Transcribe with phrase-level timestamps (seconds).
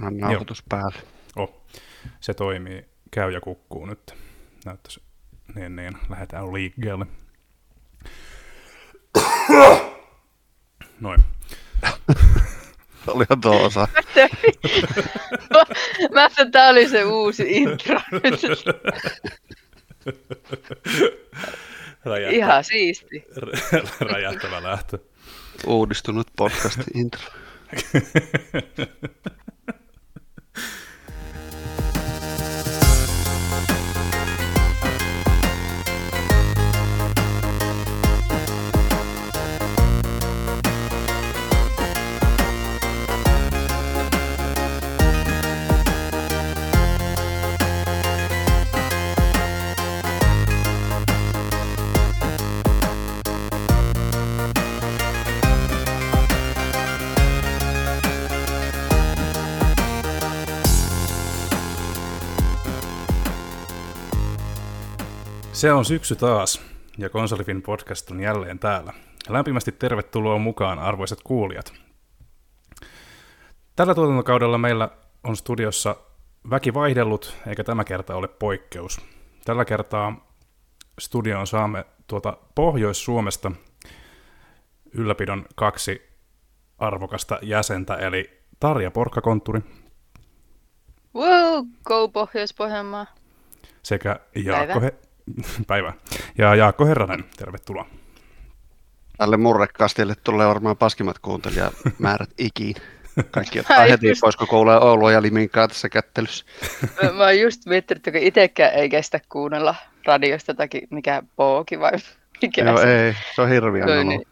[0.00, 0.98] Panna nauhoitus päälle.
[1.36, 1.62] Oh,
[2.20, 2.84] se toimii.
[3.10, 4.14] Käy ja kukkuu nyt.
[4.64, 5.02] Näyttäisi
[5.54, 5.98] niin, niin.
[6.08, 7.06] Lähdetään liikkeelle.
[11.00, 11.24] Noin.
[13.06, 13.88] Olihan tuo osa.
[16.12, 18.00] Mä että tää oli se uusi intro.
[22.04, 23.24] Räjähtä, Ihan siisti.
[24.12, 24.98] räjähtävä lähtö.
[25.66, 27.22] Uudistunut podcast intro.
[65.60, 66.60] Se on syksy taas,
[66.98, 68.92] ja Konsolifin podcast on jälleen täällä.
[69.28, 71.72] Lämpimästi tervetuloa mukaan, arvoisat kuulijat.
[73.76, 74.88] Tällä tuotantokaudella meillä
[75.24, 75.96] on studiossa
[76.50, 79.00] väki vaihdellut, eikä tämä kerta ole poikkeus.
[79.44, 80.34] Tällä kertaa
[81.00, 83.52] studioon saamme tuota Pohjois-Suomesta
[84.92, 86.02] ylläpidon kaksi
[86.78, 89.60] arvokasta jäsentä, eli Tarja Porkkakontturi
[91.14, 93.06] Wow, go Pohjois-Pohjanmaa.
[93.82, 95.09] sekä Jaakko, He-
[95.66, 95.92] Päivä.
[96.38, 97.86] Ja Jaakko Herranen, tervetuloa.
[99.18, 102.74] Tälle murrekastille tulee varmaan paskimmat kuuntelijamäärät ikiin.
[103.30, 104.20] Kaikki ottaa heti just.
[104.20, 106.44] pois, kun kuulee Oulua ja Liminkaa tässä kättelyssä.
[107.02, 109.74] Mä, mä oon just miettinyt, että kun itsekään ei kestä kuunnella
[110.06, 111.92] radiosta tai mikä pooki vai
[112.42, 114.22] mikä Joo, se ei, se on hirviä niin,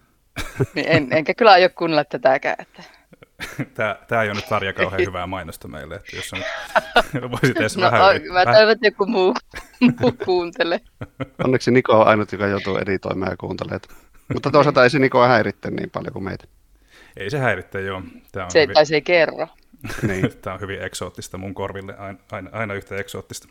[0.75, 2.57] niin en, enkä kyllä aio kuunnella tätäkään.
[2.59, 2.98] Että.
[3.75, 6.43] Tämä, tämä ei ole nyt Tarja kauhean hyvää mainosta meille, että jos nyt
[7.33, 8.03] voisit edes No, vähän...
[8.03, 9.35] o- yli- mä toivon, että joku muu,
[10.01, 10.81] muu kuuntelee.
[11.45, 13.79] Onneksi Niko on ainut, joka joutuu editoimaan ja kuuntelee.
[14.35, 16.45] Mutta toisaalta ei se Nikoa häiritte niin paljon kuin meitä.
[17.17, 18.03] Ei se häiritse, joo.
[18.33, 19.49] Tämä on, Se, hyvin, tai se ei kerro.
[20.03, 20.31] Niin.
[20.43, 23.49] tämä on hyvin eksoottista mun korville, aina, aina, aina yhtä eksoottista.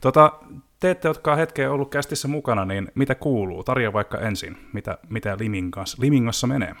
[0.00, 0.32] Tota,
[0.80, 3.64] te ette, jotka on hetken ollut kästissä mukana, niin mitä kuuluu?
[3.64, 6.74] Tarja vaikka ensin, mitä, mitä Limingassa, Limingassa menee?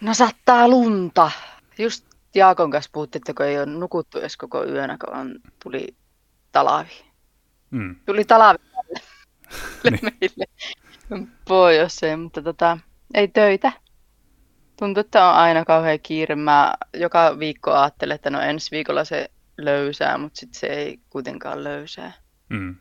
[0.00, 1.30] No sattaa lunta.
[1.78, 5.96] Just Jaakon kanssa puhuttiin, että kun ei ole nukuttu edes koko yönä, kun on, tuli
[6.52, 7.04] talavi.
[7.70, 7.96] Mm.
[8.06, 8.58] Tuli talavi
[9.84, 10.00] Niin.
[10.02, 10.44] meille
[11.48, 12.78] pohjoiseen, mutta tota,
[13.14, 13.72] ei töitä.
[14.76, 16.36] Tuntuu, että on aina kauhean kiire.
[16.36, 21.64] Mä joka viikko ajattelen, että no ensi viikolla se löysää, mutta sitten se ei kuitenkaan
[21.64, 22.12] löysää.
[22.48, 22.76] Mm.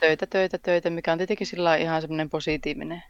[0.00, 3.02] Töitä, töitä, töitä, mikä on tietenkin sillä ihan semmoinen positiivinen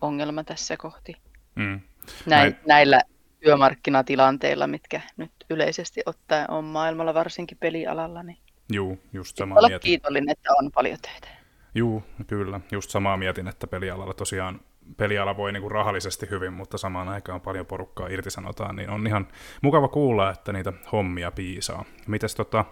[0.00, 1.16] ongelma tässä kohti.
[1.54, 1.80] Mm.
[2.26, 2.56] Näin, Näin.
[2.66, 3.00] näillä
[3.40, 8.38] työmarkkinatilanteilla, mitkä nyt yleisesti ottaen on maailmalla, varsinkin pelialalla, niin
[8.72, 9.88] Juu, just samaa olla mietin.
[9.88, 11.28] kiitollinen, että on paljon töitä.
[11.74, 12.60] Juu, kyllä.
[12.72, 14.60] Just samaa mietin, että pelialalla tosiaan
[14.96, 19.28] peliala voi niinku rahallisesti hyvin, mutta samaan aikaan paljon porukkaa irtisanotaan, niin on ihan
[19.62, 21.84] mukava kuulla, että niitä hommia piisaa.
[22.06, 22.64] Mites, tota,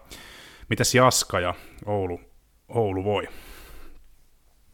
[0.69, 1.55] mites Jaska ja
[1.87, 2.21] Oulu,
[2.69, 3.29] Oulu voi?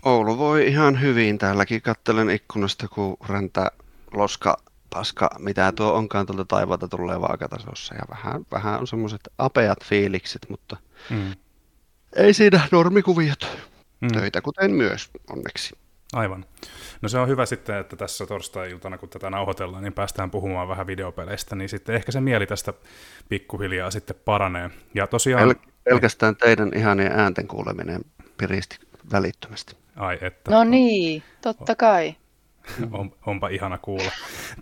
[0.05, 1.39] Oulu voi ihan hyvin.
[1.39, 3.71] Täälläkin kattelen ikkunasta, kun räntää
[4.15, 4.57] loska,
[4.95, 7.95] paska, mitä tuo onkaan tuolta taivaalta tulee vaakatasossa.
[7.95, 10.77] Ja vähän, vähän on semmoiset apeat fiilikset, mutta
[11.11, 11.35] Mm.
[12.17, 13.47] ei siinä normikuviot.
[14.01, 14.09] Mm.
[14.13, 15.75] Töitä kuten myös, onneksi.
[16.13, 16.45] Aivan.
[17.03, 20.87] No se on hyvä sitten, että tässä torstai-iltana, kun tätä nauhoitellaan, niin päästään puhumaan vähän
[20.87, 22.73] videopeleistä, niin sitten ehkä se mieli tästä
[23.29, 24.71] pikkuhiljaa sitten paranee.
[24.95, 28.01] Ja tosiaan, Pel- pelkästään teidän ihanien äänten kuuleminen
[28.37, 28.79] piristi
[29.13, 29.77] välittömästi.
[29.97, 32.15] ai että, No niin, totta kai.
[32.93, 34.11] On, onpa ihana kuulla.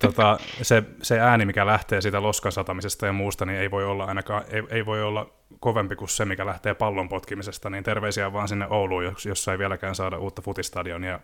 [0.01, 4.05] Tota, se, se ääni, mikä lähtee siitä loskan satamisesta ja muusta, niin ei voi olla
[4.05, 8.49] ainakaan, ei, ei voi olla kovempi kuin se, mikä lähtee pallon potkimisesta, niin terveisiä vaan
[8.49, 11.21] sinne Ouluun, jos- jossa ei vieläkään saada uutta futistadionia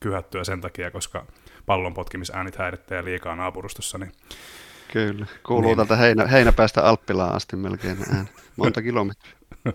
[0.00, 1.26] kyhättyä sen takia, koska
[1.66, 4.12] pallon potkimisäänit häiritsee liikaa naapurustossa, niin
[4.92, 5.26] Kyllä.
[5.46, 5.76] Kuuluu Niin.
[5.76, 8.28] täältä heinä, heinäpäästä Alppilaan asti melkein ääni.
[8.56, 9.32] Monta kilometriä.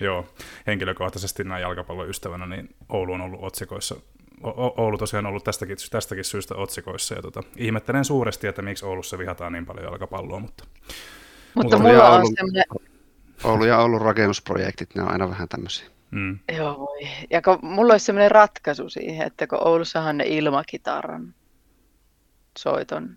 [0.00, 0.26] Joo,
[0.66, 3.94] henkilökohtaisesti näin jalkapallon ystävänä, niin Oulu on ollut otsikoissa.
[4.42, 8.84] O- Oulu tosiaan on ollut tästäkin, tästäkin syystä otsikoissa, ja tota, ihmettelen suuresti, että miksi
[8.84, 10.64] Oulussa vihataan niin paljon jalkapalloa, mutta
[11.54, 12.64] Mutta Mulla mulla oli on ollut- semmoinen,
[13.44, 15.86] Oulu ja Oulun rakennusprojektit, ne on aina vähän tämmöisiä.
[16.10, 17.08] mm, joo voi.
[17.30, 21.34] Ja kun mulla olisi semmoinen ratkaisu siihen, että kun Oulussahan ne ilmakitaran
[22.58, 23.16] soiton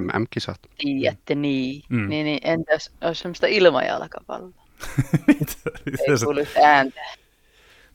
[0.00, 0.60] MM-kisat.
[0.78, 2.00] tiedätte, niin, Mm.
[2.00, 2.08] mm.
[2.08, 4.64] niin, niin entäs olisi semmoista ilmajalkapalloa?
[5.26, 7.00] mitä, Ei mitä kuulu ääntä.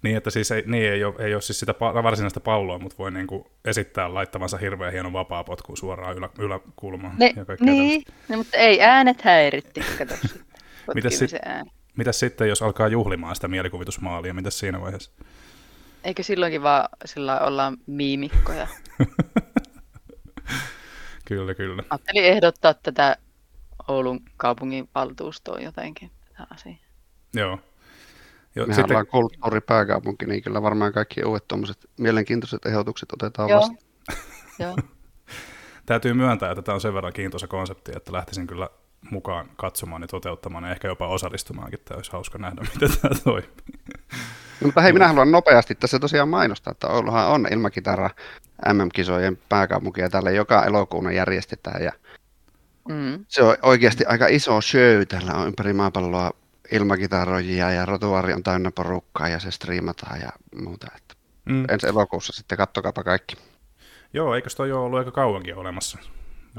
[0.04, 3.12] Niin, että siis ei, niin ei, ole, ei ole siis sitä varsinaista palloa, mutta voi
[3.12, 7.16] niin kuin esittää laittavansa hirveän hienon vapaa potkuun suoraan ylä, yläkulmaan.
[7.18, 10.16] Ne, ja niin, no, mutta ei äänet häiritti, kato
[10.96, 11.32] Mitäs, sit,
[11.98, 15.12] mitäs sitten, jos alkaa juhlimaan sitä mielikuvitusmaalia, mitäs siinä vaiheessa?
[16.04, 18.68] Eikö silloinkin vaan sillä olla miimikkoja?
[21.28, 21.84] kyllä, kyllä.
[21.90, 23.18] Ajattelin ehdottaa tätä
[23.88, 26.78] Oulun kaupungin valtuustoon jotenkin tätä asiaa.
[27.34, 27.60] Joo.
[28.56, 28.96] Jo, Mehän sitten...
[28.96, 33.60] ollaan kulttuuripääkaupunki, niin kyllä varmaan kaikki uudet tuommoiset mielenkiintoiset ehdotukset otetaan Joo.
[33.60, 33.80] vastaan.
[34.60, 34.76] Joo.
[35.86, 38.70] Täytyy myöntää, että tämä on sen verran kiintoisa konsepti, että lähtisin kyllä
[39.12, 41.80] mukaan katsomaan ja toteuttamaan ja ehkä jopa osallistumaankin.
[41.86, 43.50] Tämä olisi hauska nähdä, miten tämä toimii.
[44.62, 48.10] No, mutta hei, minä haluan nopeasti tässä tosiaan mainostaa, että Ouluhan on ilmakitara
[48.74, 51.92] MM-kisojen pääkaupunki ja tällä joka elokuuna järjestetään ja
[52.90, 53.26] mm.
[53.28, 55.02] se on oikeasti aika iso show.
[55.08, 56.32] Täällä on ympäri maapalloa
[56.72, 60.88] ilmakitaroijia ja rotuari on täynnä porukkaa ja se striimataan ja muuta.
[60.96, 61.16] Että
[61.46, 61.66] mm.
[61.70, 63.36] Ensi elokuussa sitten kattokaapa kaikki.
[64.14, 65.98] Joo, eikö toi ole ollut aika kauankin olemassa?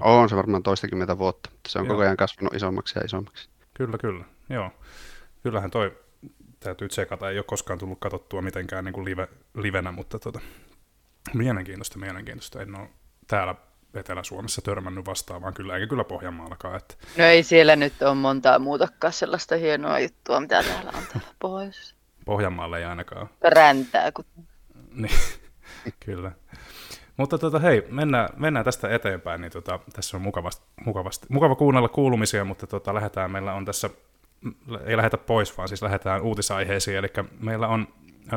[0.00, 1.50] On se varmaan toistakymmentä vuotta.
[1.68, 1.94] Se on Joo.
[1.94, 3.48] koko ajan kasvanut isommaksi ja isommaksi.
[3.74, 4.24] Kyllä, kyllä.
[4.48, 4.70] Joo.
[5.42, 5.96] Kyllähän toi
[6.60, 7.30] täytyy tsekata.
[7.30, 10.40] Ei ole koskaan tullut katsottua mitenkään niin kuin live, livenä, mutta tota,
[11.34, 12.62] mielenkiintoista, mielenkiintoista.
[12.62, 12.88] En ole
[13.26, 13.54] täällä
[13.96, 16.76] Etelä-Suomessa törmännyt vastaavaan kyllä, eikä kyllä Pohjanmaallakaan.
[16.76, 16.94] Että...
[17.18, 21.94] No ei siellä nyt ole montaa muutakaan sellaista hienoa juttua, mitä täällä on täällä pohjoisessa.
[22.24, 23.28] Pohjanmaalle ei ainakaan.
[23.42, 24.12] Räntää.
[24.12, 24.24] Kun...
[24.94, 25.18] niin,
[26.06, 26.32] kyllä.
[27.16, 31.88] Mutta tota, hei, mennään, mennään tästä eteenpäin, niin tota, tässä on mukavasti, mukavasti, mukava kuunnella
[31.88, 33.90] kuulumisia, mutta tota, lähdetään, meillä on tässä,
[34.84, 37.08] ei lähdetä pois, vaan siis lähdetään uutisaiheisiin, eli
[37.40, 37.88] meillä on,
[38.32, 38.36] ö,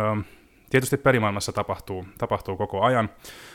[0.69, 3.09] tietysti pelimaailmassa tapahtuu, tapahtuu koko ajan,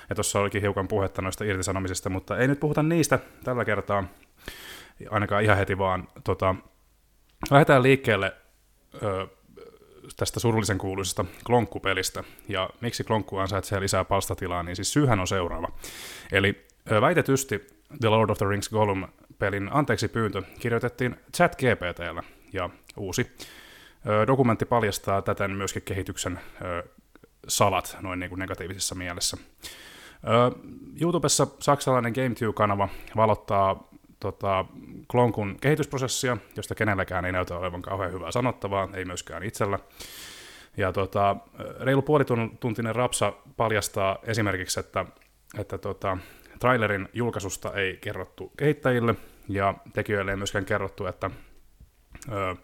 [0.09, 4.05] ja tuossa olikin hiukan puhetta noista irtisanomisista, mutta ei nyt puhuta niistä tällä kertaa,
[5.11, 6.55] ainakaan ihan heti, vaan tota,
[7.50, 8.35] lähdetään liikkeelle
[9.03, 9.26] ö,
[10.17, 12.25] tästä surullisen kuuluisesta Klonkku-pelistä.
[12.49, 15.69] Ja miksi Klonkku ansaitsee lisää palstatilaa, niin siis syyhän on seuraava.
[16.32, 16.67] Eli
[17.00, 17.67] väitetysti
[18.00, 22.23] The Lord of the Rings Gollum-pelin anteeksi pyyntö kirjoitettiin ChatGPTllä,
[22.53, 23.37] ja uusi
[24.26, 26.41] dokumentti paljastaa täten myöskin kehityksen
[27.48, 29.36] salat noin niin kuin negatiivisessa mielessä.
[31.00, 33.88] YouTubessa saksalainen GameTube-kanava valottaa
[34.20, 34.64] tota,
[35.10, 39.78] Klonkun kehitysprosessia, josta kenelläkään ei näytä olevan kauhean hyvää sanottavaa, ei myöskään itsellä.
[40.76, 41.36] Ja tota,
[41.80, 45.04] reilu puolituntinen rapsa paljastaa esimerkiksi, että,
[45.58, 46.18] että tota,
[46.60, 49.14] trailerin julkaisusta ei kerrottu kehittäjille,
[49.48, 51.30] ja tekijöille ei myöskään kerrottu, että
[52.32, 52.56] ö,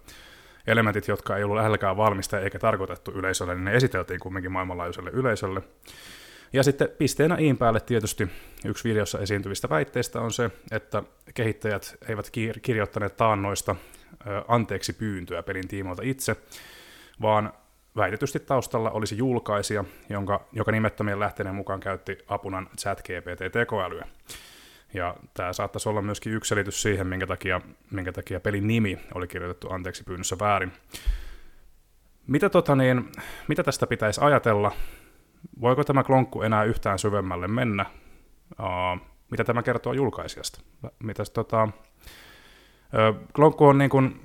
[0.69, 5.63] elementit, jotka ei ollut lähelläkään valmista eikä tarkoitettu yleisölle, niin ne esiteltiin kumminkin maailmanlaajuiselle yleisölle.
[6.53, 8.29] Ja sitten pisteenä iin päälle tietysti
[8.65, 11.03] yksi videossa esiintyvistä väitteistä on se, että
[11.35, 12.31] kehittäjät eivät
[12.63, 13.77] kirjoittaneet taannoista
[14.49, 16.37] anteeksi pyyntöä pelin tiimoilta itse,
[17.23, 17.53] vaan
[17.97, 24.07] väitetysti taustalla olisi julkaisija, jonka, joka nimettömien lähteiden mukaan käytti apunan ChatGPT-tekoälyä.
[24.95, 29.29] Ja tämä saattaisi olla myöskin yksi selitys siihen, minkä takia, minkä takia pelin nimi oli
[29.29, 30.73] kirjoitettu anteeksi pyynnössä väärin.
[32.27, 33.13] Mitä, tota niin,
[33.49, 34.73] mitä tästä pitäisi ajatella?
[35.61, 37.87] voiko tämä klonkku enää yhtään syvemmälle mennä?
[38.61, 40.61] Uh, mitä tämä kertoo julkaisijasta?
[41.03, 44.21] Mitäs, tota, uh, klonkku on niin kuin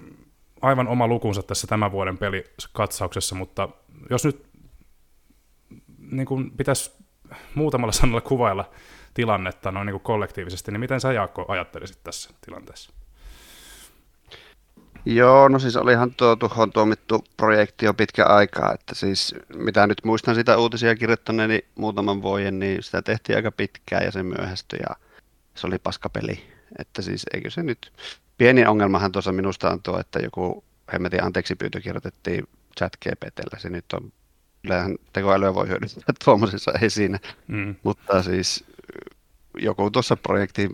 [0.62, 3.70] aivan oma lukunsa tässä tämän vuoden pelikatsauksessa, mutta
[4.10, 4.46] jos nyt
[6.12, 6.92] niin kuin pitäisi
[7.56, 8.70] muutamalla sanalla kuvailla
[9.14, 12.94] tilannetta noin niin kuin kollektiivisesti, niin miten sä Jaakko ajattelisit tässä tilanteessa?
[15.06, 19.98] Joo, no siis olihan tuo tuhon tuomittu projekti jo pitkä aikaa, että siis mitä nyt
[20.06, 24.96] muistan sitä uutisia kirjoittaneeni muutaman vuoden, niin sitä tehtiin aika pitkään ja se myöhästyi ja
[25.56, 26.44] se oli paskapeli.
[26.80, 27.94] Että siis eikö se nyt,
[28.38, 32.48] pieni ongelmahan tuossa minusta on tuo, että joku hemmetin anteeksi pyyntö kirjoitettiin
[32.80, 34.12] chat GPTllä, se nyt on,
[34.64, 37.76] kyllähän tekoälyä voi hyödyntää tuommoisessa, ei siinä, mm.
[37.84, 38.66] mutta siis
[39.58, 40.70] joku tuossa projektin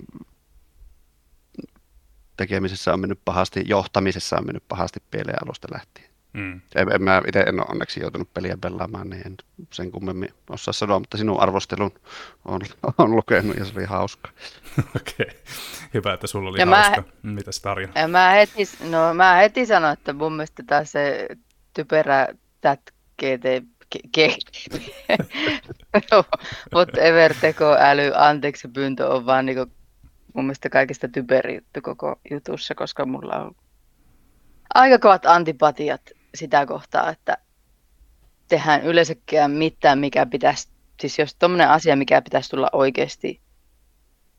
[2.38, 6.10] tekemisessä on mennyt pahasti, johtamisessa on mennyt pahasti pieleen alusta lähtien.
[6.34, 6.62] Mm.
[6.76, 9.36] En, en, mä itse en ole onneksi joutunut peliä pelaamaan, niin en
[9.74, 11.92] sen kummemmin osaa sanoa, mutta sinun arvostelun
[12.46, 12.62] on,
[12.98, 14.30] on lukenut ja se oli hauska.
[14.96, 15.36] Okei, okay.
[15.94, 17.04] hyvä, että sulla oli ja hauska.
[17.24, 17.88] Mä, Mitäs Tarja?
[17.96, 21.28] Ja mä, heti, no, mä heti sanoin, että mun mielestä taas se
[21.74, 22.28] typerä
[22.62, 23.64] tätkeete
[26.74, 29.66] whatever tekoäly, anteeksi pyyntö on vaan niinku
[30.34, 33.56] mun mielestä kaikista typeri juttu koko jutussa, koska mulla on
[34.74, 36.02] aika kovat antipatiat
[36.36, 37.38] sitä kohtaa, että
[38.48, 40.68] tehdään yleensäkään mitään, mikä pitäisi,
[41.02, 43.42] siis jos tommonen asia, mikä pitäisi tulla oikeasti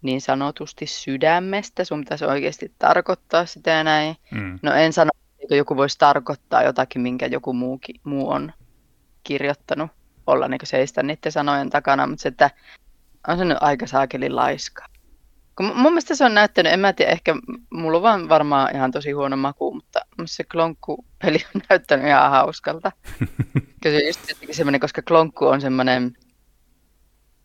[0.02, 4.16] niin sanotusti sydämestä, sun pitäisi oikeasti tarkoittaa sitä ja näin.
[4.30, 4.58] Mm.
[4.62, 5.10] No en sano,
[5.42, 8.52] että joku voisi tarkoittaa jotakin, minkä joku muukin, muu on
[9.24, 9.90] kirjoittanut
[10.26, 12.50] olla niin seistä niiden sanojen takana, mutta se, että
[13.28, 14.86] on se nyt aika saakeli laiska.
[15.56, 17.34] Kun mun mielestä se on näyttänyt, en mä tiedä, ehkä
[17.70, 22.92] mulla on vaan varmaan ihan tosi huono maku, mutta se klonkku-peli on näyttänyt ihan hauskalta.
[23.82, 26.12] Kyllä se just semmoinen, koska klonkku on semmoinen,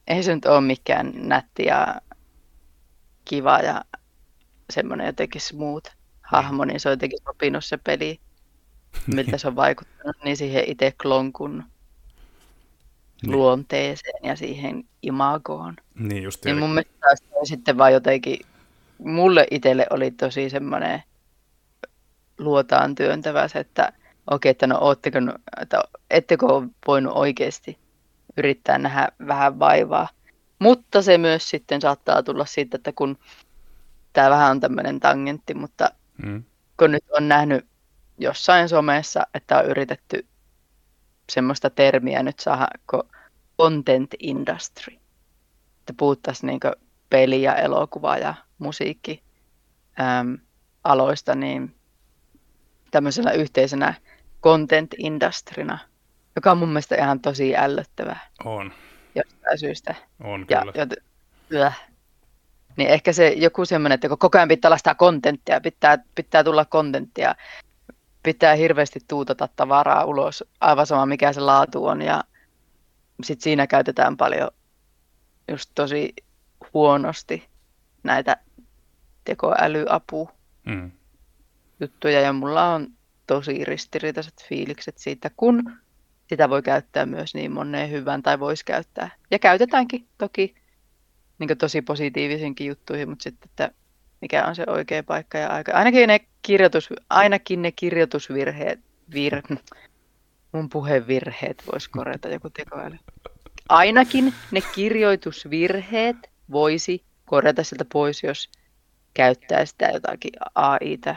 [0.08, 1.96] ei se nyt ole mikään nätti ja
[3.26, 3.82] kiva ja
[4.70, 5.92] semmoinen jotenkin smooth
[6.22, 8.20] hahmo, niin se on jotenkin sopinut se peli,
[9.16, 11.64] miltä se on vaikuttanut, niin siihen itse klonkun
[13.22, 13.32] niin.
[13.32, 15.76] luonteeseen ja siihen imagoon.
[16.00, 18.40] Niin just niin mun mielestä taas sitten vaan jotenkin,
[18.98, 21.04] mulle itselle oli tosi semmoinen
[22.38, 23.94] luotaan työntävä se, että
[24.32, 25.18] okei, että no ootteko,
[25.62, 26.46] että ettekö
[26.88, 27.78] voinut oikeasti
[28.38, 30.10] yrittää nähdä vähän vaivaa.
[30.60, 33.18] Mutta se myös sitten saattaa tulla siitä, että kun
[34.14, 35.90] tämä vähän on tämmöinen tangentti, mutta
[36.26, 36.44] mm.
[36.78, 37.66] kun nyt on nähnyt
[38.18, 40.26] jossain somessa, että on yritetty
[41.30, 43.04] semmoista termiä nyt saada kuin
[43.62, 44.94] content industry.
[45.80, 46.60] Että puhuttaisiin niin
[47.10, 49.24] peli- ja elokuva- ja musiikki
[50.00, 50.38] äm,
[50.84, 51.76] aloista, niin
[52.92, 53.94] tämmöisenä yhteisenä
[54.44, 55.80] content industryna,
[56.36, 58.20] joka on mun mielestä ihan tosi ällöttävää.
[58.44, 58.72] On.
[59.16, 59.96] Jostain syystä.
[60.24, 60.74] On kyllä.
[60.76, 60.88] Ja,
[61.60, 61.72] ja,
[62.78, 66.44] niin ehkä se joku semmoinen, että kun koko ajan pitää olla sitä kontenttia, pitää, pitää
[66.44, 67.36] tulla kontenttia,
[68.26, 72.02] pitää hirveästi tuutata tavaraa ulos, aivan sama mikä se laatu on.
[72.02, 72.24] Ja
[73.24, 74.50] sitten siinä käytetään paljon
[75.52, 76.14] just tosi
[76.74, 77.48] huonosti
[78.04, 78.38] näitä
[79.24, 80.30] tekoälyapu
[80.66, 80.92] mm.
[81.80, 82.88] juttuja ja mulla on
[83.28, 85.72] tosi ristiriitaiset fiilikset siitä, kun
[86.30, 89.10] sitä voi käyttää myös niin moneen hyvään tai voisi käyttää.
[89.32, 90.56] Ja käytetäänkin toki
[91.40, 93.72] niin tosi positiivisinkin juttuihin, mutta sitten, että
[94.26, 95.72] mikä on se oikea paikka ja aika.
[95.72, 98.80] Ainakin ne, kirjoitus, ainakin ne kirjoitusvirheet,
[99.14, 99.42] vir,
[100.52, 102.98] mun puhevirheet voisi korjata joku tekoäly.
[103.70, 106.18] Ainakin ne kirjoitusvirheet
[106.52, 108.50] voisi korjata sieltä pois, jos
[109.14, 111.16] käyttää sitä jotakin AItä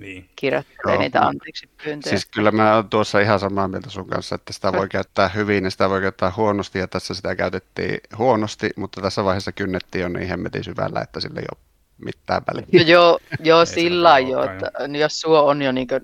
[0.00, 0.30] niin.
[0.36, 1.02] kirjoittelee Joo.
[1.02, 2.10] niitä anteeksi pyyntöjä.
[2.10, 5.64] Siis kyllä mä oon tuossa ihan samaa mieltä sun kanssa, että sitä voi käyttää hyvin
[5.64, 10.08] ja sitä voi käyttää huonosti ja tässä sitä käytettiin huonosti, mutta tässä vaiheessa kynnettiin jo
[10.08, 11.65] niin hemmetin syvällä, että sille ei ole
[11.98, 12.66] mitään väliä.
[12.72, 16.00] No joo, joo sillä jo, että jos suo on jo niin kuin,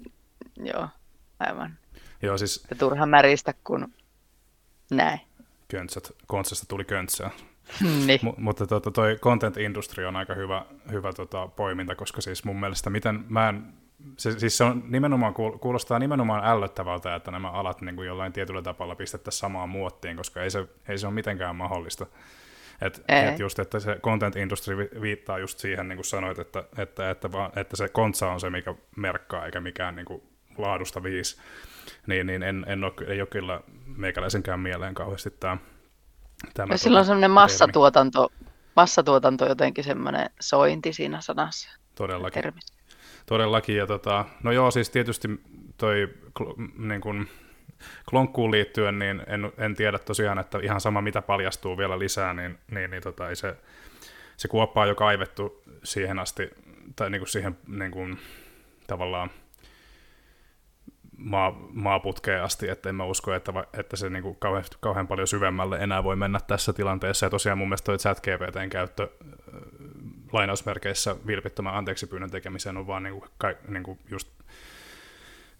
[0.57, 0.89] joo,
[1.39, 1.79] aivan.
[2.23, 2.67] Joo, siis...
[2.71, 3.93] Ja turha märistä, kun
[4.91, 5.21] näin.
[5.69, 7.31] Köntsät, kontsasta tuli köntsää.
[8.07, 8.21] niin.
[8.23, 12.61] M- mutta tuota, toi content industry on aika hyvä, hyvä tota, poiminta, koska siis mun
[12.61, 13.65] mielestä miten mä en,
[14.17, 18.63] se, siis se on nimenomaan, kuulostaa nimenomaan ällöttävältä, että nämä alat niin kuin jollain tietyllä
[18.63, 22.07] tapalla pistettäisiin samaan muottiin, koska ei se, ei se ole mitenkään mahdollista.
[22.87, 27.11] Et, et just, että se content industry viittaa just siihen, niin kuin sanoit, että, että,
[27.11, 30.23] että, vaan, että se kontsa on se, mikä merkkaa, eikä mikään niin kuin
[30.59, 31.41] laadusta viisi.
[32.07, 33.61] Niin, niin en, en ole, ei ole kyllä
[33.97, 35.57] meikäläisenkään mieleen kauheasti tämä.
[36.55, 38.33] tämä silloin on semmoinen massatuotanto,
[38.77, 41.71] massatuotanto jotenkin semmoinen sointi siinä sanassa.
[41.95, 42.43] Todellakin.
[42.43, 42.75] Termissä.
[43.27, 45.29] Todellakin, ja tota, no joo, siis tietysti
[45.77, 46.09] toi
[46.79, 47.29] niin kun,
[48.11, 52.59] klonkkuun liittyen, niin en, en tiedä tosiaan, että ihan sama mitä paljastuu vielä lisää, niin,
[52.71, 53.57] niin, niin tota, ei se,
[54.37, 56.51] se kuoppa on jo kaivettu siihen asti,
[56.97, 58.19] tai niin kuin siihen niin kuin,
[58.87, 59.31] tavallaan
[61.17, 65.29] maa, maaputkeen asti, että en mä usko, että, että se niin kuin kauhean, kauhean paljon
[65.29, 67.27] syvemmälle enää voi mennä tässä tilanteessa.
[67.27, 69.09] Ja tosiaan mun mielestä toi chat GPTn käyttö
[70.33, 73.31] lainausmerkeissä vilpittömän anteeksi pyynnön tekemiseen on vaan niin kuin,
[73.69, 74.29] niin kuin just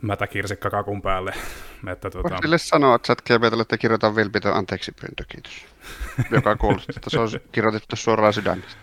[0.03, 1.33] mätäkirsikka kakun päälle.
[1.93, 2.39] Että, tuota...
[2.43, 5.53] sille sanoa, että ChatGPTlle, että kirjoita vilpitön anteeksi pyyntö, kiitos.
[6.37, 8.77] Joka kuulostaa, että se on kirjoitettu suoraan sydämestä.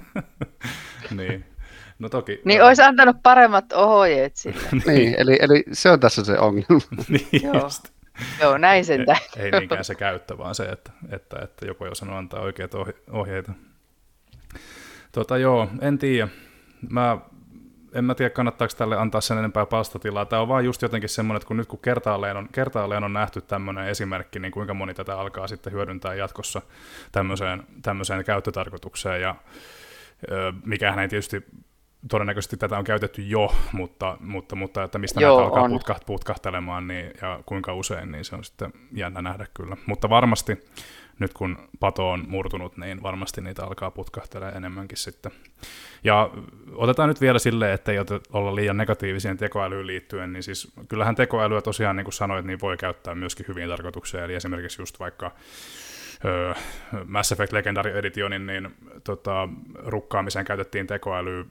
[1.16, 1.44] niin.
[1.98, 2.40] No toki.
[2.44, 4.68] Niin olisi antanut paremmat ohjeet sille.
[4.86, 6.80] niin, eli, eli se on tässä se ongelma.
[7.08, 7.68] niin, Joo.
[8.40, 11.90] Joo, näin sen ei, ei niinkään se käyttö, vaan se, että, että, että joku ei
[11.90, 12.78] osannut antaa oikeita
[13.10, 13.52] ohjeita.
[15.12, 16.28] Tota, joo, en tiedä.
[16.90, 17.18] Mä
[17.94, 20.24] en mä tiedä, kannattaako tälle antaa sen enempää palstatilaa.
[20.24, 23.40] Tämä on vaan just jotenkin semmoinen, että kun nyt kun kertaalleen on, kertaalleen on nähty
[23.40, 26.62] tämmöinen esimerkki, niin kuinka moni tätä alkaa sitten hyödyntää jatkossa
[27.12, 29.22] tämmöiseen, tämmöiseen käyttötarkoitukseen.
[29.22, 29.34] Ja
[30.64, 31.44] mikähän ei tietysti
[32.08, 36.00] todennäköisesti tätä on käytetty jo, mutta, mutta, mutta että mistä Joo, näitä alkaa on.
[36.06, 39.76] putkahtelemaan niin, ja kuinka usein, niin se on sitten jännä nähdä kyllä.
[39.86, 40.64] Mutta varmasti
[41.18, 45.32] nyt kun pato on murtunut, niin varmasti niitä alkaa putkahtelemaan enemmänkin sitten.
[46.04, 46.30] Ja
[46.72, 47.98] otetaan nyt vielä silleen, että ei
[48.32, 52.76] olla liian negatiivisia tekoälyyn liittyen, niin siis kyllähän tekoälyä tosiaan, niin kuin sanoit, niin voi
[52.76, 55.32] käyttää myöskin hyvin tarkoituksia, eli esimerkiksi just vaikka
[56.24, 56.54] öö,
[57.06, 61.44] Mass Effect Legendary Editionin niin, tota, rukkaamiseen käytettiin tekoälyä,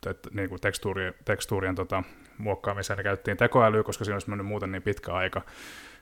[0.00, 2.02] te, niin kuin tekstuurien, tekstuurien tota,
[2.38, 5.42] muokkaamiseen käytettiin tekoälyä, koska siinä olisi mennyt muuten niin pitkä aika.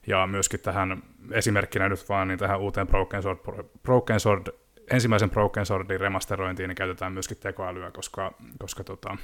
[0.06, 3.38] Ja myöskin tähän esimerkkinä nyt vaan niin tähän uuteen Broken Sword,
[3.82, 4.46] Broken Sword
[4.90, 9.16] ensimmäisen Broken Swordin remasterointiin niin käytetään myöskin tekoälyä, koska, koska tota,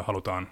[0.00, 0.48] halutaan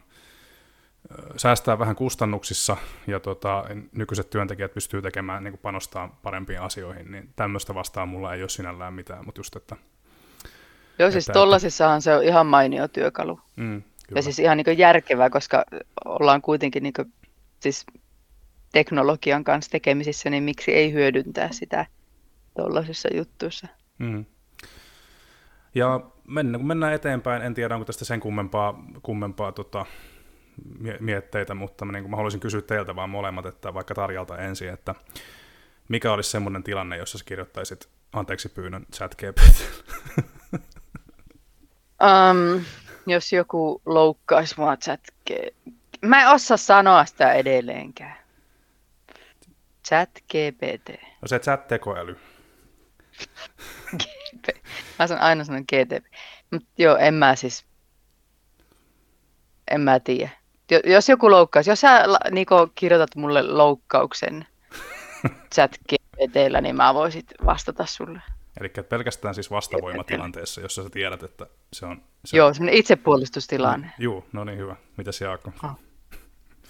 [1.36, 7.74] säästää vähän kustannuksissa ja tota, nykyiset työntekijät pystyy tekemään, niin panostaa parempiin asioihin, niin tämmöistä
[7.74, 9.76] vastaan mulla ei ole sinällään mitään, mutta just, että...
[10.98, 13.40] Joo, siis tollasissahan se on ihan mainio työkalu.
[13.56, 13.82] Mm,
[14.14, 15.64] ja siis ihan niin järkevää, koska
[16.04, 17.12] ollaan kuitenkin niin kuin,
[17.60, 17.86] siis
[18.72, 21.86] teknologian kanssa tekemisissä, niin miksi ei hyödyntää sitä
[22.56, 23.66] tuollaisissa juttuissa.
[23.98, 24.24] Mm.
[25.74, 29.86] Ja mennä, kun mennään eteenpäin, en tiedä onko tästä sen kummempaa, kummempaa tota,
[31.00, 34.94] mietteitä, mutta niin kuin mä haluaisin kysyä teiltä vaan molemmat, että vaikka Tarjalta ensin, että
[35.88, 39.16] mikä olisi semmoinen tilanne, jossa sä kirjoittaisit anteeksi pyynnön chat
[42.02, 42.64] um,
[43.12, 45.00] jos joku loukkaisi mua chat
[46.02, 48.19] Mä en osaa sanoa sitä edelleenkään.
[49.90, 50.88] Chat GPT.
[51.22, 52.16] No se chat-tekoäly.
[54.98, 56.06] mä sanon aina sanon GTP.
[56.50, 57.64] Mutta joo, en mä siis,
[59.70, 60.30] en mä tiedä.
[60.84, 64.46] Jos joku loukkaus, jos sä Niko, kirjoitat mulle loukkauksen
[65.54, 68.22] chat GPTllä, niin mä voisin vastata sulle.
[68.60, 72.02] Eli pelkästään siis vastavoimatilanteessa, jossa sä tiedät, että se on...
[72.24, 73.86] Se Joo, semmoinen itsepuolustustilanne.
[73.86, 74.76] No, joo, no niin hyvä.
[74.96, 75.52] Mitäs Jaakko?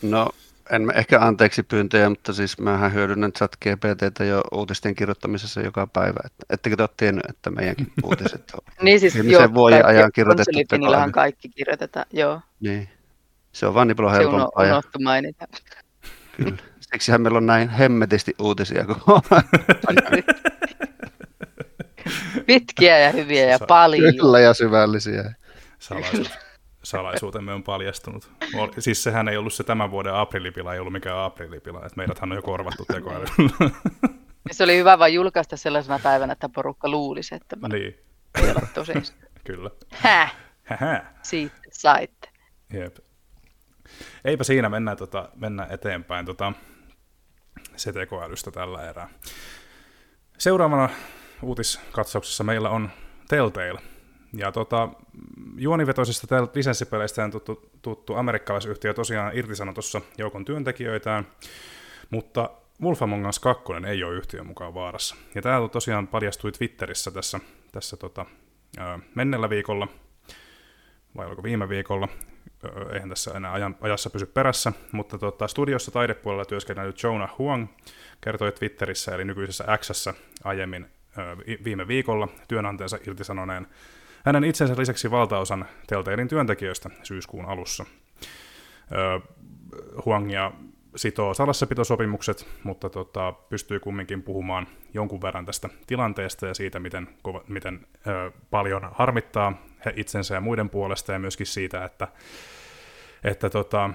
[0.02, 0.30] No,
[0.71, 6.21] en ehkä anteeksi pyyntöjä, mutta siis mähän hyödynnän chat GPTtä jo uutisten kirjoittamisessa joka päivä.
[6.50, 11.12] Ettekö te ole tiennyt, että meidänkin uutiset on niin siis joo, vuoden ajan kirjoitettu tekoäly.
[11.12, 12.40] kaikki kirjoitetaan, joo.
[12.61, 12.88] Niin.
[13.52, 14.50] Se on vaan niin paljon helpompaa.
[14.64, 15.47] Se on unohtu mainita.
[16.37, 16.57] Kyllä.
[16.81, 18.85] Siksihän meillä on näin hemmetisti uutisia.
[18.85, 18.97] Kun...
[22.47, 24.14] Pitkiä ja hyviä ja paljon.
[24.14, 25.35] Kyllä ja syvällisiä.
[25.79, 26.31] Salaisuus
[26.82, 28.30] salaisuutemme on paljastunut.
[28.78, 32.37] Siis sehän ei ollut se tämän vuoden aprilipila, ei ollut mikään aprilipila, että meidäthän on
[32.37, 33.70] jo korvattu tekoälyllä.
[34.50, 37.99] Se oli hyvä vain julkaista sellaisena päivänä, että porukka luulisi, että mä niin.
[39.44, 39.70] Kyllä.
[39.90, 40.37] Häh?
[40.62, 41.14] Hähä.
[41.22, 42.28] Siitä saitte.
[42.72, 42.96] Jep.
[44.24, 46.52] Eipä siinä, mennään, tota, mennään eteenpäin tota,
[47.76, 49.09] se tekoälystä tällä erää.
[50.38, 50.88] Seuraavana
[51.42, 52.90] uutiskatsauksessa meillä on
[53.28, 53.81] Telltale,
[54.33, 54.88] ja tota,
[55.57, 61.27] juonivetoisista lisenssipeleistä tuttu, tuttu amerikkalaisyhtiö tosiaan irtisanoi tuossa joukon työntekijöitään,
[62.11, 62.51] mutta
[62.83, 65.16] Wolf Among Us 2 ei ole yhtiön mukaan vaarassa.
[65.35, 67.40] Ja tämä tosiaan paljastui Twitterissä tässä,
[67.73, 68.27] tässä tota,
[69.14, 69.88] mennellä viikolla,
[71.16, 72.09] vai oliko viime viikolla,
[72.93, 77.66] eihän tässä enää ajan, ajassa pysy perässä, mutta tota, studiossa taidepuolella työskennellyt Jonah Huang
[78.21, 80.09] kertoi Twitterissä, eli nykyisessä x
[80.45, 80.87] aiemmin
[81.64, 83.66] viime viikolla työnantajansa irtisanoneen
[84.24, 87.85] hänen itsensä lisäksi valtaosan Teltairin työntekijöistä syyskuun alussa.
[88.92, 89.20] Öö,
[90.04, 90.52] Huangia
[90.96, 97.09] sitoo salassapitosopimukset, mutta tota, pystyy kumminkin puhumaan jonkun verran tästä tilanteesta ja siitä, miten,
[97.48, 102.09] miten ö, paljon harmittaa he itsensä ja muiden puolesta, ja myöskin siitä, että,
[103.24, 103.90] että tota,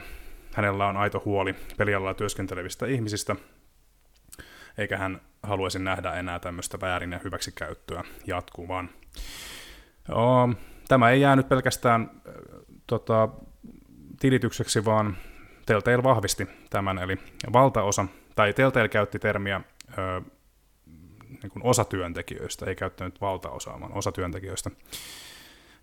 [0.54, 3.36] hänellä on aito huoli pelialalla työskentelevistä ihmisistä,
[4.78, 8.90] eikä hän haluaisi nähdä enää tämmöistä väärin ja hyväksikäyttöä jatkuvan.
[10.88, 12.12] Tämä ei jäänyt pelkästään
[12.88, 13.30] tota,
[14.20, 15.18] tilitykseksi, vaan
[15.66, 17.18] Telltale vahvisti tämän, eli
[17.54, 19.62] valtaosa, tai Telltale käytti termiä
[19.98, 20.22] ö,
[21.44, 24.72] niin kuin osatyöntekijöistä, ei käyttänyt valtaosaa, vaan osatyöntekijöistä.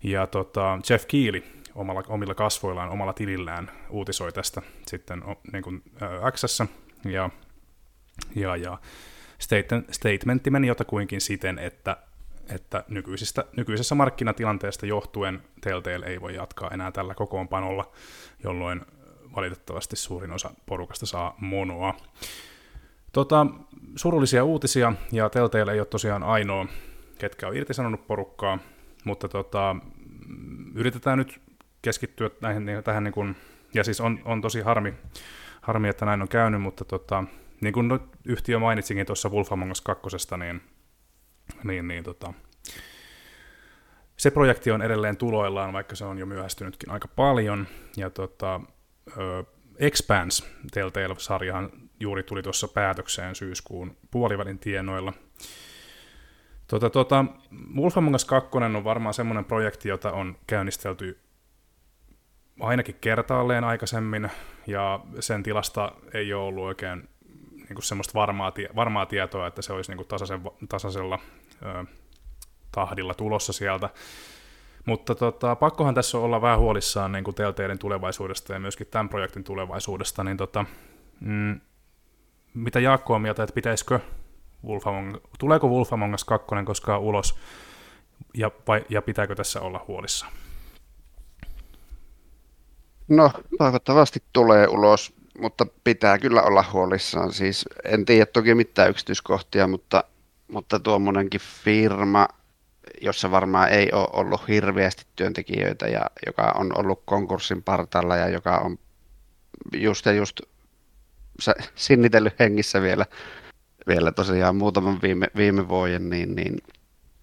[0.03, 1.43] Ja tota, Jeff Keely
[1.75, 6.67] omalla, omilla kasvoillaan, omalla tilillään uutisoi tästä sitten niin kuin, ö, Xssä,
[7.05, 7.29] ja,
[8.35, 8.77] ja, ja
[9.91, 11.97] statementti meni jotakuinkin siten, että
[12.49, 17.91] että nykyisistä, nykyisestä markkinatilanteesta johtuen Telltale ei voi jatkaa enää tällä kokoonpanolla,
[18.43, 18.81] jolloin
[19.35, 21.93] valitettavasti suurin osa porukasta saa monoa.
[23.11, 23.47] Tota,
[23.95, 26.65] surullisia uutisia, ja Telltale ei ole tosiaan ainoa,
[27.17, 28.59] ketkä on irtisanonut porukkaa,
[29.03, 29.75] mutta tota,
[30.75, 31.41] yritetään nyt
[31.81, 33.35] keskittyä näihin, tähän, niin kuin,
[33.73, 34.93] ja siis on, on tosi harmi,
[35.61, 37.23] harmi, että näin on käynyt, mutta tota,
[37.61, 40.61] niin kuin yhtiö mainitsinkin tuossa Wolf Among Us 2, niin
[41.63, 42.33] niin, niin tota,
[44.17, 47.67] se projekti on edelleen tuloillaan, vaikka se on jo myöhästynytkin aika paljon.
[47.97, 48.61] Ja tota,
[49.79, 55.13] Expanse, Telltale-sarjahan juuri tuli tuossa päätökseen syyskuun puolivälin tienoilla.
[56.67, 57.25] Tota, tota,
[57.75, 61.19] Wolf Among Us 2 on varmaan semmoinen projekti, jota on käynnistelty
[62.59, 64.31] ainakin kertaalleen aikaisemmin,
[64.67, 67.09] ja sen tilasta ei ole ollut oikein
[67.63, 71.19] niin kuin semmoista varmaa, tie, varmaa tietoa, että se olisi niin kuin tasaisen, tasaisella
[71.65, 71.85] ö,
[72.71, 73.89] tahdilla tulossa sieltä.
[74.85, 79.43] Mutta tota, pakkohan tässä olla vähän huolissaan niin kuin Telltalein tulevaisuudesta ja myöskin tämän projektin
[79.43, 80.65] tulevaisuudesta, niin tota,
[81.19, 81.61] mm,
[82.53, 83.99] mitä Jaakko on mieltä, että pitäisikö
[84.65, 87.39] Wolf Among, tuleeko Wolf Among Us 2 koskaan ulos,
[88.33, 90.33] ja, vai, ja pitääkö tässä olla huolissaan?
[93.07, 97.33] No, toivottavasti tulee ulos, mutta pitää kyllä olla huolissaan.
[97.33, 100.03] Siis en tiedä toki mitään yksityiskohtia, mutta,
[100.47, 102.27] mutta tuommoinenkin firma,
[103.01, 108.57] jossa varmaan ei ole ollut hirveästi työntekijöitä ja joka on ollut konkurssin partaalla ja joka
[108.57, 108.79] on
[109.73, 110.41] just ja just
[111.75, 113.05] sinnitellyt hengissä vielä,
[113.87, 116.57] vielä tosiaan muutaman viime, viime vuoden, niin, niin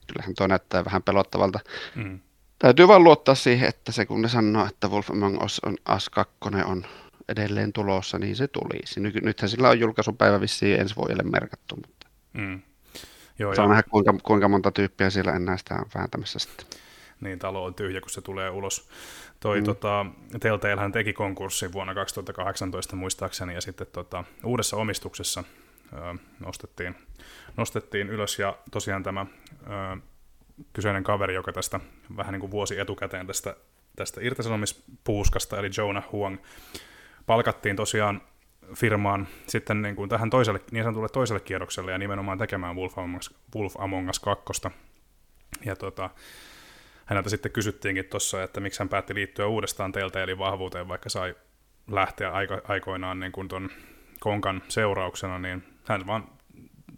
[0.06, 1.58] kyllähän tuo näyttää vähän pelottavalta.
[1.94, 2.20] Mm.
[2.58, 6.08] Täytyy vaan luottaa siihen, että se kun ne sanoo, että Wolf Among Us on As
[6.08, 6.86] 2 on
[7.30, 9.00] edelleen tulossa, niin se tulisi.
[9.00, 12.60] Ny, nythän sillä on julkaisupäivä vissiin ensi vuodelle merkattu, mutta mm.
[13.38, 13.68] Joo, saa ja...
[13.68, 16.66] nähdä kuinka, kuinka monta tyyppiä siellä enää sitä on vääntämässä sitten.
[17.20, 18.88] Niin, talo on tyhjä, kun se tulee ulos.
[19.40, 19.64] Toi mm.
[19.64, 20.06] tota,
[20.40, 25.44] Telltalehän teki konkurssin vuonna 2018 muistaakseni, ja sitten tota, uudessa omistuksessa
[25.92, 25.96] ö,
[26.40, 26.94] nostettiin,
[27.56, 30.00] nostettiin ylös, ja tosiaan tämä ö,
[30.72, 31.80] kyseinen kaveri, joka tästä
[32.16, 33.56] vähän niin kuin vuosi etukäteen tästä,
[33.96, 36.38] tästä irtisanomispuuskasta, eli Jonah Huang,
[37.26, 38.22] palkattiin tosiaan
[38.74, 43.16] firmaan sitten niin kuin tähän toiselle, niin sanotulle toiselle kierrokselle ja nimenomaan tekemään Wolf Among
[43.16, 44.44] Us, Wolf Among Us 2.
[45.64, 46.10] Ja tota,
[47.04, 51.34] häneltä sitten kysyttiinkin tuossa, että miksi hän päätti liittyä uudestaan eli vahvuuteen, vaikka sai
[51.90, 53.70] lähteä aiko, aikoinaan niin kuin ton
[54.20, 56.28] konkan seurauksena, niin hän vaan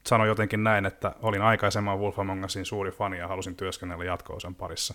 [0.06, 4.54] sanoi jotenkin näin, että olin aikaisemman Wolf Among Usin suuri fani ja halusin työskennellä jatko-osan
[4.54, 4.94] parissa.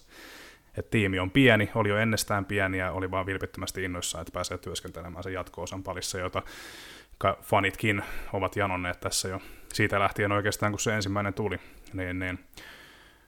[0.77, 4.57] Et tiimi on pieni, oli jo ennestään pieni ja oli vaan vilpittömästi innoissaan, että pääsee
[4.57, 6.43] työskentelemään sen jatko-osan parissa, jota
[7.41, 9.41] fanitkin ovat janonneet tässä jo
[9.73, 11.59] siitä lähtien oikeastaan, kun se ensimmäinen tuli.
[11.93, 12.39] Niin, niin.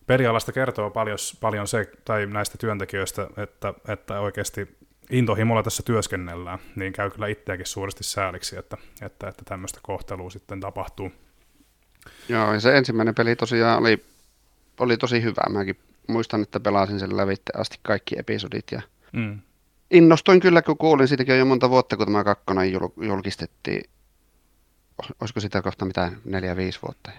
[0.08, 4.78] Perialasta kertoo paljon, paljon se, tai näistä työntekijöistä, että, että oikeasti
[5.10, 10.60] intohimolla tässä työskennellään, niin käy kyllä itseäkin suuresti sääliksi, että, että, että tämmöistä kohtelua sitten
[10.60, 11.12] tapahtuu.
[12.30, 14.06] Joo, ja se ensimmäinen peli tosiaan oli,
[14.80, 15.42] oli tosi hyvä.
[15.50, 18.82] Mäkin muistan, että pelasin sen lävitte asti kaikki episodit ja
[19.12, 19.40] mm.
[19.92, 21.08] innostuin kyllä, kun kuulin.
[21.08, 23.90] Siitäkin jo monta vuotta, kun tämä kakkonen julkistettiin.
[25.22, 27.12] Olisiko sitä kohta mitään neljä, viisi vuotta.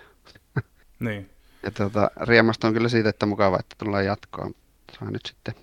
[1.01, 1.31] Niin.
[1.63, 4.55] Ja tuota, riemastuin kyllä siitä, että mukava, että tullaan jatkoon.
[4.99, 5.55] Saa nyt sitten,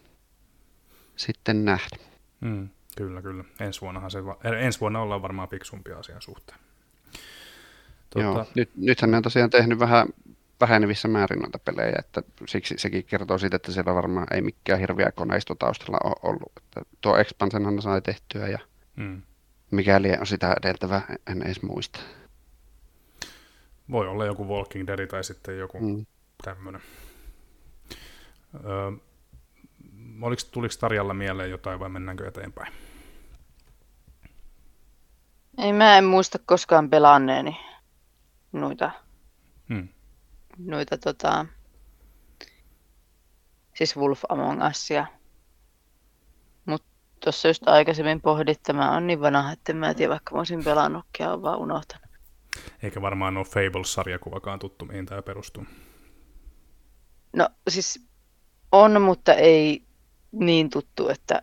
[1.16, 1.98] sitten nähdä.
[2.42, 3.44] Mm, kyllä, kyllä.
[3.60, 4.20] Ensi, vuonnahan se,
[4.60, 6.60] ensi vuonna ollaan varmaan fiksumpia asian suhteen.
[8.10, 8.28] Tuota...
[8.28, 10.08] Joo, nyt, nythän ne on tosiaan tehnyt vähän
[10.62, 15.12] vähenevissä määrin noita pelejä, että siksi sekin kertoo siitä, että siellä varmaan ei mikään hirveä
[15.12, 16.52] koneisto taustalla ole ollut.
[16.58, 18.60] Että tuo Expansionhan sai tehtyä ja
[18.96, 19.22] mm.
[19.72, 22.00] mikäli on sitä edeltävä, en edes muista.
[23.92, 26.06] Voi olla joku Walking Dead tai sitten joku mm.
[26.44, 26.82] tämmöinen.
[28.66, 28.92] Öö,
[30.22, 32.74] oliko, tuliko Tarjalla mieleen jotain vai mennäänkö eteenpäin?
[35.58, 37.58] Ei mä en muista koskaan pelanneeni
[38.52, 38.92] noita,
[39.70, 39.88] hmm.
[40.60, 41.46] Noita tota,
[43.76, 45.06] siis Wolf Among Usia.
[46.66, 46.88] Mutta
[47.24, 50.64] tuossa just aikaisemmin pohdit, tämä on niin vanha, että mä en tiedä, vaikka mä olisin
[50.64, 52.08] pelannutkin ja vaan unohtanut.
[52.84, 55.66] Eikä varmaan ole Fables-sarjakuvakaan tuttu, mihin tämä perustuu.
[57.34, 58.08] No siis
[58.72, 59.84] on, mutta ei
[60.32, 61.42] niin tuttu, että...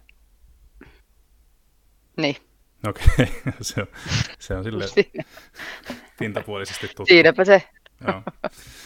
[2.16, 2.36] Niin.
[2.88, 3.52] Okei, okay.
[3.60, 3.86] se on,
[4.38, 4.84] se on sille
[6.18, 7.06] pintapuolisesti tuttu.
[7.06, 7.62] Siinäpä se.
[8.06, 8.22] Joo.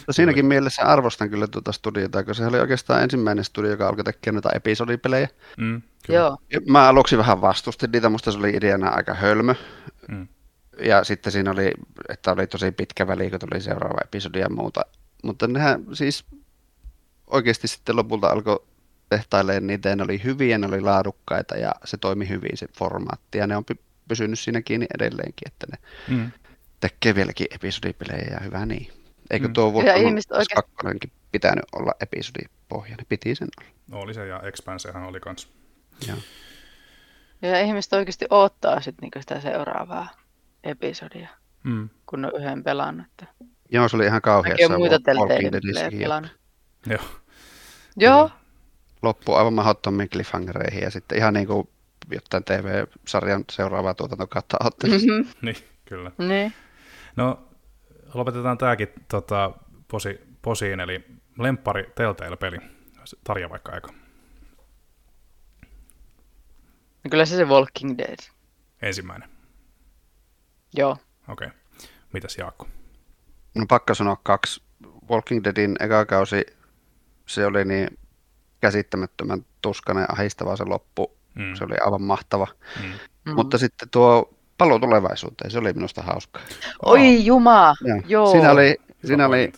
[0.07, 4.05] No siinäkin mielessä arvostan kyllä tuota studiota, koska se oli oikeastaan ensimmäinen studio, joka alkoi
[4.05, 5.29] tekemään noita episodipelejä.
[5.57, 6.39] Mm, Joo.
[6.67, 9.55] Mä aluksi vähän vastustin niitä, musta se oli ideana aika hölmö.
[10.09, 10.29] Mm.
[10.83, 11.73] Ja sitten siinä oli,
[12.09, 14.81] että oli tosi pitkä väli, kun tuli seuraava episodi ja muuta.
[15.23, 16.25] Mutta nehän siis
[17.27, 18.67] oikeasti sitten lopulta alkoi
[19.09, 23.39] tehtailemaan niitä, ne oli hyviä, ne oli laadukkaita ja se toimi hyvin se formaatti.
[23.39, 23.65] Ja ne on
[24.09, 25.79] pysynyt siinä kiinni edelleenkin, että ne
[26.17, 26.33] mm.
[26.81, 28.98] tekee vieläkin episodipelejä ja hyvä niin.
[29.31, 29.53] Eikö mm.
[29.53, 31.13] tuo Vulkan oikeasti...
[31.33, 33.07] pitänyt olla episodipohjainen?
[33.09, 34.03] Piti sen olla.
[34.03, 35.49] Oli se ja Expansehan oli kans.
[36.07, 36.15] Ja.
[37.43, 40.09] ja ihmiset oikeasti odottaa sit niinku sitä seuraavaa
[40.65, 41.29] episodia,
[41.65, 41.89] mm.
[42.07, 43.07] kun on yhden pelannut.
[43.71, 44.69] Joo, se oli ihan kauheassa.
[44.69, 46.31] Mäkin muita pelejä
[46.87, 47.03] Joo.
[47.97, 48.31] Joo.
[49.03, 51.69] Loppu aivan mahdottomiin cliffhangereihin ja sitten ihan niin kuin
[52.11, 55.27] jotain TV-sarjan seuraavaa tuotantokautta mm-hmm.
[55.43, 56.13] niin, kyllä.
[56.19, 56.53] Niin.
[57.17, 57.48] No,
[58.15, 59.53] lopetetaan tämäkin tota,
[59.89, 61.05] posi, posiin, eli
[61.39, 62.59] lemppari Telltale-peli.
[63.25, 63.89] Tarja vaikka aika.
[67.05, 68.19] No kyllä se se Walking Dead.
[68.83, 69.29] Ensimmäinen.
[70.77, 70.97] Joo.
[71.29, 71.49] Okei.
[71.49, 71.59] Okay.
[72.13, 72.69] Mitäs Jaakko?
[73.55, 74.63] No pakka sanoa kaksi.
[75.11, 76.47] Walking Deadin eka kausi,
[77.27, 77.99] se oli niin
[78.61, 81.19] käsittämättömän tuskanen ja ahistava se loppu.
[81.35, 81.55] Mm.
[81.55, 82.47] Se oli aivan mahtava.
[82.83, 82.93] Mm.
[83.25, 83.35] Mm.
[83.35, 86.43] Mutta sitten tuo palo tulevaisuuteen, se oli minusta hauskaa.
[86.85, 88.03] Oi juma, Joo.
[88.07, 88.31] joo.
[88.31, 89.53] Siinä oli, siinä Hyvä oli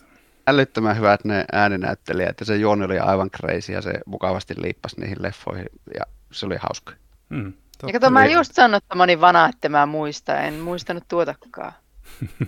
[0.47, 5.17] älyttömän hyvät ne ääninäyttelijät ja se juoni oli aivan crazy ja se mukavasti liippasi niihin
[5.19, 5.65] leffoihin
[5.99, 6.93] ja se oli hauska.
[7.29, 7.53] Mm.
[7.87, 8.33] Ja kato, mä Niin.
[8.33, 10.37] just sanoin, että mä olin vana, että mä muista.
[10.41, 11.73] En muistanut tuotakaan.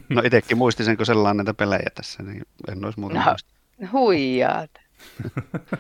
[0.10, 3.24] No itsekin muistin sen, kun sellainen näitä pelejä tässä, niin en olisi muuta No.
[3.26, 3.54] muista.
[3.92, 4.72] Huijaat.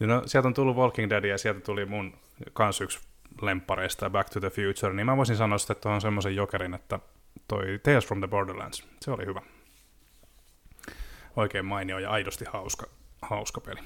[0.00, 2.14] No, sieltä on tullut Walking Dead ja sieltä tuli mun
[2.52, 2.98] kans yksi
[3.44, 6.98] lemppareista Back to the Future, niin mä voisin sanoa sitten tuohon semmoisen jokerin, että
[7.48, 9.42] toi Tales from the Borderlands, se oli hyvä.
[11.36, 12.86] Oikein mainio ja aidosti hauska,
[13.22, 13.80] hauska peli.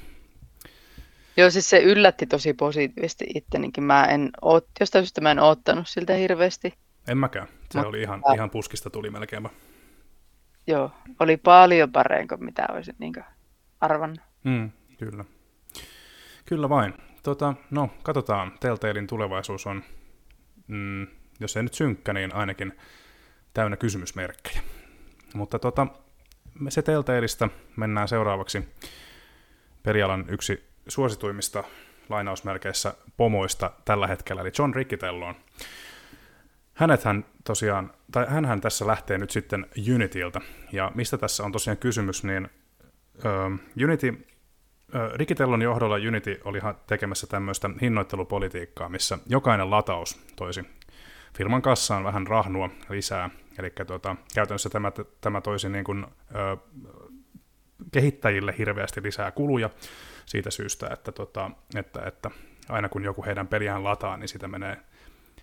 [1.36, 3.84] Joo, siis se yllätti tosi positiivisesti ittenikin.
[3.84, 6.74] Mä en oot, jostain syystä mä en oottanut siltä hirveästi.
[7.08, 7.48] En mäkään.
[7.70, 9.50] Se Mut- oli ihan, ihan puskista tuli melkeinpä.
[10.66, 10.90] Joo,
[11.20, 13.14] oli paljon parempi kuin mitä olisin niin
[13.80, 14.20] arvannut.
[14.44, 15.24] Mm, kyllä.
[16.44, 16.94] Kyllä vain.
[17.22, 18.52] Tota, no, katsotaan.
[18.60, 19.82] Telltalein tulevaisuus on,
[20.66, 21.06] mm,
[21.40, 22.78] jos ei nyt synkkä, niin ainakin
[23.54, 24.60] täynnä kysymysmerkkejä.
[25.34, 25.86] Mutta tota,
[26.68, 28.68] se Telltaleista mennään seuraavaksi
[29.82, 31.64] pelialan yksi suosituimmista
[32.08, 35.34] lainausmerkeissä pomoista tällä hetkellä, eli John Riccitelloon.
[36.74, 40.40] Hänethän tosiaan, tai hänhän tässä lähtee nyt sitten Unityltä,
[40.72, 42.48] ja mistä tässä on tosiaan kysymys, niin
[43.24, 43.28] ö,
[43.84, 44.26] Unity,
[44.94, 50.64] ö, Riccitellon johdolla Unity oli tekemässä tämmöistä hinnoittelupolitiikkaa, missä jokainen lataus toisi
[51.36, 56.56] firman kassaan vähän rahnua lisää, eli tuota, käytännössä tämä, tämä toisi niin kuin, ö,
[57.92, 59.70] kehittäjille hirveästi lisää kuluja
[60.26, 62.30] siitä syystä, että, tota, että, että
[62.68, 64.76] aina kun joku heidän peliään lataa, niin sitä menee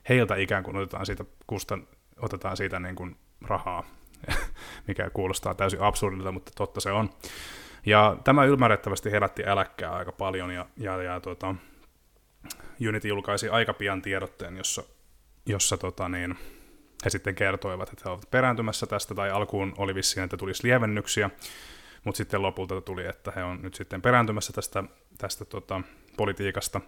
[0.09, 1.87] heiltä ikään kuin otetaan siitä, kustan,
[2.21, 3.83] otetaan siitä niin kuin rahaa,
[4.87, 7.09] mikä kuulostaa täysin absurdilta, mutta totta se on.
[7.85, 11.55] Ja tämä ymmärrettävästi herätti äläkkää aika paljon, ja, ja, ja tota,
[12.87, 14.83] Unity julkaisi aika pian tiedotteen, jossa,
[15.45, 16.35] jossa tota, niin,
[17.05, 21.29] he sitten kertoivat, että he ovat perääntymässä tästä, tai alkuun oli vissiin, että tulisi lievennyksiä,
[22.03, 24.83] mutta sitten lopulta tuli, että he on nyt sitten perääntymässä tästä,
[25.17, 25.81] tästä tota,
[26.17, 26.81] politiikasta.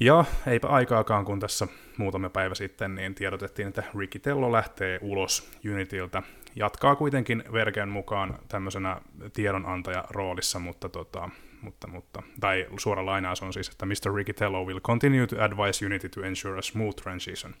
[0.00, 5.50] Ja eipä aikaakaan, kun tässä muutama päivä sitten niin tiedotettiin, että Ricky Tello lähtee ulos
[5.72, 6.22] Unityltä.
[6.56, 9.00] Jatkaa kuitenkin Vergen mukaan tämmöisenä
[9.32, 11.28] tiedonantaja-roolissa, mutta, tota,
[11.60, 14.14] mutta, mutta, tai suora lainaus on siis, että Mr.
[14.14, 17.54] Ricky Tello will continue to advise Unity to ensure a smooth transition.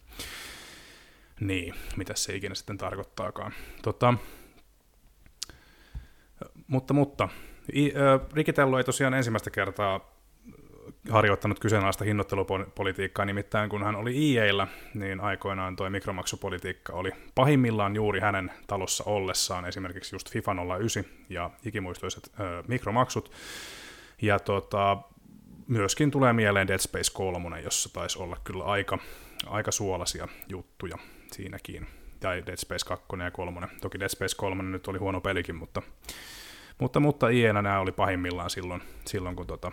[1.40, 3.52] Niin, mitä se ikinä sitten tarkoittaakaan.
[3.82, 4.14] Tota,
[6.66, 7.28] mutta, mutta
[7.72, 10.15] I, äh, ei tosiaan ensimmäistä kertaa
[11.10, 18.20] harjoittanut kyseenalaista hinnoittelupolitiikkaa, nimittäin kun hän oli EAllä, niin aikoinaan tuo mikromaksupolitiikka oli pahimmillaan juuri
[18.20, 23.32] hänen talossa ollessaan, esimerkiksi just FIFA 09 ja ikimuistoiset ö, mikromaksut.
[24.22, 24.96] Ja tota,
[25.68, 28.98] myöskin tulee mieleen Dead Space 3, jossa taisi olla kyllä aika,
[29.46, 30.98] aika suolaisia juttuja
[31.32, 31.86] siinäkin.
[32.20, 33.68] Tai Dead Space 2 ja 3.
[33.80, 35.82] Toki Dead Space 3 nyt oli huono pelikin, mutta,
[36.78, 39.72] mutta, mutta IEnä nämä oli pahimmillaan silloin, silloin kun tota,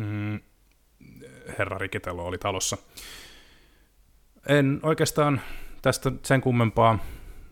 [0.00, 0.40] mm,
[1.58, 2.76] herra Rikitello oli talossa.
[4.48, 5.40] En oikeastaan
[5.82, 6.98] tästä sen kummempaa.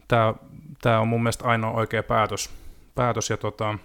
[0.08, 0.34] Tämä,
[0.82, 2.50] tämä on mun mielestä ainoa oikea päätös.
[2.94, 3.78] päätös ja tota,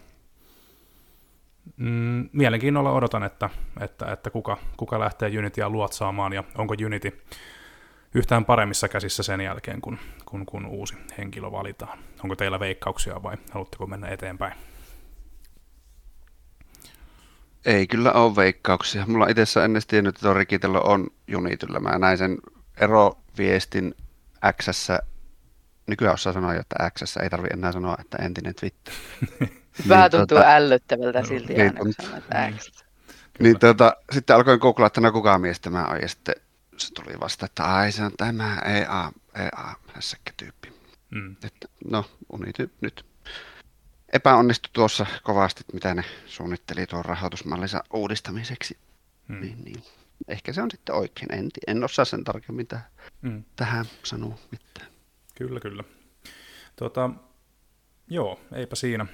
[1.77, 3.49] mm, mielenkiinnolla odotan, että,
[3.79, 7.21] että, että kuka, kuka lähtee Unitya luotsaamaan ja onko Unity
[8.15, 11.99] yhtään paremmissa käsissä sen jälkeen, kun, kun, kun uusi henkilö valitaan.
[12.23, 14.53] Onko teillä veikkauksia vai haluatteko mennä eteenpäin?
[17.65, 19.05] Ei kyllä ole veikkauksia.
[19.07, 21.79] Mulla itsessä ennen tiennyt, että tuo Rikitello on Unityllä.
[21.79, 22.37] Mä näin sen
[22.77, 23.95] eroviestin
[24.61, 24.87] x
[25.87, 28.93] Nykyään osaa sanoa että x ei tarvi enää sanoa, että entinen Twitter.
[29.89, 32.71] Vähän Niin, tuntuu tota- ällöttävältä silti niin aina, kun sanoo, että X.
[33.39, 36.35] Niin tuota, sitten alkoin googlaa, että no kuka mies tämä on, ja sitten
[36.77, 40.73] se tuli vasta, että ai se on tämä EA, EA hässäkkä tyyppi.
[41.09, 41.35] Mm.
[41.43, 43.05] Että, no, Unity nyt
[44.13, 48.77] epäonnistui tuossa kovasti, mitä ne suunnitteli tuon rahoitusmallinsa uudistamiseksi.
[49.27, 49.41] Mm.
[49.41, 49.83] Niin, niin.
[50.27, 51.33] Ehkä se on sitten oikein.
[51.33, 52.85] En, en osaa sen tarkemmin tähän,
[53.21, 53.43] Mm.
[53.55, 54.87] tähän sanoa mitään.
[55.35, 55.83] Kyllä, kyllä.
[56.75, 57.09] Tota,
[58.09, 59.05] joo, eipä siinä.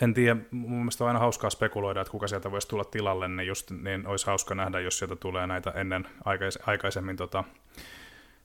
[0.00, 3.46] En tiedä, mun mielestä on aina hauskaa spekuloida, että kuka sieltä voisi tulla tilalle, niin,
[3.46, 7.44] just, niin olisi hauska nähdä, jos sieltä tulee näitä ennen aikais, aikaisemmin tota,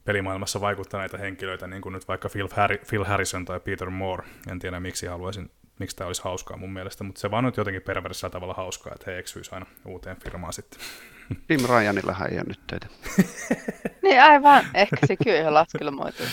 [0.06, 4.28] pelimaailmassa vaikuttaneita henkilöitä, niin kuin nyt vaikka Phil, Harri, Phil Harrison tai Peter Moore.
[4.52, 7.82] En tiedä, miksi haluaisin, miksi tämä olisi hauskaa mun mielestä, mutta se vaan nyt jotenkin
[7.82, 10.80] perversillä tavalla hauskaa, että he eksyisi aina uuteen firmaan sitten.
[11.48, 12.88] Tim Ryanillahan ei ole nyt töitä.
[14.04, 16.24] Niin aivan, ehkä sekin on ihan laskelmoitu.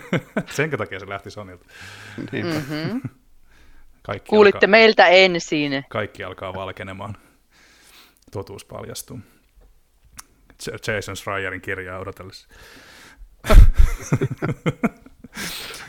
[0.56, 1.64] Senkö takia se lähti Sonilta.
[2.32, 3.00] Mm-hmm.
[4.02, 5.84] Kaikki Kuulitte alkaa, meiltä ensin.
[5.88, 7.16] kaikki alkaa valkenemaan.
[8.30, 9.20] totuus paljastuu.
[10.86, 12.48] Jason Schreierin kirjaa odotellessa.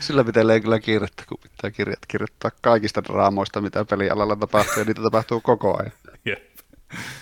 [0.00, 5.02] Sillä pitää kyllä kiirettä, kun pitää kirjat kirjoittaa kaikista draamoista, mitä pelialalla tapahtuu, ja niitä
[5.02, 5.92] tapahtuu koko ajan.
[6.24, 6.52] Jep.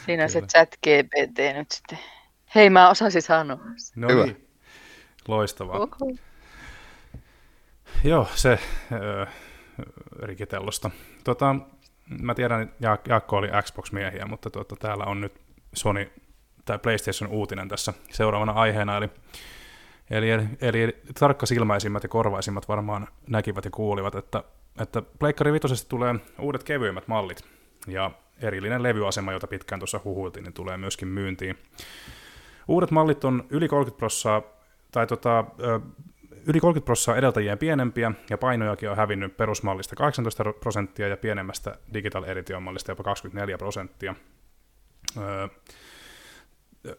[0.06, 1.98] Siinä se chat GPT nyt sitten.
[2.54, 3.59] Hei, mä osasin sanoa.
[3.96, 4.24] No Hyvä.
[4.24, 4.48] niin,
[5.28, 5.76] loistavaa.
[5.78, 6.12] Oho.
[8.04, 8.59] Joo, se
[8.92, 9.26] öö,
[10.22, 10.90] rikitellosta.
[11.24, 11.56] Tota,
[12.20, 15.33] mä tiedän, että Ja- Jaakko oli Xbox-miehiä, mutta tota, täällä on nyt
[15.74, 16.12] Sony
[16.64, 19.09] tai PlayStation uutinen tässä seuraavana aiheena, eli
[20.11, 24.44] Eli, eli, tarkkasilmäisimmät ja korvaisimmat varmaan näkivät ja kuulivat, että,
[24.81, 27.44] että Pleikkari vitosesti tulee uudet kevyemmät mallit,
[27.87, 31.59] ja erillinen levyasema, jota pitkään tuossa huhuiltiin, niin tulee myöskin myyntiin.
[32.68, 34.42] Uudet mallit on yli 30 prossaa,
[34.92, 35.44] tai tota,
[36.46, 42.25] yli 30 prossaa edeltäjien pienempiä, ja painojakin on hävinnyt perusmallista 18 prosenttia, ja pienemmästä Digital
[42.25, 44.14] Edition mallista jopa 24 prosenttia.
[45.18, 45.49] Öö,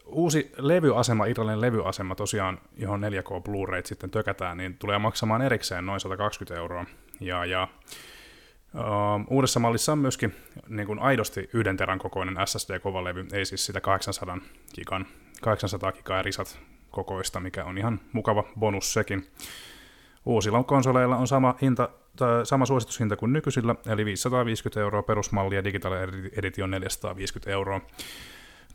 [0.05, 5.99] uusi levyasema, irrallinen levyasema tosiaan, johon 4K Blu-rayt sitten tökätään, niin tulee maksamaan erikseen noin
[5.99, 6.85] 120 euroa.
[7.19, 7.67] Ja, ja
[8.73, 10.35] uh, uudessa mallissa on myöskin
[10.67, 14.37] niin kuin aidosti yhden terän kokoinen SSD-kovalevy, ei siis sitä 800
[14.75, 15.05] gigan,
[15.41, 16.59] 800 gigaa risat
[16.91, 19.27] kokoista, mikä on ihan mukava bonus sekin.
[20.25, 25.63] Uusilla konsoleilla on sama, hinta, tai sama suositushinta kuin nykyisillä, eli 550 euroa perusmalli ja
[25.63, 25.93] Digital
[26.37, 27.81] Edition 450 euroa.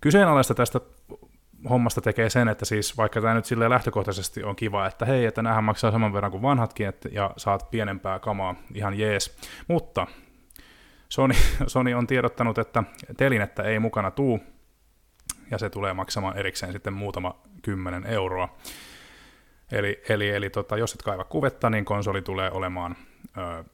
[0.06, 0.80] Kyseenalaista tästä
[1.70, 5.42] hommasta tekee sen, että siis vaikka tämä nyt silleen lähtökohtaisesti on kiva, että hei, että
[5.42, 9.36] näähän maksaa saman verran kuin vanhatkin, että, ja saat pienempää kamaa, ihan jees.
[9.68, 10.06] Mutta
[11.08, 11.34] Sony,
[11.66, 12.82] Sony on tiedottanut, että
[13.16, 14.40] telinettä ei mukana tuu,
[15.50, 18.56] ja se tulee maksamaan erikseen sitten muutama kymmenen euroa.
[19.72, 22.96] Eli, eli, eli tota, jos et kaiva kuvetta, niin konsoli tulee olemaan
[23.38, 23.64] ö,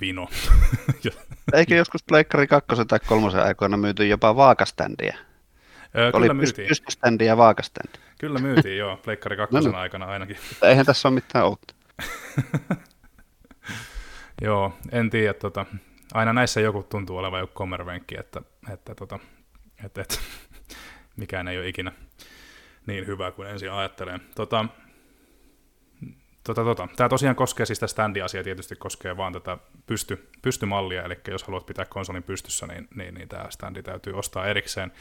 [0.00, 0.28] vino.
[1.52, 5.29] Eikö joskus Pleikkari 2 tai 3 aikoina myyty jopa vaakaständiä?
[5.94, 6.68] Oli kyllä myytiin.
[6.68, 7.98] pystyständi ja vaakaständi.
[8.18, 9.74] Kyllä myytiin, joo, Pleikkari 2 No niin.
[9.74, 10.36] aikana ainakin.
[10.62, 11.74] Eihän tässä ole mitään uutta.
[14.42, 15.66] Joo, en tiedä, tota,
[16.14, 19.18] aina näissä joku tuntuu olevan joku kommervenkki, että, että, tota,
[19.84, 20.14] että, että
[21.16, 21.92] mikään ei ole ikinä
[22.86, 24.20] niin hyvä kuin ensin ajattelee.
[24.34, 24.64] Tota,
[26.44, 26.88] tota, tota.
[26.96, 31.66] Tämä tosiaan koskee siis tämä standi-asia, tietysti koskee vaan tätä pysty, pystymallia, eli jos haluat
[31.66, 34.92] pitää konsolin pystyssä, niin, niin, niin tämä standi täytyy ostaa erikseen.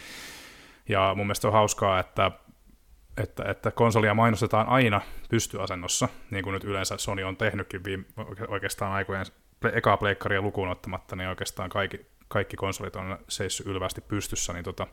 [0.89, 2.32] Ja mun mielestä on hauskaa, että
[3.17, 8.06] että, että konsolia mainostetaan aina pystyasennossa, niin kuin nyt yleensä Sony on tehnytkin viime,
[8.47, 9.25] oikeastaan aikojen
[9.73, 14.88] ekaa pleikkaria lukuun ottamatta, niin oikeastaan kaikki, kaikki konsolit on seissyt ylvästi pystyssä, niin tota,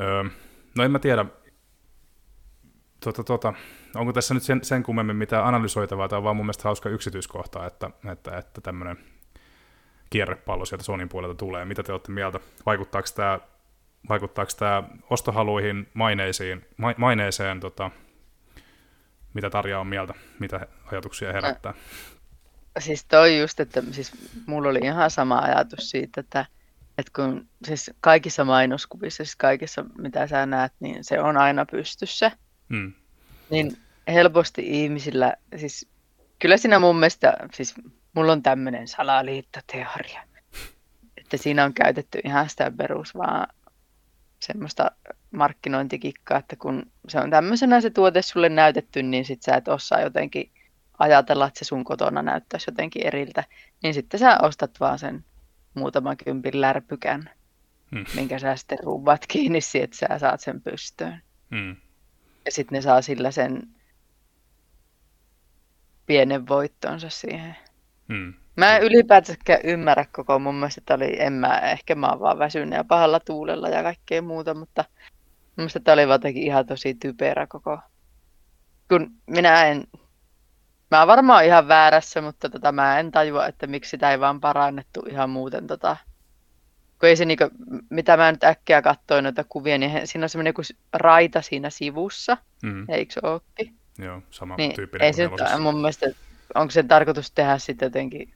[0.00, 0.24] öö,
[0.76, 1.24] no en mä tiedä,
[3.00, 3.54] tota, tota,
[3.94, 7.66] onko tässä nyt sen, sen kummemmin mitään analysoitavaa, tämä on vaan mun mielestä hauska yksityiskohta,
[7.66, 8.98] että, että, että tämmöinen
[10.10, 11.64] kierrepallo sieltä Sonin puolelta tulee.
[11.64, 12.40] Mitä te olette mieltä?
[12.66, 13.40] Vaikuttaako tämä
[14.08, 17.90] vaikuttaako tämä ostohaluihin, maineisiin, ma- maineeseen, tota,
[19.34, 21.74] mitä Tarja on mieltä, mitä ajatuksia herättää?
[22.78, 24.12] Siis toi just, että siis
[24.46, 26.46] mulla oli ihan sama ajatus siitä, että,
[26.98, 32.30] että kun siis kaikissa mainoskuvissa, siis kaikissa mitä sä näet, niin se on aina pystyssä.
[32.68, 32.92] Mm.
[33.50, 33.76] Niin
[34.08, 35.88] helposti ihmisillä, siis
[36.38, 37.74] kyllä siinä mun mielestä, siis
[38.14, 40.22] mulla on tämmöinen salaliittoteoria,
[41.16, 43.46] että siinä on käytetty ihan sitä perus vaan
[44.44, 44.90] semmoista
[45.30, 50.00] markkinointikikkaa, että kun se on tämmöisenä se tuote sulle näytetty, niin sit sä et osaa
[50.00, 50.50] jotenkin
[50.98, 53.44] ajatella, että se sun kotona näyttäisi jotenkin eriltä,
[53.82, 55.24] niin sitten sä ostat vaan sen
[55.74, 57.30] muutaman kympin lärpykän,
[57.94, 58.04] Mm.
[58.14, 61.22] minkä sä sitten ruuvat kiinni että sä saat sen pystyyn.
[61.50, 61.76] Mm.
[62.44, 63.68] Ja sitten ne saa sillä sen
[66.06, 67.56] pienen voittonsa siihen.
[68.08, 68.34] Mm.
[68.56, 72.38] Mä en ylipäätäänkään ymmärrä koko mun mielestä, että oli, en mä, ehkä mä oon vaan
[72.38, 74.84] väsynyt ja pahalla tuulella ja kaikkea muuta, mutta
[75.46, 77.78] mun mielestä tää oli jotenkin ihan tosi typerä koko,
[78.88, 79.84] kun minä en,
[80.90, 84.40] mä oon varmaan ihan väärässä, mutta tota, mä en tajua, että miksi sitä ei vaan
[84.40, 85.96] parannettu ihan muuten tota,
[87.00, 87.44] kun ei se niinku,
[87.90, 90.62] mitä mä nyt äkkiä katsoin noita kuvia, niin siinä on semmoinen joku
[90.92, 92.86] raita siinä sivussa, Mm.
[92.88, 93.74] eikö se ookin?
[93.98, 96.06] Joo, sama Niin, tyyppinen ei se mun mielestä,
[96.54, 98.32] onko sen tarkoitus tehdä sitten jotenkin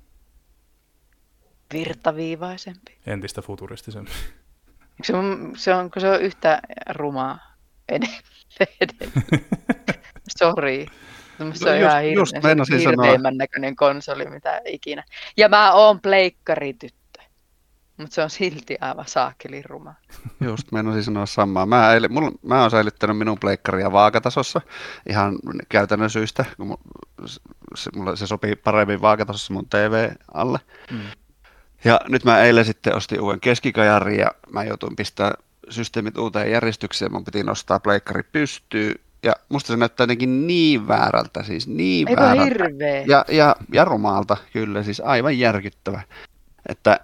[1.72, 2.98] virtaviivaisempi?
[3.06, 4.10] Entistä futuristisempi.
[5.04, 6.60] Se, mun- se, on, kun se on yhtä
[6.90, 7.38] rumaa
[7.88, 8.22] edelleen.
[8.80, 9.12] edelleen.
[10.38, 10.86] Sori.
[11.38, 13.04] Se No on just- ihan hirveän, just se on sanoa.
[13.04, 15.04] hirveimmän näköinen konsoli, mitä ikinä.
[15.36, 16.98] Ja mä oon pleikkarityttö.
[17.96, 19.94] Mutta se on silti aivan saakelin ruma.
[20.40, 21.66] Just meinasin sanoa samaa.
[21.66, 24.60] Mä, eilen, mulla, mä oon säilyttänyt minun pleikkaria vaakatasossa
[25.08, 25.38] ihan
[25.68, 27.26] käytännön syistä, kun mu-
[27.74, 30.58] se, mulla se sopii paremmin vaakatasossa mun TV alle.
[30.90, 31.00] Mm.
[31.84, 35.34] Ja nyt mä eilen sitten ostin uuden keskikajarin ja mä joutuin pistää
[35.68, 37.12] systeemit uuteen järjestykseen.
[37.12, 42.20] Mun piti nostaa pleikkari pystyyn ja musta se näyttää jotenkin niin väärältä, siis niin Eikö
[42.20, 42.44] väärältä.
[42.44, 43.04] hirveä?
[43.06, 46.02] Ja, ja, ja rumalta, kyllä, siis aivan järkyttävä.
[46.68, 47.00] Että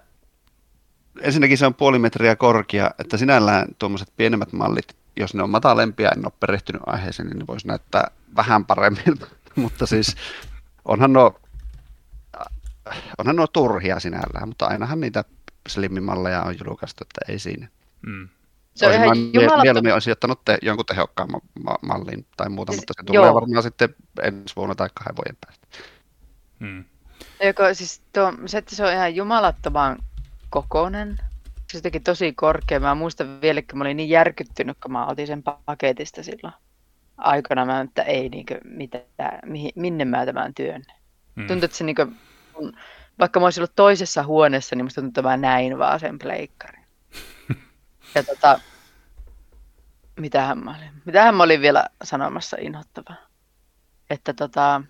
[1.21, 6.11] ensinnäkin se on puoli metriä korkea, että sinällään tuommoiset pienemmät mallit, jos ne on matalempia,
[6.17, 9.19] en ole perehtynyt aiheeseen, niin ne voisi näyttää vähän paremmin.
[9.57, 10.17] mutta siis
[10.85, 11.41] onhan nuo,
[13.19, 15.25] onhan nuo turhia sinällään, mutta ainahan niitä
[15.69, 17.69] slimmimalleja on julkaistu, että ei siinä.
[18.07, 18.29] Mm.
[18.75, 22.73] Se on Olisin ihan jumalattoman Mieluummin olisi ottanut te, jonkun tehokkaamman ma- mallin tai muuta,
[22.73, 23.35] Siis- mutta se tulee joo.
[23.35, 25.67] varmaan sitten ensi vuonna tai kahden vuoden päästä.
[26.61, 26.85] Mm.
[27.45, 29.99] Joko, siis tuo, se, että se on ihan jumalattoman
[30.51, 31.17] kokonen.
[31.55, 32.81] Se on jotenkin tosi korkea.
[32.81, 36.55] Mä muistan vielä, kun mä olin niin järkyttynyt, kun mä otin sen paketista silloin
[37.17, 37.65] aikana.
[37.65, 38.99] Mä, että ei niinkö, mitä,
[39.47, 40.83] mihin, minne mä tämän työn.
[41.35, 41.47] Mm.
[41.47, 42.07] Tuntuu, että se niinkö,
[42.55, 42.77] kun-
[43.19, 46.85] vaikka mä olisin ollut toisessa huoneessa, niin musta tuntuu, että mä näin vaan sen pleikkarin.
[48.15, 48.61] Ja tota,
[50.21, 53.17] mitähän mä olin, mitähän mä olin vielä sanomassa inhottavaa.
[54.11, 54.83] Että tota,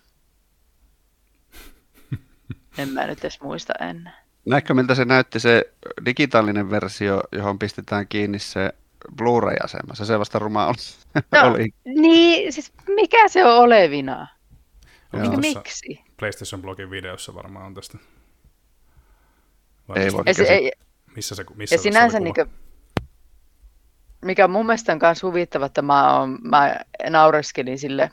[2.77, 4.23] en mä nyt edes muista enää.
[4.45, 5.73] Näetkö miltä se näytti se
[6.05, 8.73] digitaalinen versio, johon pistetään kiinni se
[9.17, 9.95] Blu-ray-asema?
[9.95, 10.75] Se se vasta ruma oli.
[11.31, 11.69] No, oli.
[11.85, 14.27] Niin, siis mikä se on olevina?
[15.13, 16.04] Niin, miksi?
[16.17, 17.97] PlayStation Blogin videossa varmaan on tästä.
[19.87, 20.71] Vai Ei mistä- se, ei,
[21.15, 22.47] Missä se, missä ja sinänsä, niin kuva?
[24.25, 26.75] mikä mun mielestä on myös huvittava, että mä, oon, mä
[27.09, 28.11] naureskelin sille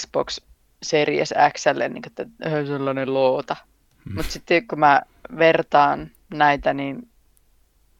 [0.00, 0.38] Xbox
[0.82, 3.56] Series Xlle, niin että "Ö, sellainen loota.
[4.04, 4.14] Mm.
[4.14, 5.02] Mutta sitten kun mä
[5.38, 7.08] vertaan näitä, niin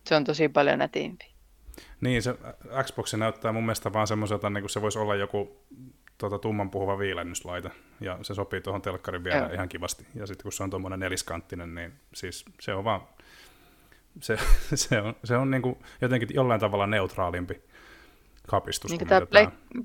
[0.09, 1.35] se on tosi paljon nätimpi.
[2.01, 2.35] Niin, se
[2.83, 5.67] Xbox näyttää mun mielestä vaan semmoiselta, niin kuin se voisi olla joku
[6.19, 9.53] tuota, tumman puhuva viilennyslaite, ja se sopii tuohon telkkarin vielä Joo.
[9.53, 10.07] ihan kivasti.
[10.15, 13.01] Ja sitten kun se on tuommoinen neliskanttinen, niin siis se on vaan,
[14.21, 14.39] se,
[14.75, 17.63] se on, se on niin kuin jotenkin jollain tavalla neutraalimpi
[18.47, 19.21] kapistus Niin kuin tämä.
[19.21, 19.85] Plek-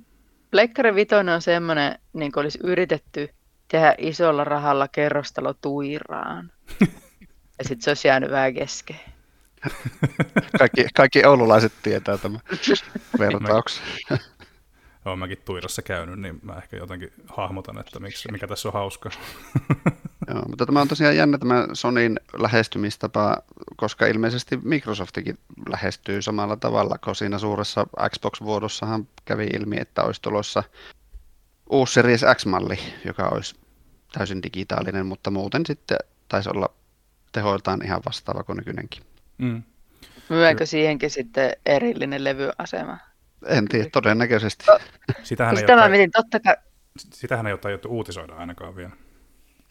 [0.51, 3.29] Pleikkari Vitoinen on semmoinen, niin kuin olisi yritetty
[3.67, 6.51] tehdä isolla rahalla kerrostalo tuiraan.
[7.57, 8.99] ja sitten se olisi jäänyt vähän kesken.
[10.59, 12.41] Kaikki, kaikki oululaiset tietää tämän
[13.19, 13.83] vertauksen.
[15.05, 19.11] Olen mäkin Tuirassa käynyt, niin mä ehkä jotenkin hahmotan, että miksi, mikä tässä on hauskaa.
[20.27, 23.37] Joo, mutta tämä on tosiaan jännä tämä Sonin lähestymistapa,
[23.75, 25.37] koska ilmeisesti Microsoftikin
[25.69, 30.63] lähestyy samalla tavalla, kun siinä suuressa Xbox-vuodossahan kävi ilmi, että olisi tulossa
[31.69, 33.55] uusi Series X-malli, joka olisi
[34.11, 35.97] täysin digitaalinen, mutta muuten sitten
[36.27, 36.69] taisi olla
[37.31, 39.03] tehoiltaan ihan vastaava kuin nykyinenkin.
[39.37, 39.63] Mm.
[40.29, 42.97] Myydäänkö siihenkin sitten erillinen levyasema?
[43.45, 44.65] En tiedä, todennäköisesti.
[45.23, 46.55] Sitähän, ei Sitä mä ole, mietin, totta kai,
[46.97, 48.91] sitähän ei ole tajuttu uutisoida ainakaan vielä.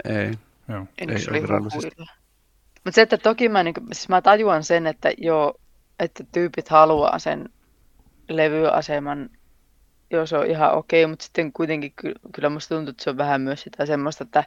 [0.05, 0.33] Ei.
[0.68, 0.87] Joo.
[0.99, 1.97] en Ei ole virallisesti.
[2.85, 5.55] Mutta se, että toki mä, niin, siis mä tajuan sen, että joo,
[6.01, 7.49] että tyypit haluaa sen
[8.29, 9.31] levyaseman,
[10.11, 13.16] joo se on ihan okei, mutta sitten kuitenkin ky- kyllä musta tuntuu, että se on
[13.16, 14.45] vähän myös sitä semmoista, että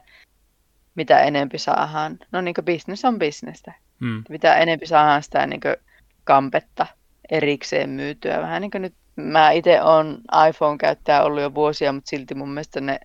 [0.94, 2.18] mitä enempi saadaan.
[2.32, 3.72] No niin kuin business on bisnestä.
[4.00, 4.24] Mm.
[4.28, 5.76] Mitä enempi saadaan sitä niin kuin
[6.24, 6.86] kampetta
[7.30, 8.40] erikseen myytyä.
[8.42, 10.18] Vähän niin kuin nyt mä itse olen
[10.48, 13.00] iPhone-käyttäjä ollut jo vuosia, mutta silti mun mielestä ne,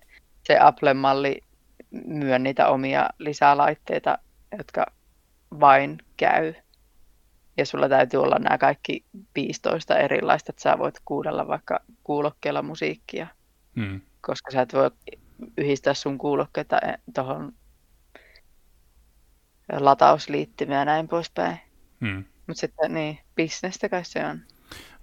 [0.46, 1.40] se Apple-malli
[2.06, 4.18] myö niitä omia lisälaitteita,
[4.58, 4.86] jotka
[5.60, 6.54] vain käy.
[7.56, 9.04] Ja sulla täytyy olla nämä kaikki
[9.34, 13.26] 15 erilaista, että sä voit kuunnella vaikka kuulokkeella musiikkia,
[13.74, 14.00] Mm.
[14.20, 14.90] koska sä et voi
[15.58, 16.80] yhdistää sun kuulokkeita
[17.14, 17.52] tuohon
[19.72, 21.58] latausliittymiä ja näin poispäin.
[22.00, 22.24] Mm.
[22.46, 24.40] Mutta sitten niin, bisnestä kai se on.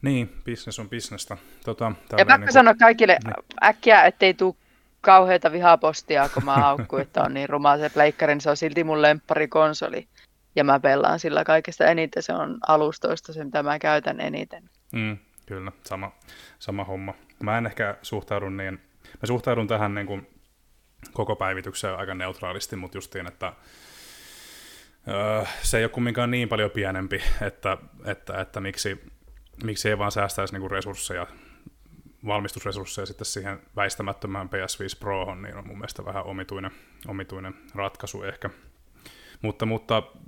[0.02, 1.38] Niin, business on bisnestä.
[1.66, 3.34] Tota, Ja pakko niinku- sanoa kaikille Niin.
[3.64, 4.56] äkkiä, ettei tule
[5.02, 8.84] kauheita vihapostia, kun mä haukkuin, että on niin ruma se pleikkari, niin se on silti
[8.84, 10.08] mun lempparikonsoli.
[10.56, 14.70] Ja mä pelaan sillä kaikesta eniten, se on alustoista se, mitä mä käytän eniten.
[14.92, 16.12] Mm, kyllä, sama,
[16.60, 17.14] sama homma.
[17.44, 18.74] Mä en ehkä suhtaudu niin,
[19.04, 20.28] mä suhtaudun tähän niin kuin
[21.14, 23.54] koko päivitykseen aika neutraalisti, mutta justiin, että
[25.08, 29.06] öö, se ei ole kumminkaan niin paljon pienempi, että, että, että miksi,
[29.64, 31.28] miksi ei vaan säästäisi niin kuin resursseja,
[32.26, 36.72] valmistusresursseja sitten siihen väistämättömään PS5 Prohon, niin on mun mielestä vähän omituinen,
[37.08, 38.50] omituinen ratkaisu ehkä.
[39.42, 40.24] Mutta, mutta, mut,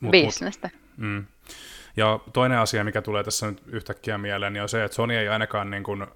[0.00, 0.70] mut, Bisnestä.
[0.96, 1.26] Mm.
[1.96, 5.28] Ja toinen asia, mikä tulee tässä nyt yhtäkkiä mieleen, niin on se, että Sony ei
[5.28, 6.06] ainakaan niin kuin,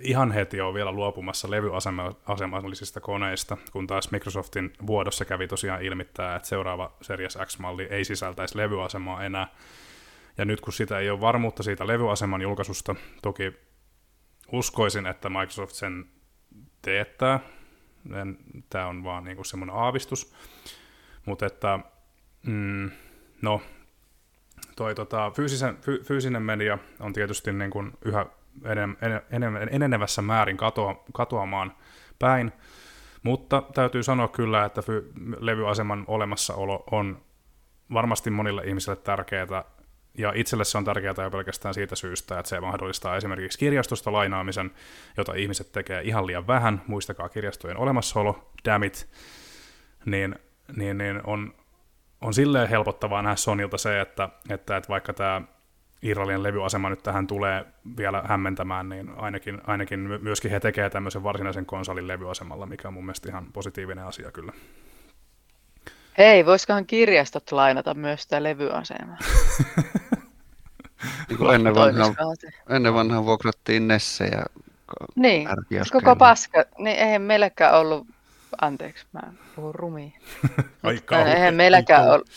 [0.00, 6.48] ihan heti ole vielä luopumassa levyasemallisista koneista, kun taas Microsoftin vuodossa kävi tosiaan ilmittää, että
[6.48, 9.48] seuraava Series X-malli ei sisältäisi levyasemaa enää.
[10.38, 13.52] Ja nyt kun sitä ei ole varmuutta siitä levyaseman julkaisusta, toki
[14.52, 16.04] uskoisin, että Microsoft sen
[16.82, 17.40] teettää.
[18.70, 20.34] Tämä on vaan niin semmoinen aavistus.
[21.26, 21.78] Mutta että,
[22.46, 22.90] mm,
[23.42, 23.62] no,
[24.76, 28.26] toi tota, fyysisen, fy, fyysinen media on tietysti niin yhä
[28.64, 28.96] enem,
[29.30, 31.72] enem, enenevässä määrin katoa, katoamaan
[32.18, 32.52] päin,
[33.22, 34.82] mutta täytyy sanoa kyllä, että
[35.38, 37.20] levyaseman olemassaolo on
[37.92, 39.64] varmasti monille ihmisille tärkeää,
[40.18, 44.70] ja itselle se on tärkeää jo pelkästään siitä syystä, että se mahdollistaa esimerkiksi kirjastosta lainaamisen,
[45.16, 48.52] jota ihmiset tekee ihan liian vähän, muistakaa kirjastojen olemassaolo,
[48.86, 49.08] it,
[50.04, 50.34] niin,
[50.76, 51.54] niin, niin on,
[52.20, 55.42] on silleen helpottavaa nähdä Sonilta se, että, että, että vaikka tämä
[56.02, 57.64] Irralien levyasema nyt tähän tulee
[57.96, 63.04] vielä hämmentämään, niin ainakin, ainakin myöskin he tekevät tämmöisen varsinaisen konsolin levyasemalla, mikä on mun
[63.04, 64.52] mielestä ihan positiivinen asia kyllä.
[66.18, 69.18] Hei, voisikohan kirjastot lainata myös sitä levyasemaa?
[71.28, 72.14] niin ennen, vanhaa,
[72.68, 74.44] ennen vanhaa vuokrattiin Nessejä.
[75.16, 75.48] Niin,
[75.92, 78.06] koko paska, niin eihän meilläkään ollut,
[78.60, 79.20] anteeksi, mä
[79.56, 80.10] puhun rumia.
[80.82, 82.28] Aika eihän meilläkään ollut,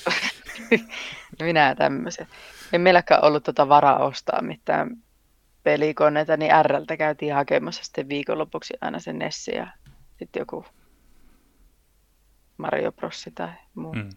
[1.41, 2.27] minä tämmöisen.
[2.73, 4.97] Ei meilläkään ollut tota varaa ostaa mitään
[5.63, 9.67] pelikoneita, niin Rltä käytiin hakemassa sitten viikonlopuksi aina se Nessi ja
[10.19, 10.65] sitten joku
[12.57, 13.93] Mario Brossi tai muu.
[13.93, 14.09] Mm.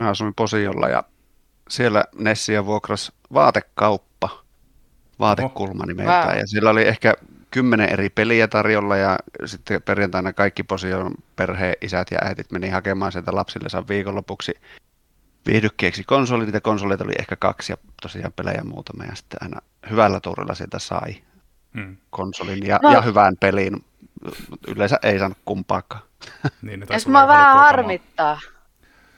[0.00, 1.04] Mä asuin Posiolla ja
[1.68, 4.28] siellä Nessia vuokras vaatekauppa,
[5.18, 6.28] vaatekulma nimeltään.
[6.28, 6.38] Wow.
[6.38, 7.14] Ja siellä oli ehkä
[7.50, 13.12] kymmenen eri peliä tarjolla ja sitten perjantaina kaikki Posion perheen isät ja äitit meni hakemaan
[13.12, 14.52] sieltä lapsillensa viikonlopuksi
[15.46, 16.46] viihdykkeeksi konsolit.
[16.46, 20.78] Niitä konsoleita oli ehkä kaksi ja tosiaan pelejä muutama ja sitten aina hyvällä tuurilla sieltä
[20.78, 21.16] sai
[21.74, 21.96] hmm.
[22.10, 22.92] konsolin ja, no.
[22.92, 23.84] ja hyvän pelin.
[24.68, 26.02] Yleensä ei saanut kumpaakaan.
[26.62, 28.40] Niin, ja mua vähän harmittaa.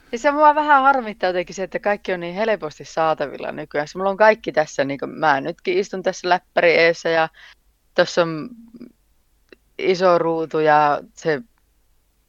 [0.09, 3.87] Siis se mua vähän harmittaa jotenkin se, että kaikki on niin helposti saatavilla nykyään.
[3.95, 7.29] Mulla on kaikki tässä, niin kuin mä nytkin istun tässä läppäri eessä ja
[7.95, 8.49] tuossa on
[9.77, 11.41] iso ruutu ja se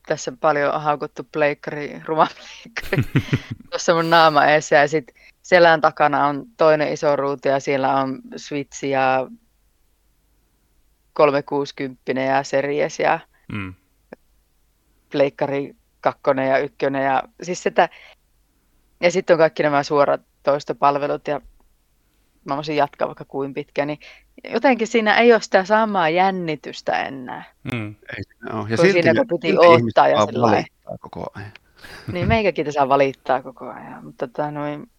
[0.07, 3.23] tässä paljon haukuttu pleikkari, ruma pleikkari
[3.71, 8.21] tuossa mun naama eessä ja sitten selän takana on toinen iso ruutu ja siellä on
[8.37, 9.31] Switch ja
[11.13, 13.21] 360 ja Series ja
[13.53, 13.75] mm.
[15.11, 17.89] pleikkari kakkonen ja ykkönen ja siis sitä,
[19.01, 21.41] ja sitten on kaikki nämä suorat toistopalvelut ja
[22.47, 23.99] mä voisin jatkaa vaikka kuin pitkään, niin
[24.53, 27.45] jotenkin siinä ei ole sitä samaa jännitystä enää.
[27.75, 27.95] Mm.
[28.17, 28.71] Ei ole.
[28.71, 30.65] Ja silti siinä kun piti odottaa ja sellainen.
[31.01, 31.53] koko ajan.
[32.13, 34.05] Niin meikäkin saa valittaa koko ajan.
[34.05, 34.91] Mutta tota, noin...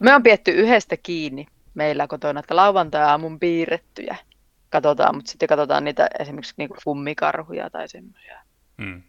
[0.00, 4.16] Me on pietty yhdestä kiinni meillä kotona, että lauantai-aamun piirrettyjä
[4.70, 8.40] katsotaan, mutta sitten katsotaan niitä esimerkiksi niinku fummikarhuja tai semmoisia.
[8.76, 9.02] Mm.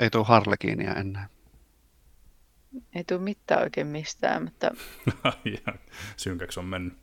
[0.00, 1.28] Ei tule harlekiinia enää.
[2.94, 4.70] Ei tule mitään oikein mistään, mutta...
[6.16, 7.02] Synkäksi on mennyt.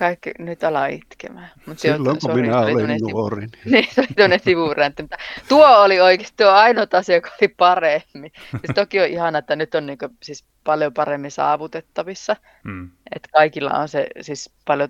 [0.00, 1.50] Kaikki nyt ala itkemään.
[1.66, 3.46] Mut Silloin kun minä olin nuori.
[3.64, 5.08] Niin, se oli tuonne sivuräntti.
[5.48, 8.32] Tuo oli oikeasti tuo ainoa asia, joka oli paremmin.
[8.50, 12.36] Siis toki on ihana, että nyt on niinku, siis paljon paremmin saavutettavissa.
[12.64, 12.90] Mm.
[13.14, 14.88] Että kaikilla on se siis paljon,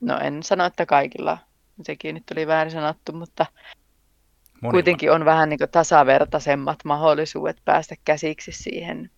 [0.00, 1.38] no en sano, että kaikilla,
[1.82, 3.46] sekin nyt oli väärin sanottu, mutta
[4.60, 4.72] Monilla.
[4.72, 9.10] kuitenkin on vähän niin tasavertaisemmat mahdollisuudet päästä käsiksi siihen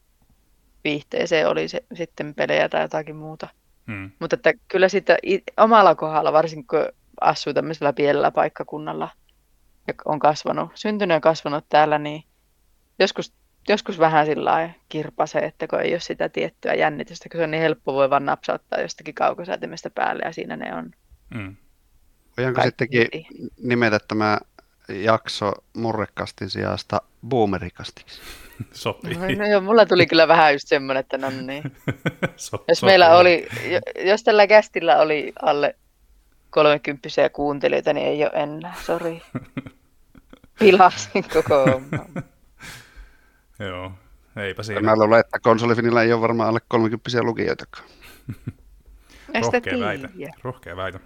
[0.85, 3.49] viihteeseen, oli se sitten pelejä tai jotakin muuta.
[3.87, 4.11] Hmm.
[4.19, 5.17] Mutta että kyllä sitten
[5.57, 9.09] omalla kohdalla, varsinkin kun asuu tämmöisellä pienellä paikkakunnalla
[9.87, 12.25] ja on kasvanut, syntynyt ja kasvanut täällä, niin
[12.99, 13.33] joskus,
[13.69, 17.63] joskus vähän sillä kirpasee, että kun ei ole sitä tiettyä jännitystä, kun se on niin
[17.63, 20.91] helppo voi vaan napsauttaa jostakin kaukosäätimestä päälle ja siinä ne on.
[21.35, 21.57] Hmm.
[22.37, 23.09] Voidaanko sittenkin
[23.63, 24.39] nimetä tämä
[24.89, 28.21] jakso murrekastin sijasta boomerikastiksi?
[28.73, 29.15] Sopii.
[29.15, 31.63] No, no joo, mulla tuli kyllä vähän just semmoinen, että no niin.
[32.37, 33.49] so, jos meillä oli,
[34.05, 35.77] jos tällä kästillä oli alle
[36.51, 39.23] 30 kuuntelijoita, niin ei ole enää, sori.
[40.59, 42.25] Pilasin koko homman.
[43.59, 43.93] joo,
[44.37, 44.81] eipä siinä.
[44.81, 47.89] Mä luulen, että konsolifinilla ei ole varmaan alle 30 lukijoitakaan.
[49.43, 50.09] Rohkea väite.
[50.43, 51.01] Rohkea väite.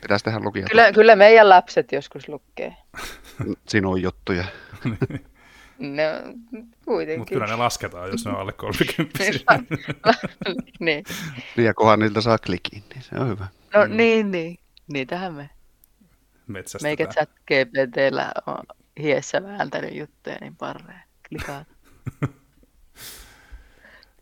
[0.00, 0.70] Pitäisi tehdä lukijat.
[0.70, 2.76] Kyllä, kyllä meidän lapset joskus lukee.
[3.68, 4.44] Sinun juttuja.
[5.80, 6.02] No,
[6.84, 7.20] kuitenkin.
[7.20, 9.18] Mutta kyllä ne lasketaan, jos ne on alle 30.
[10.80, 11.04] niin.
[11.56, 13.46] Ja kunhan niiltä saa klikin, niin se on hyvä.
[13.74, 13.96] No mm.
[13.96, 14.58] niin, niin.
[14.92, 15.50] Niitähän me.
[16.46, 16.88] Metsästetään.
[16.88, 18.64] Meikä chat GPTllä on
[19.00, 21.02] hiessä vääntänyt juttuja niin parreen.
[21.28, 21.68] Klikaat.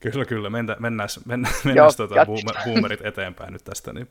[0.01, 0.51] Kyllä, kyllä.
[0.51, 3.93] Mentä, mennään, mennään, mennään tuota boomer, boomerit eteenpäin nyt tästä.
[3.93, 4.09] Niin.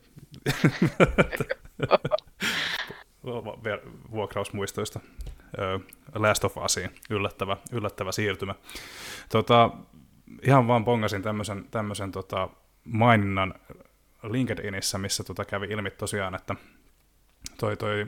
[4.10, 5.00] Vuokrausmuistoista.
[6.14, 6.90] Last of Usiin.
[7.10, 8.54] Yllättävä, yllättävä siirtymä.
[9.28, 9.70] Tota,
[10.42, 12.48] ihan vaan pongasin tämmöisen, tämmöisen tota,
[12.84, 13.54] maininnan
[14.22, 16.54] LinkedInissä, missä tota kävi ilmi tosiaan, että
[17.60, 18.06] toi, toi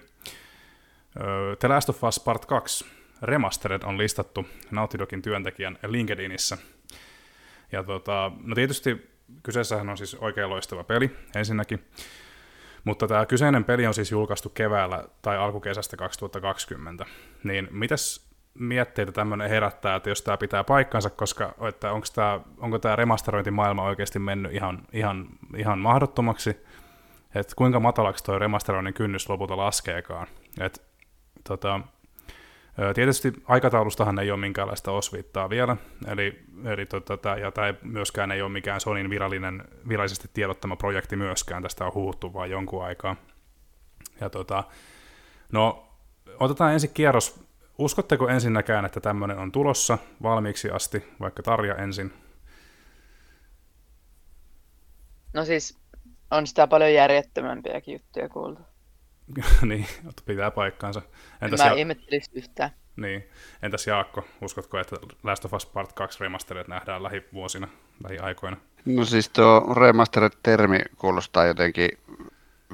[1.58, 2.84] The Last of Us Part 2
[3.22, 6.58] Remastered on listattu Naughty Dogin työntekijän LinkedInissä.
[7.72, 9.10] Ja tota, no tietysti
[9.42, 11.84] kyseessähän on siis oikein loistava peli ensinnäkin,
[12.84, 17.06] mutta tämä kyseinen peli on siis julkaistu keväällä tai alkukesästä 2020.
[17.44, 22.78] Niin mitäs mietteitä tämmöinen herättää, että jos tämä pitää paikkansa, koska että onko tämä, onko
[22.78, 26.50] tämä remasterointimaailma oikeasti mennyt ihan, ihan, ihan mahdottomaksi,
[27.34, 30.26] että kuinka matalaksi tuo remasteroinnin kynnys lopulta laskeekaan.
[30.60, 30.82] Et,
[31.48, 31.80] tota,
[32.94, 38.50] Tietysti aikataulustahan ei ole minkäänlaista osviittaa vielä, eli, eli tota, ja tämä myöskään ei ole
[38.52, 43.16] mikään Sonin virallinen, virallisesti tiedottama projekti myöskään, tästä on huuttu vain jonkun aikaa.
[44.20, 44.64] Ja tota,
[45.52, 45.88] no,
[46.40, 47.50] otetaan ensin kierros.
[47.78, 52.12] Uskotteko ensinnäkään, että tämmöinen on tulossa valmiiksi asti, vaikka Tarja ensin?
[55.32, 55.78] No siis,
[56.30, 58.69] on sitä paljon järjettömämpiäkin juttuja kuultu.
[59.62, 59.86] niin,
[60.26, 61.02] pitää paikkaansa.
[61.42, 61.72] Entäs mä ja...
[61.72, 62.70] ihmettelisi yhtään.
[62.96, 63.28] Niin.
[63.62, 67.68] Entäs Jaakko, uskotko, että Last of Us Part 2 remasterit nähdään lähivuosina,
[68.04, 68.56] lähiaikoina?
[68.84, 71.88] No siis tuo remastered-termi kuulostaa jotenkin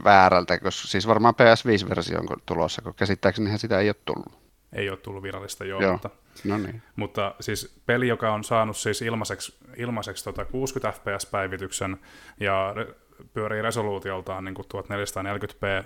[0.04, 4.46] väärältä, koska siis varmaan PS5-versio on tulossa, kun käsittääkseni sitä ei ole tullut.
[4.72, 5.92] Ei ole tullut virallista, joo, joo.
[5.92, 6.10] Mutta,
[6.44, 6.82] no niin.
[6.96, 11.96] mutta siis peli, joka on saanut siis ilmaiseksi, ilmaiseksi tota 60 fps-päivityksen
[12.40, 12.86] ja re,
[13.34, 15.84] pyörii resoluutioltaan niin 1440p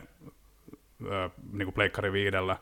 [1.53, 2.57] niin kuin Pleikkari viidellä,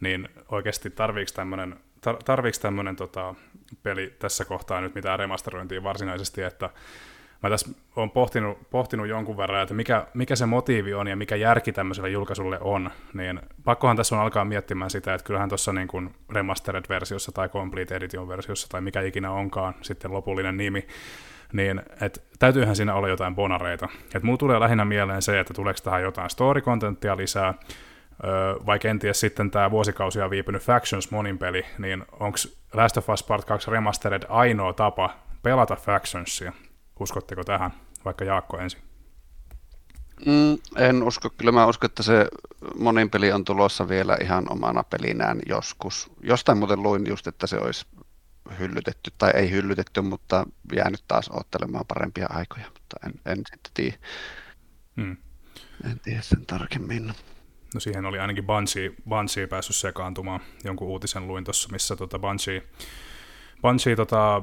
[0.00, 1.76] niin oikeasti tarviiko tämmöinen
[2.24, 2.58] tarviiko
[2.96, 3.34] tota,
[3.82, 6.70] peli tässä kohtaa nyt mitään remasterointia varsinaisesti, että
[7.42, 11.36] mä tässä olen pohtinut, pohtinut jonkun verran, että mikä, mikä se motiivi on ja mikä
[11.36, 15.88] järki tämmöiselle julkaisulle on, niin pakkohan tässä on alkaa miettimään sitä, että kyllähän tuossa niin
[15.88, 20.86] kuin remastered-versiossa tai complete edition-versiossa tai mikä ikinä onkaan sitten lopullinen nimi,
[21.54, 23.88] niin et, täytyyhän siinä olla jotain bonareita.
[24.14, 27.54] Et mulla tulee lähinnä mieleen se, että tuleeko tähän jotain story-contenttia lisää,
[28.66, 32.38] vai kenties sitten tämä vuosikausia viipynyt Factions monin peli, niin onko
[32.72, 36.52] Last of Us Part 2 Remastered ainoa tapa pelata Factionsia?
[37.00, 37.70] Uskotteko tähän,
[38.04, 38.80] vaikka Jaakko ensin?
[40.26, 41.30] Mm, en usko.
[41.38, 42.28] Kyllä mä uskon, että se
[42.78, 46.12] monin peli on tulossa vielä ihan omana pelinään joskus.
[46.20, 47.86] Jostain muuten luin just, että se olisi
[48.58, 53.96] hyllytetty, tai ei hyllytetty, mutta jäänyt taas ottelemaan parempia aikoja, mutta en, en sitten tiedä.
[54.96, 55.16] Hmm.
[55.90, 57.12] En tiedä sen tarkemmin.
[57.74, 60.40] No siihen oli ainakin Bungie, Bungie päässyt sekaantumaan.
[60.64, 62.62] Jonkun uutisen luin tuossa, missä tota Bungie,
[63.62, 64.42] Bungie tota,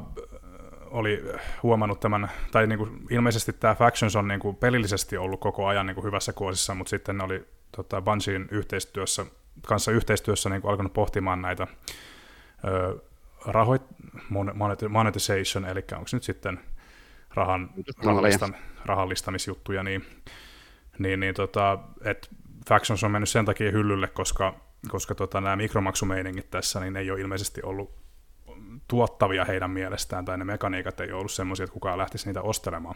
[0.91, 1.23] oli
[1.63, 5.85] huomannut tämän, tai niin kuin, ilmeisesti tämä Factions on niin kuin pelillisesti ollut koko ajan
[5.85, 9.25] niin kuin hyvässä kuosissa, mutta sitten ne oli tota, Bungien yhteistyössä,
[9.67, 11.67] kanssa yhteistyössä niin kuin alkanut pohtimaan näitä
[12.67, 12.97] ö,
[13.45, 13.81] rahoit,
[14.89, 16.59] monetization, eli onko nyt sitten
[17.33, 17.69] rahan,
[18.05, 18.53] rahallistam,
[18.85, 20.05] rahallistamisjuttuja, niin,
[20.99, 22.27] niin, niin tota, että
[22.69, 24.55] Factions on mennyt sen takia hyllylle, koska,
[24.89, 28.01] koska tota, nämä mikromaksumeiningit tässä niin ei ole ilmeisesti ollut
[28.87, 32.95] tuottavia heidän mielestään, tai ne mekaniikat ei ole ollut semmoisia, että kukaan lähtisi niitä ostelemaan.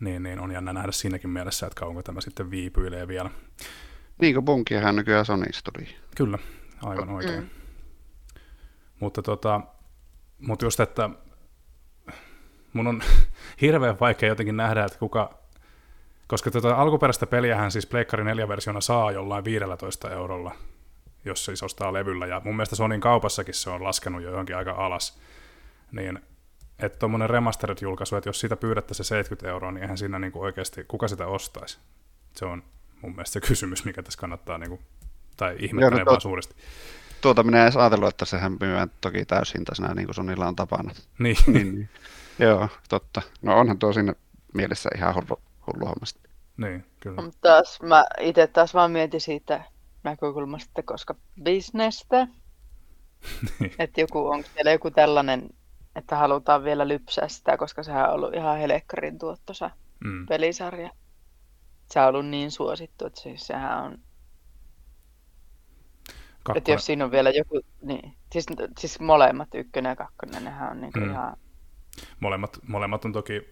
[0.00, 3.30] Niin, niin on jännä nähdä siinäkin mielessä, että kauanko tämä sitten viipyilee vielä.
[4.20, 5.88] Niin kuin Bunkiahan nykyään Sonysta tuli.
[6.16, 6.38] Kyllä,
[6.82, 7.40] aivan oikein.
[7.40, 7.63] Mm.
[9.04, 9.60] Mutta, tota,
[10.38, 11.10] mutta just, että
[12.72, 13.02] mun on
[13.60, 15.34] hirveän vaikea jotenkin nähdä, että kuka,
[16.26, 20.54] koska tota alkuperäistä peliähän siis Pleikkari 4-versiona saa jollain 15 eurolla,
[21.24, 24.72] jos siis ostaa levyllä, ja mun mielestä Sonin kaupassakin se on laskenut jo johonkin aika
[24.72, 25.20] alas,
[25.92, 26.20] niin
[26.78, 30.84] että tuommoinen remastered-julkaisu, että jos siitä pyydettäisiin se 70 euroa, niin eihän siinä niinku oikeasti,
[30.88, 31.78] kuka sitä ostaisi?
[32.32, 32.62] Se on
[33.02, 34.80] mun mielestä se kysymys, mikä tässä kannattaa, niinku,
[35.36, 36.54] tai ihmettelee no, vaan suuresti
[37.24, 40.94] tuota minä en edes ajatellut, että sehän myydään toki täyshintaisena, niin kuin Sonilla on tapana.
[41.18, 41.36] Niin.
[41.46, 41.88] niin, niin.
[42.46, 43.22] Joo, totta.
[43.42, 44.14] No onhan tuo siinä
[44.54, 46.20] mielessä ihan hullu, hullu hommasta.
[46.56, 47.22] Niin, kyllä.
[47.22, 49.64] Mutta taas mä itse taas vaan mietin siitä
[50.02, 52.26] näkökulmasta, että koska bisnestä,
[53.60, 53.72] niin.
[53.78, 55.50] että joku, onko siellä joku tällainen,
[55.96, 59.70] että halutaan vielä lypsää sitä, koska sehän on ollut ihan helekkarin tuottosa
[60.04, 60.26] mm.
[60.26, 60.90] pelisarja.
[61.90, 63.98] Se on ollut niin suosittu, että siis sehän on
[66.44, 66.58] Kakkonen.
[66.58, 68.46] Että jos siinä on vielä joku, niin, siis,
[68.78, 71.10] siis molemmat, ykkönen ja kakkonen, nehän on niin mm.
[71.10, 71.36] ihan...
[72.20, 73.48] Molemmat, molemmat on toki,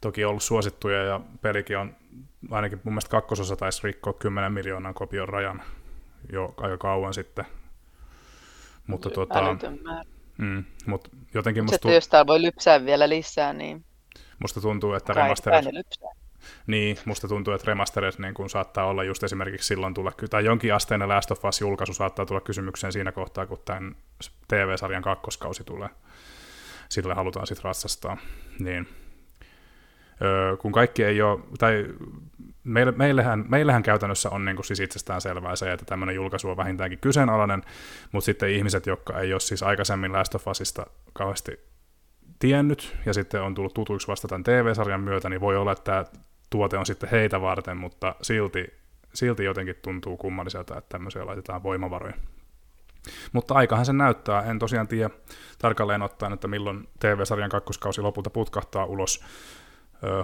[0.00, 1.96] toki ollut suosittuja ja pelikin on,
[2.50, 5.62] ainakin mun mielestä kakkososa taisi rikkoa 10 miljoonan kopion rajan
[6.32, 7.44] jo aika kauan sitten.
[8.86, 9.56] Mutta tuota,
[10.38, 11.74] mm, mut jotenkin musta...
[11.74, 13.84] Sitten jos täällä voi lypsää vielä lisää, niin...
[14.38, 15.64] Musta tuntuu, että remasterit...
[16.66, 20.74] Niin, musta tuntuu, että remastered niin kun saattaa olla just esimerkiksi silloin tulla, tai jonkin
[20.74, 23.96] asteinen Last of Us-julkaisu saattaa tulla kysymykseen siinä kohtaa, kun tämän
[24.48, 25.88] TV-sarjan kakkoskausi tulee.
[26.88, 28.16] Sille halutaan sitten ratsastaa.
[28.58, 28.88] Niin.
[30.22, 31.86] Öö, kun kaikki ei ole, tai
[32.64, 36.98] meille, meillähän, meillähän käytännössä on niin siis itsestään selvää se, että tämmöinen julkaisu on vähintäänkin
[36.98, 37.62] kyseenalainen,
[38.12, 41.60] mutta sitten ihmiset, jotka ei ole siis aikaisemmin Last of Usista kauheasti
[42.38, 46.04] tiennyt ja sitten on tullut tutuiksi vasta tämän TV-sarjan myötä, niin voi olla, että
[46.52, 48.74] tuote on sitten heitä varten, mutta silti,
[49.14, 52.14] silti jotenkin tuntuu kummalliselta, että tämmöisiä laitetaan voimavaroja.
[53.32, 54.42] Mutta aikahan se näyttää.
[54.42, 55.10] En tosiaan tiedä
[55.58, 59.24] tarkalleen ottaen, että milloin TV-sarjan kakkoskausi lopulta putkahtaa ulos.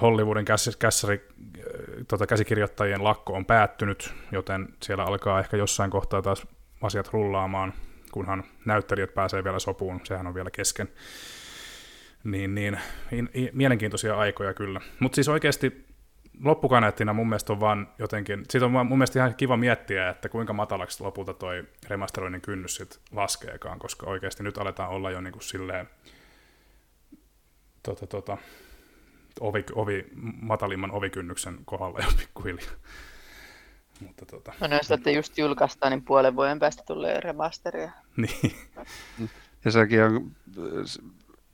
[0.03, 0.45] Hollywoodin
[0.79, 1.29] kässäri,
[2.09, 6.47] tota, käsikirjoittajien lakko on päättynyt, joten siellä alkaa ehkä jossain kohtaa taas
[6.83, 7.73] asiat rullaamaan,
[8.13, 10.89] kunhan näyttelijät pääsee vielä sopuun, sehän on vielä kesken.
[12.25, 12.79] Niin, niin
[13.13, 14.81] in, in, mielenkiintoisia aikoja kyllä.
[15.01, 15.88] Mutta siis oikeasti
[16.45, 20.53] loppukaneettina mun mielestä on vaan jotenkin, siitä on mun mielestä ihan kiva miettiä, että kuinka
[20.53, 25.43] matalaksi lopulta toi remasteroinnin kynnys sit laskeekaan, koska oikeasti nyt aletaan olla jo niin kuin
[25.43, 25.89] silleen,
[27.83, 28.37] tota, tota,
[29.41, 30.07] ovi, ovi,
[30.41, 32.75] matalimman ovikynnyksen kohdalla jo pikkuhiljaa.
[34.07, 34.53] Mutta tota.
[34.61, 37.91] No jos että just julkaistaan, niin puolen vuoden päästä tulee remasteria.
[38.17, 38.57] niin.
[39.65, 40.31] Ja sekin on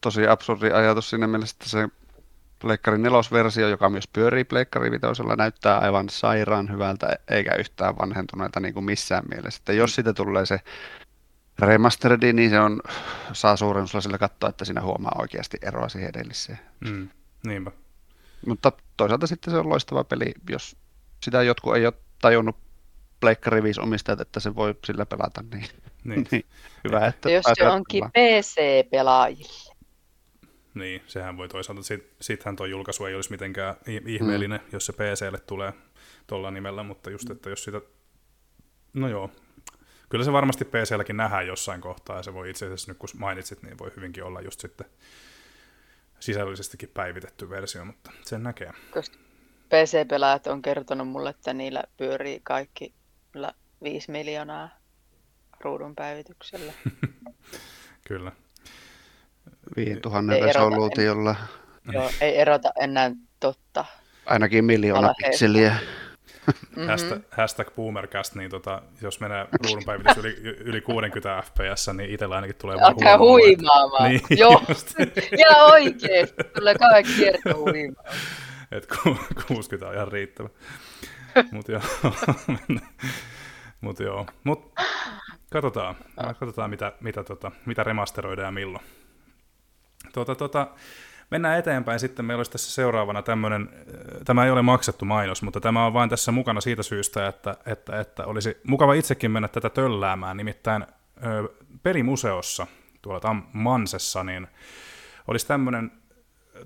[0.01, 1.89] tosi absurdi ajatus siinä mielessä, että se
[2.65, 8.75] Pleikkari nelosversio, joka myös pyörii Pleikkari vitosella, näyttää aivan sairaan hyvältä, eikä yhtään vanhentuneelta niin
[8.75, 9.59] kuin missään mielessä.
[9.61, 10.61] Että jos siitä tulee se
[11.59, 12.81] remasteredi, niin se on,
[13.33, 16.59] saa suurennusella sillä katsoa, että siinä huomaa oikeasti eroa siihen edelliseen.
[16.81, 17.09] Mm,
[17.47, 17.71] niinpä.
[18.47, 20.77] Mutta toisaalta sitten se on loistava peli, jos
[21.23, 22.57] sitä jotkut ei ole tajunnut
[23.21, 25.67] Pleikkari 5 omistajat, että se voi sillä pelata, niin,
[26.05, 26.27] niin.
[26.31, 26.45] niin
[26.85, 29.74] hyvä, että Jos se onkin PC-pelaajille.
[30.75, 33.75] Niin, sehän voi toisaalta, sit, sittenhän tuo julkaisu ei olisi mitenkään
[34.07, 34.69] ihmeellinen, mm.
[34.73, 35.73] jos se PClle tulee
[36.27, 37.81] tuolla nimellä, mutta just, että jos sitä,
[38.95, 39.31] no joo,
[40.09, 43.63] kyllä se varmasti PClläkin nähdään jossain kohtaa, ja se voi itse asiassa nyt kun mainitsit,
[43.63, 44.87] niin voi hyvinkin olla just sitten
[46.21, 48.73] sisällöllisestikin päivitetty versio, mutta sen näkee.
[48.91, 49.17] Koska
[49.69, 52.95] PC-pelaajat on kertonut mulle, että niillä pyörii kaikki
[53.83, 54.69] 5 miljoonaa
[55.61, 56.73] ruudun päivityksellä.
[58.09, 58.33] kyllä.
[59.77, 61.37] 5000 resoluutiolla.
[61.93, 63.11] Joo, ei erota enää
[63.41, 63.85] totta.
[64.27, 65.77] Ainakin miljoona pikseliä.
[66.47, 66.87] Mm-hmm.
[66.87, 72.57] Hashtag, hashtag boomercast, niin tota, jos menee ruudunpäivitys yli, yli 60 fps, niin itsellä ainakin
[72.57, 73.19] tulee vaan huimaamaan.
[73.19, 74.11] huimaamaan.
[74.11, 74.63] Niin, Joo,
[75.39, 76.29] ja oikein.
[76.57, 78.17] Tulee kaikki kierto huimaamaan.
[78.73, 78.89] Et
[79.47, 80.49] 60 on ihan riittävä.
[81.53, 81.83] Mutta joo,
[83.85, 84.27] Mut joo.
[84.45, 84.73] Mut
[85.51, 85.95] katsotaan,
[86.39, 88.85] katsotaan mitä, mitä, tota, mitä remasteroidaan ja milloin.
[90.13, 90.67] Tuota, tuota,
[91.31, 92.25] mennään eteenpäin sitten.
[92.25, 93.69] Meillä olisi tässä seuraavana tämmöinen,
[94.25, 98.01] tämä ei ole maksettu mainos, mutta tämä on vain tässä mukana siitä syystä, että, että,
[98.01, 100.37] että olisi mukava itsekin mennä tätä tölläämään.
[100.37, 100.87] Nimittäin
[101.27, 101.49] ö,
[101.83, 102.67] pelimuseossa
[103.03, 104.49] tuolla Tam- Mansessa, niin
[105.29, 105.93] olisi tämmöinen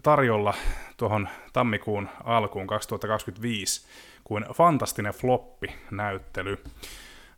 [0.03, 0.55] tarjolla
[0.97, 3.87] tuohon tammikuun alkuun 2025
[4.25, 6.65] kuin Fantastinen Floppi-näyttely.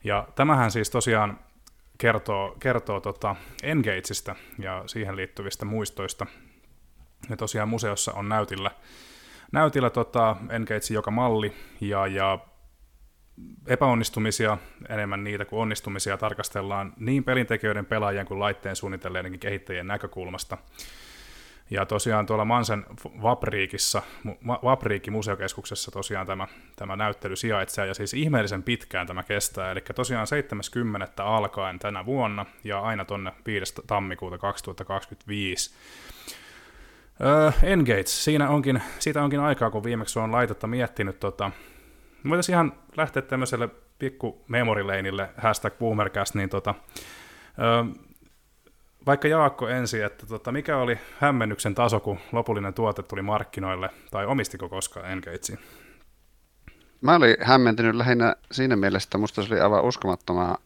[0.04, 1.38] Ja tämähän siis tosiaan
[2.00, 6.26] kertoo, kertoo tota Engageista ja siihen liittyvistä muistoista.
[7.30, 8.70] Ja tosiaan museossa on näytillä,
[9.52, 12.38] näytillä tota Engage joka malli ja, ja
[13.66, 20.58] epäonnistumisia, enemmän niitä kuin onnistumisia, tarkastellaan niin pelintekijöiden, pelaajien kuin laitteen suunnitelleidenkin kehittäjien näkökulmasta.
[21.70, 22.86] Ja tosiaan tuolla Mansen
[23.22, 24.02] Vapriikissa,
[24.46, 26.46] Vapriikki museokeskuksessa tosiaan tämä,
[26.76, 31.24] tämä näyttely sijaitsee, ja siis ihmeellisen pitkään tämä kestää, eli tosiaan 70.
[31.24, 33.74] alkaen tänä vuonna, ja aina tonne 5.
[33.86, 35.74] tammikuuta 2025.
[37.20, 41.20] Öö, Engage, siinä onkin, siitä onkin aikaa, kun viimeksi on laitetta miettinyt.
[41.20, 41.50] Tota,
[42.28, 43.68] voitaisiin ihan lähteä tämmöiselle
[43.98, 46.74] pikku memorileinille, hashtag boomercast, niin tota,
[47.58, 47.84] öö,
[49.06, 54.26] vaikka Jaakko ensin, että tota, mikä oli hämmennyksen taso, kun lopullinen tuote tuli markkinoille, tai
[54.26, 55.58] omistiko koskaan Engagein?
[57.00, 60.56] Mä olin hämmentynyt lähinnä siinä mielessä, että musta se oli aivan uskomattoman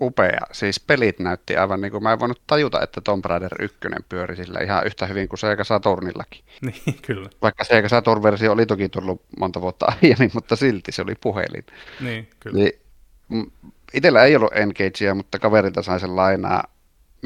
[0.00, 0.40] upea.
[0.52, 3.76] Siis pelit näytti aivan niin kuin mä en voinut tajuta, että Tomb Raider 1
[4.08, 6.44] pyöri sillä ihan yhtä hyvin kuin Sega Saturnillakin.
[6.62, 7.28] Niin, kyllä.
[7.42, 11.66] Vaikka Sega Saturn-versio oli toki tullut monta vuotta aiemmin, mutta silti se oli puhelin.
[12.00, 12.56] Niin, kyllä.
[12.58, 12.72] Niin,
[13.94, 16.64] itellä ei ollut Engagea, mutta kaverilta sain sen lainaa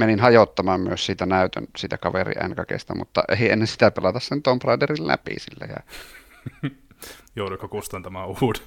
[0.00, 4.62] menin hajottamaan myös siitä näytön sitä kaveri NKGsta, mutta ei ennen sitä pelata sen Tomb
[4.62, 5.66] Raiderin läpi sillä.
[5.68, 5.80] Ja...
[7.36, 8.62] Joudutko kustantamaan uuden?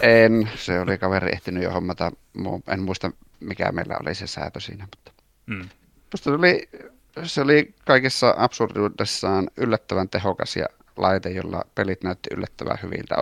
[0.24, 2.12] en, se oli kaveri ehtinyt jo hommata,
[2.68, 3.10] en muista
[3.40, 5.68] mikä meillä oli se säätö siinä, mutta mm.
[6.14, 6.68] se oli,
[7.22, 10.66] se oli kaikessa absurduudessaan yllättävän tehokas ja
[10.96, 13.16] laite, jolla pelit näytti yllättävän hyviltä.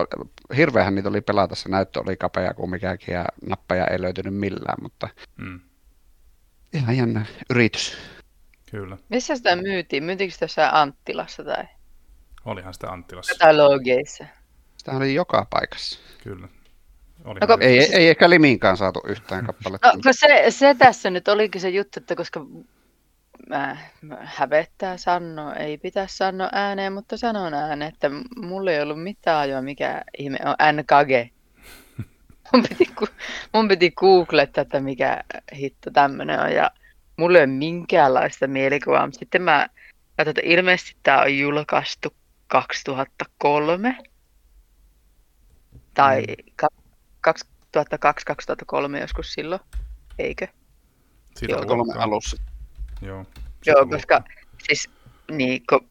[0.57, 4.77] Hirveähän niitä oli pelata, se näyttö oli kapea kuin mikäkin ja nappaja ei löytynyt millään,
[4.81, 5.59] mutta mm
[6.73, 7.97] ihan jännä yritys.
[8.71, 8.97] Kyllä.
[9.09, 10.03] Missä sitä myytiin?
[10.03, 11.63] Myytiinkö sitä jossain Anttilassa tai?
[12.45, 13.33] Olihan sitä Anttilassa.
[13.33, 14.25] Katalogeissa.
[14.77, 15.99] Sitä oli joka paikassa.
[16.23, 16.47] Kyllä.
[17.25, 19.91] Oli No, kun- Ei, ei, ei ehkä Liminkaan saatu yhtään kappaletta.
[20.05, 22.45] No, se, se tässä nyt olikin se juttu, että koska
[23.49, 29.03] mä, mä hävettää sanoa, ei pitäisi sanoa ääneen, mutta sanon ääneen, että mulla ei ollut
[29.03, 31.36] mitään ajoa, mikä ihme on NKG.
[32.53, 33.07] Mun piti, ku-
[33.53, 35.23] mun piti googlettaa, että mikä
[35.55, 36.71] hitto tämmönen on, ja
[37.17, 39.67] mulla ei ole minkäänlaista mielikuvaa, mutta sitten mä
[40.17, 42.15] katsoin, että ilmeisesti tämä on julkaistu
[42.47, 43.97] 2003
[45.93, 46.25] tai
[46.55, 46.67] ka-
[47.77, 49.61] 2002-2003 joskus silloin,
[50.19, 50.47] eikö?
[51.35, 51.65] Siitä Joo.
[51.65, 52.37] Kolme alussa.
[53.01, 53.25] Joo,
[53.65, 54.23] Joo, koska
[54.67, 54.89] siis
[55.31, 55.89] niin, kun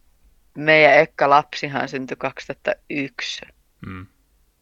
[0.57, 3.41] meidän ekka lapsihan syntyi 2001
[3.87, 4.07] Mm.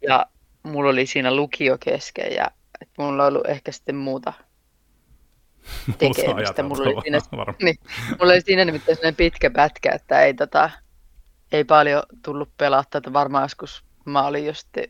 [0.03, 0.27] ja
[0.65, 2.51] mulla oli siinä lukio kesken ja
[2.81, 4.33] et mulla on ollut ehkä sitten muuta
[5.99, 6.63] tekemistä.
[6.63, 7.19] Mulla oli siinä,
[7.63, 7.77] niin,
[8.21, 10.71] mulla oli siinä nimittäin sellainen pitkä pätkä, että ei, tota,
[11.53, 14.85] ei paljon tullut pelattaa, että varmaan joskus mä olin jo sitten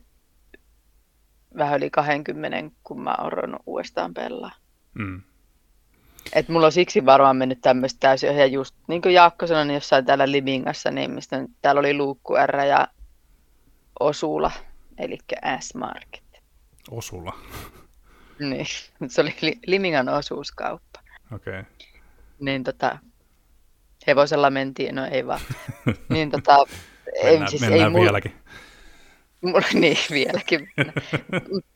[1.58, 4.52] vähän yli 20, kun mä oon ruvennut uudestaan pelaa.
[4.94, 5.22] Mm.
[6.32, 8.40] Et mulla on siksi varmaan mennyt tämmöistä täysin ohi.
[8.40, 12.34] Ja just niin kuin Jaakko sanoi, niin jossain täällä Livingassa, niin mistä täällä oli Luukku
[12.46, 12.88] R ja
[14.00, 14.50] Osula,
[14.98, 15.18] eli
[15.60, 16.24] S-Market.
[16.90, 17.38] Osulla.
[18.38, 18.66] Niin,
[19.08, 21.00] se oli Li- Limingan osuuskauppa.
[21.32, 21.60] Okei.
[21.60, 21.72] Okay.
[22.40, 22.98] Niin tota,
[24.06, 25.40] hevosella mentiin, no ei vaan.
[26.08, 26.56] Niin tota,
[27.14, 28.32] ei, Mennään, siis mennään ei mulla, vieläkin.
[29.40, 30.70] mulla, niin vieläkin.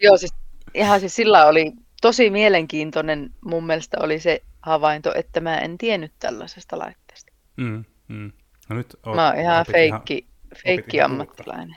[0.00, 0.34] Joo, siis
[0.74, 6.12] ihan siis sillä oli tosi mielenkiintoinen mun mielestä oli se havainto, että mä en tiennyt
[6.18, 7.32] tällaisesta laitteesta.
[7.56, 7.84] Mm.
[8.08, 8.32] Mm.
[8.68, 10.26] No nyt oot, Mä oon ihan feikki,
[10.64, 11.76] feikki ihan ammattilainen.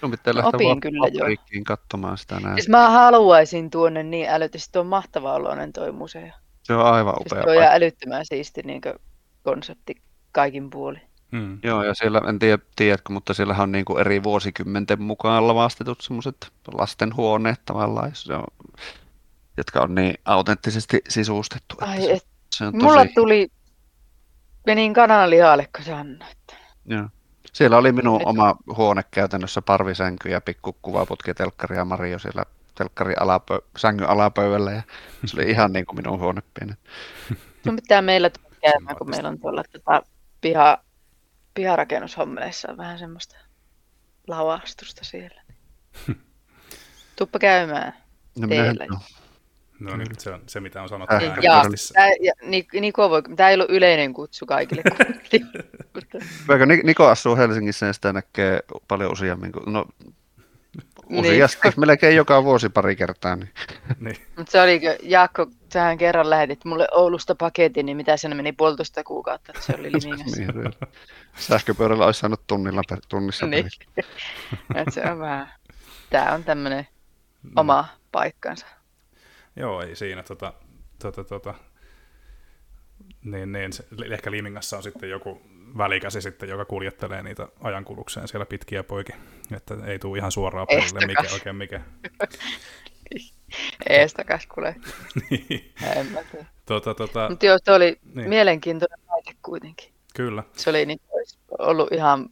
[0.00, 1.24] Sun pitää lähteä Opin vaan kyllä jo.
[1.66, 2.54] katsomaan sitä näin.
[2.56, 6.28] Siis mä haluaisin tuonne niin älytisesti, tuo on mahtava oloinen toi museo.
[6.62, 7.64] Se on aivan Siis upea tuo on paikka.
[7.64, 8.80] ihan älyttömän siisti niin
[9.42, 9.94] konsepti
[10.32, 11.02] kaikin puolin.
[11.30, 11.58] Mm.
[11.62, 16.00] Joo, ja siellä, en tiedä, tiedätkö, mutta siellä on niin kuin eri vuosikymmenten mukaan lavastetut
[16.00, 16.36] semmoiset
[16.74, 18.44] lastenhuoneet tavallaan, se on,
[19.56, 21.74] jotka on niin autenttisesti sisustettu.
[21.80, 22.26] että Ai, se, et,
[22.56, 23.48] se on mulla tosi, tuli,
[24.66, 26.36] menin kananlihalle, kun sä annoit.
[26.86, 27.08] joo.
[27.52, 32.44] Siellä oli minun Et- oma huone käytännössä parvisänky ja pikku kuvaputki, telkkari ja Mario siellä
[32.74, 34.82] telkkari alapö, sängyn alapöydällä ja
[35.24, 36.72] se oli ihan niin kuin minun huone pieni.
[37.64, 38.30] Sun pitää meillä
[38.60, 40.02] käymään, kun meillä on tuolla tota,
[40.40, 40.78] piha,
[41.54, 43.36] piharakennushommeissa on vähän semmoista
[44.28, 45.42] lavastusta siellä.
[47.16, 47.92] Tuppa käymään.
[48.38, 48.86] No Teillä.
[49.80, 51.62] No niin, se on se, mitä on sanottu Äh, Niin, ja,
[51.94, 54.82] tää, ja Nik- Niko voi, tämä ei ollut yleinen kutsu kaikille.
[56.48, 59.84] Vaikka Ni- Niko asuu Helsingissä ja sitä näkee paljon useammin kuin, no
[61.08, 61.24] Niin.
[61.24, 63.36] useasti, melkein joka vuosi pari kertaa.
[63.36, 63.50] Niin.
[64.00, 64.16] Niin.
[64.36, 69.04] Mutta se oli, Jaakko, sähän kerran lähetit mulle Oulusta paketin, niin mitä siinä meni puolitoista
[69.04, 70.40] kuukautta, että se oli Limingassa.
[70.40, 70.72] Niin.
[71.36, 73.66] Sähköpyörällä olisi saanut tunnilla per, tunnissa Niin.
[73.96, 74.06] niin.
[74.74, 75.52] Et se on vähän,
[76.10, 76.86] tää on tämmönen
[77.56, 78.66] oma paikkansa.
[79.60, 80.22] Joo, ei siinä.
[80.22, 80.52] Tota,
[81.02, 81.54] tota, tota,
[83.24, 85.42] niin, niin, se, ehkä Limingassa on sitten joku
[85.78, 89.14] välikäsi sitten, joka kuljettelee niitä ajankulukseen siellä pitkiä poikin.
[89.56, 91.80] Että ei tule ihan suoraan perille, mikä oikein mikä.
[93.88, 94.76] Eestakas kuule,
[95.30, 95.72] Niin.
[95.96, 96.46] en mä tiedä.
[96.66, 98.28] tota, tota, Mutta joo, se oli Niin.
[98.28, 99.92] mielenkiintoinen laite kuitenkin.
[100.14, 100.42] kyllä.
[100.52, 101.00] Se oli niin,
[101.58, 102.28] ollut ihan.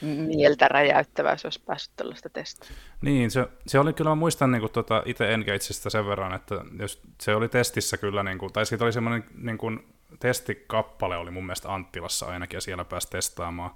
[0.00, 2.72] Mieltä räjäyttävää, jos olisi päässyt tällaista testiin.
[3.02, 6.54] Niin, se, se oli kyllä, mä muistan niin kuin, tota, itse Engageista sen verran, että
[6.78, 11.30] jos se oli testissä kyllä, niin kuin, tai siitä oli semmoinen niin kuin, testikappale oli
[11.30, 13.70] mun mielestä Anttilassa ainakin, ja siellä pääsi testaamaan.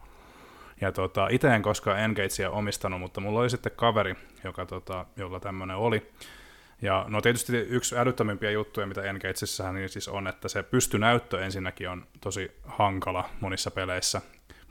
[0.81, 5.41] Ja tota, itse en koskaan Engagea omistanut, mutta mulla oli sitten kaveri, joka, tota, jolla
[5.41, 6.13] tämmöinen oli.
[6.83, 11.89] Ja no tietysti yksi älyttömimpiä juttuja, mitä Engageissähän niin siis on, että se pystynäyttö ensinnäkin
[11.89, 14.23] on tosi hankala monissa peleissä.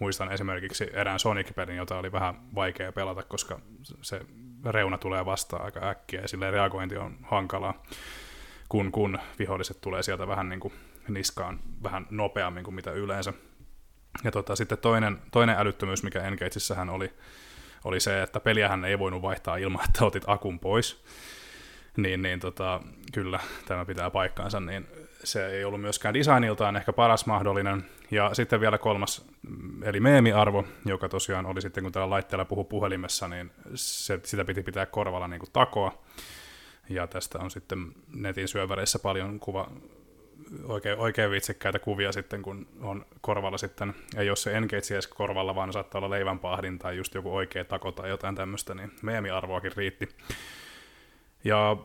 [0.02, 3.60] Muistan esimerkiksi erään Sonic-pelin, jota oli vähän vaikea pelata, koska
[4.02, 4.22] se
[4.66, 7.84] reuna tulee vastaan aika äkkiä ja silleen reagointi on hankalaa,
[8.70, 10.74] kun, kun viholliset tulee sieltä vähän niin kuin
[11.08, 13.34] niskaan vähän nopeammin kuin mitä yleensä.
[14.24, 17.14] Ja tota, sitten toinen, toinen älyttömyys, mikä Engageissähän oli,
[17.84, 21.04] oli se, että peliähän ei voinut vaihtaa ilman, että otit akun pois.
[21.98, 22.82] Niin, niin tota,
[23.14, 24.88] kyllä tämä pitää paikkaansa, niin
[25.24, 27.86] se ei ollut myöskään designiltaan ehkä paras mahdollinen.
[28.12, 32.64] Ja sitten vielä kolmas, mm, eli meemiarvo, joka tosiaan oli sitten, kun tällä laitteella puhu
[32.64, 36.04] puhelimessa, niin se, sitä piti pitää korvalla niin kuin takoa.
[36.90, 39.72] Ja tästä on sitten netin syöväreissä paljon kuva,
[40.64, 45.56] oikein, oikein vitsikkäitä kuvia sitten, kun on korvalla sitten, ei ole se engage edes korvalla,
[45.56, 50.10] vaan saattaa olla leivänpahdin tai just joku oikea tako tai jotain tämmöistä, niin meemiarvoakin riitti.
[51.44, 51.78] Ja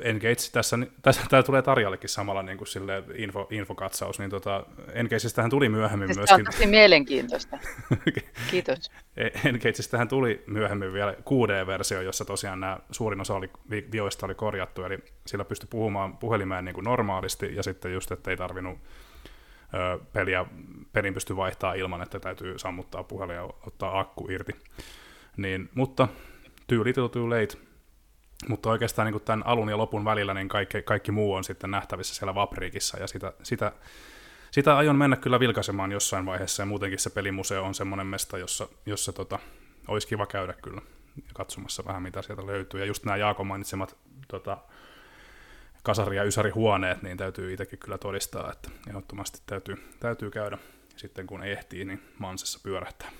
[0.00, 5.50] Engage tässä, tässä tämä tulee Tarjallekin samalla niin kuin sille info, infokatsaus, niin tota, Engagestähän
[5.50, 6.36] tuli myöhemmin Siis myöskin...
[6.36, 7.58] Se on tosi mielenkiintoista.
[8.50, 8.90] Kiitos.
[9.44, 13.50] Engagestähän tuli myöhemmin vielä 6D-versio, jossa tosiaan nämä suurin osa oli,
[13.92, 18.30] vioista oli korjattu, eli sillä pystyi puhumaan puhelimeen niin kuin normaalisti, ja sitten just, että
[18.30, 18.78] ei tarvinnut
[19.74, 20.44] ö, peliä,
[20.92, 24.52] pelin pysty vaihtaa ilman, että täytyy sammuttaa puhelin ja ottaa akku irti.
[25.36, 26.08] Niin, mutta
[26.66, 27.69] too little too late,
[28.48, 31.70] mutta oikeastaan niin kuin tämän alun ja lopun välillä niin kaikki, kaikki muu on sitten
[31.70, 33.72] nähtävissä siellä Vapriikissa, ja sitä, sitä,
[34.50, 38.68] sitä aion mennä kyllä vilkaisemaan jossain vaiheessa, ja muutenkin se pelimuseo on semmoinen mesta, jossa,
[38.86, 39.38] jossa tota,
[39.88, 40.80] olisi kiva käydä kyllä
[41.34, 42.80] katsomassa vähän, mitä sieltä löytyy.
[42.80, 43.96] Ja just nämä Jaakon mainitsemat
[44.28, 44.58] tota,
[45.82, 50.58] kasari- ja ysärihuoneet, niin täytyy itsekin kyllä todistaa, että ehdottomasti täytyy, täytyy käydä
[50.96, 53.10] sitten kun ehtii, niin Mansessa pyörähtää.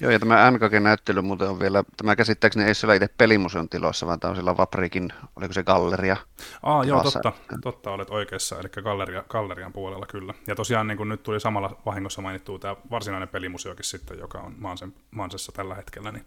[0.00, 4.20] Joo, ja tämä NKG-näyttely muuten on vielä, tämä käsittääkseni ei siellä itse pelimuseon tiloissa, vaan
[4.20, 6.16] tämä on siellä Vaprikin, oliko se galleria?
[6.62, 7.32] Aa, joo, totta,
[7.62, 10.34] totta, olet oikeassa, eli galleria, gallerian puolella kyllä.
[10.46, 14.54] Ja tosiaan niin kuin nyt tuli samalla vahingossa mainittu tämä varsinainen pelimuseokin sitten, joka on
[14.58, 16.24] Mansen, Mansessa tällä hetkellä, niin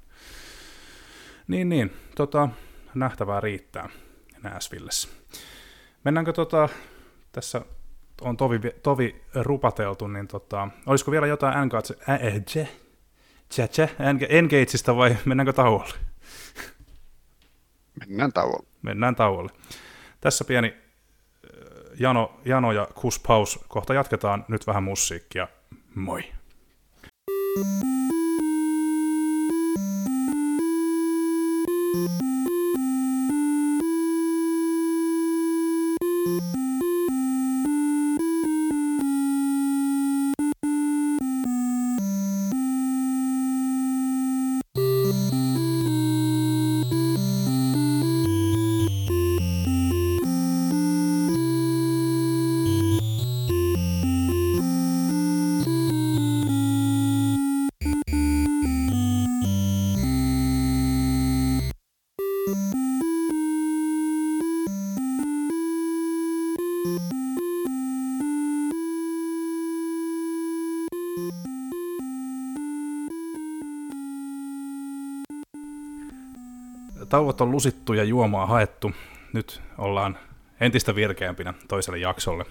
[1.49, 2.49] niin, niin tota,
[2.95, 3.89] nähtävää riittää
[4.43, 5.09] Nashvillessä.
[6.03, 6.70] Mennäänkö tota,
[7.32, 7.61] tässä
[8.22, 12.70] on tovi, tovi rupateltu, niin tota, olisiko vielä jotain NKG,
[13.52, 13.89] äh, Tjä, tjä,
[14.30, 15.93] Engageista vai mennäänkö tauolle?
[18.00, 18.68] Mennään tauolle.
[18.82, 19.52] Mennään tauolle.
[20.22, 20.74] Tässä pieni
[22.00, 23.60] Jano, Jano ja Kus Paus.
[23.68, 25.47] Kohta jatketaan nyt vähän musiikkia.
[25.95, 26.24] Moi!
[77.40, 78.92] Tauot on lusittu ja juomaa haettu.
[79.34, 80.18] Nyt ollaan
[80.60, 82.46] entistä virkeämpinä toiselle jaksolle.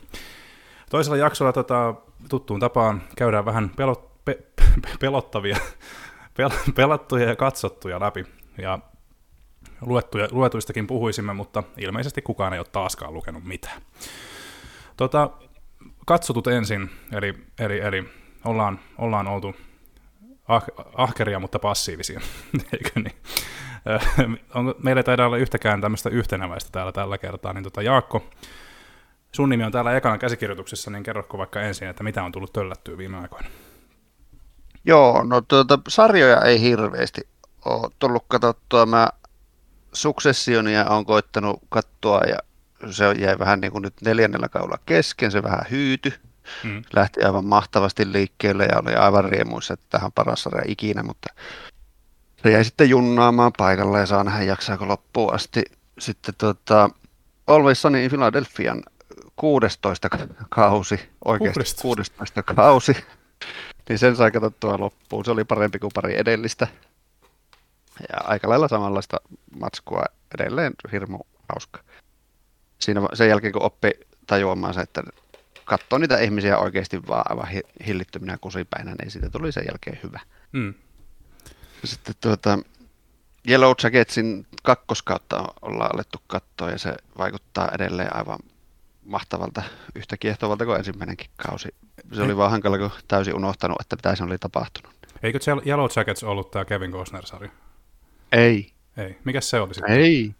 [0.90, 1.94] Toisella jaksolla tota,
[2.28, 5.56] tuttuun tapaan käydään vähän pelot, pe, pe, pelottavia,
[6.36, 8.26] pel, pelattuja ja katsottuja läpi.
[8.58, 8.78] Ja
[9.80, 13.82] luettuja, luetuistakin puhuisimme, mutta ilmeisesti kukaan ei ole taaskaan lukenut mitään.
[14.96, 15.30] Tota,
[16.06, 18.04] katsotut ensin, eli, eli, eli
[18.44, 19.56] ollaan, ollaan oltu
[20.48, 20.64] ah,
[20.94, 22.20] ahkeria, mutta passiivisia,
[22.72, 23.16] eikö niin?
[24.82, 28.24] Meillä ei taida olla yhtäkään tämmöistä yhtenäväistä täällä tällä kertaa, niin tota, Jaakko,
[29.32, 32.98] sun nimi on täällä ekana käsikirjoituksessa, niin kerrotko vaikka ensin, että mitä on tullut töllättyä
[32.98, 33.48] viime aikoina?
[34.84, 37.20] Joo, no tuota, sarjoja ei hirveästi
[37.64, 38.86] ole tullut katsottua.
[38.86, 39.08] Mä
[39.92, 42.38] Successionia on koittanut katsoa ja
[42.90, 46.12] se jäi vähän niin kuin nyt neljännellä kaudella kesken, se vähän hyyty.
[46.64, 46.82] Mm.
[46.92, 51.34] Lähti aivan mahtavasti liikkeelle ja oli aivan riemuissa, että tähän paras sarja ikinä, mutta
[52.42, 55.64] se jäi sitten junnaamaan paikalle ja saa nähdä jaksaako loppuun asti.
[55.98, 56.90] Sitten tota,
[57.46, 58.82] Always Sunny in Philadelphian
[59.36, 60.08] 16
[60.48, 62.96] kausi, oikeasti 16, 16 kausi,
[63.88, 65.24] niin sen sai katsottua loppuun.
[65.24, 66.66] Se oli parempi kuin pari edellistä.
[68.12, 69.16] Ja aika lailla samanlaista
[69.60, 71.18] matskua edelleen hirmu
[71.48, 71.80] hauska.
[72.78, 73.90] Siinä sen jälkeen kun oppi
[74.26, 75.02] tajuamaan se, että
[75.64, 80.20] katsoo niitä ihmisiä oikeasti vaan aivan hillittöminä kusipäinä, niin siitä tuli sen jälkeen hyvä.
[80.52, 80.74] Mm.
[81.84, 82.58] Sitten tuota,
[83.48, 88.38] Yellow Jacketsin kakkoskautta ollaan alettu katsoa ja se vaikuttaa edelleen aivan
[89.04, 89.62] mahtavalta,
[89.94, 91.68] yhtä kiehtovalta kuin ensimmäinenkin kausi.
[92.12, 94.96] Se oli vaan hankala, kun täysin unohtanut, että mitä se oli tapahtunut.
[95.22, 97.50] Eikö Yellow Jackets ollut tämä Kevin Costner-sarja?
[98.32, 98.72] Ei.
[98.96, 99.18] Ei.
[99.24, 99.94] Mikä se oli sitten?
[99.94, 100.34] Ei.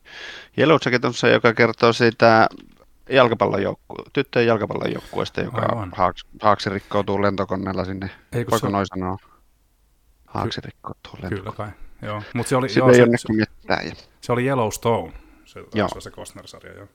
[0.58, 2.48] Yellow Jacket on se, joka kertoo siitä
[3.10, 8.10] jalkapallon joukku- tyttöjen jalkapallon joukkueesta, joka haaks, haaksi rikkoutuu lentokoneella sinne.
[8.32, 8.66] Eikö se...
[10.32, 10.42] sanoa?
[10.42, 11.52] Haaksi rikkoutuu lentokoneella.
[11.52, 11.70] Kyllä kai.
[12.02, 12.22] Joo.
[12.34, 15.12] Mut se oli, joo, se, se, se, oli Yellowstone,
[15.44, 16.00] se, joo.
[16.00, 16.72] se Costner-sarja.
[16.72, 16.88] Joo.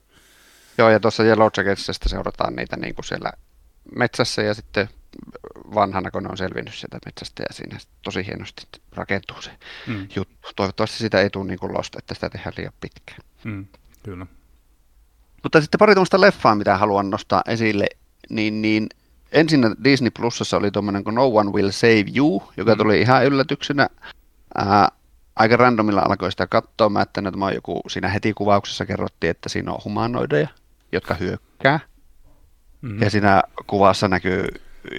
[0.78, 3.32] Joo, ja tuossa Yellow Jacketsista seurataan niitä niin kuin siellä
[3.96, 4.88] metsässä ja sitten
[5.74, 8.62] vanhana, kun ne on selvinnyt sieltä metsästä ja siinä tosi hienosti
[8.92, 9.50] rakentuu se
[9.86, 10.08] mm.
[10.16, 10.48] juttu.
[10.56, 13.20] Toivottavasti sitä ei tule niin kuin lost, että sitä tehdään liian pitkään.
[13.44, 13.66] Mm,
[14.02, 14.26] kyllä.
[15.42, 17.86] Mutta sitten pari tuommoista leffaa, mitä haluan nostaa esille,
[18.30, 18.88] niin, niin
[19.34, 22.78] ensin Disney Plusassa oli tuommoinen kuin No One Will Save You, joka mm.
[22.78, 23.88] tuli ihan yllätyksenä.
[24.54, 24.88] Ää,
[25.36, 26.88] aika randomilla alkoi sitä katsoa.
[26.88, 30.48] Mä että on joku, siinä heti kuvauksessa kerrottiin, että siinä on humanoideja,
[30.92, 31.80] jotka hyökkää.
[32.82, 33.02] Mm-hmm.
[33.02, 34.46] Ja siinä kuvassa näkyy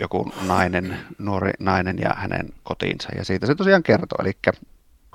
[0.01, 3.09] joku nainen, nuori nainen ja hänen kotiinsa.
[3.17, 4.17] Ja siitä se tosiaan kertoo.
[4.21, 4.31] Eli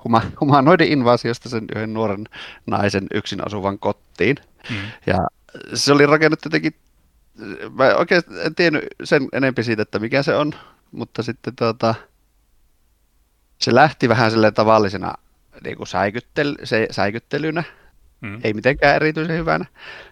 [0.04, 2.24] huma, humanoidin invaasiosta sen yhden nuoren
[2.66, 4.36] naisen yksin asuvan kotiin.
[4.70, 4.76] Mm.
[5.06, 5.18] Ja
[5.74, 6.74] se oli rakennettu jotenkin,
[7.74, 10.52] mä oikein en tiennyt sen enempi siitä, että mikä se on,
[10.92, 11.94] mutta sitten tuota,
[13.58, 15.14] se lähti vähän sille tavallisena
[15.64, 17.64] niin kuin säikyttel, se, säikyttelynä,
[18.20, 18.40] mm.
[18.44, 19.64] ei mitenkään erityisen hyvänä.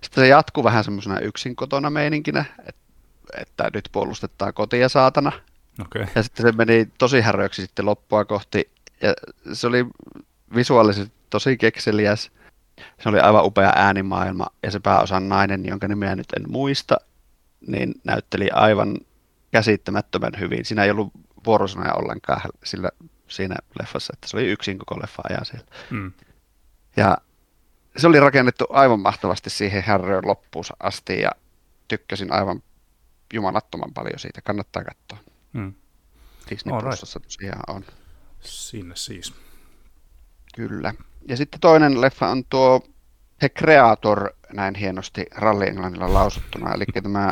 [0.03, 2.83] Sitten se jatkuu vähän semmoisena yksin kotona meininkinä, että,
[3.41, 5.33] että nyt puolustetaan kotia saatana.
[5.81, 6.07] Okay.
[6.15, 8.71] Ja sitten se meni tosi häröksi sitten loppua kohti,
[9.01, 9.15] ja
[9.53, 9.87] se oli
[10.55, 12.31] visuaalisesti tosi kekseliäs.
[13.01, 16.97] Se oli aivan upea äänimaailma, ja se pääosan nainen, jonka nimeä nyt en muista,
[17.67, 18.99] niin näytteli aivan
[19.51, 20.65] käsittämättömän hyvin.
[20.65, 21.13] Siinä ei ollut
[21.47, 22.91] vuorosanoja ollenkaan sillä
[23.29, 25.67] siinä leffassa, että se oli yksin koko leffa ajan siellä.
[25.91, 26.13] Mm.
[26.97, 27.19] Ja
[27.97, 31.31] se oli rakennettu aivan mahtavasti siihen härröön loppuun asti ja
[31.89, 32.63] tykkäsin aivan
[33.35, 34.43] jumalattoman paljon siitä.
[34.43, 35.33] Kannattaa katsoa.
[35.53, 35.75] Mm.
[36.51, 37.29] Disney All Plusassa right.
[37.29, 37.85] tosiaan on.
[38.41, 39.35] Sinne siis.
[40.55, 40.95] Kyllä.
[41.29, 42.81] Ja sitten toinen leffa on tuo
[43.39, 47.31] The Creator, näin hienosti ralli-englannilla lausuttuna, eli tämä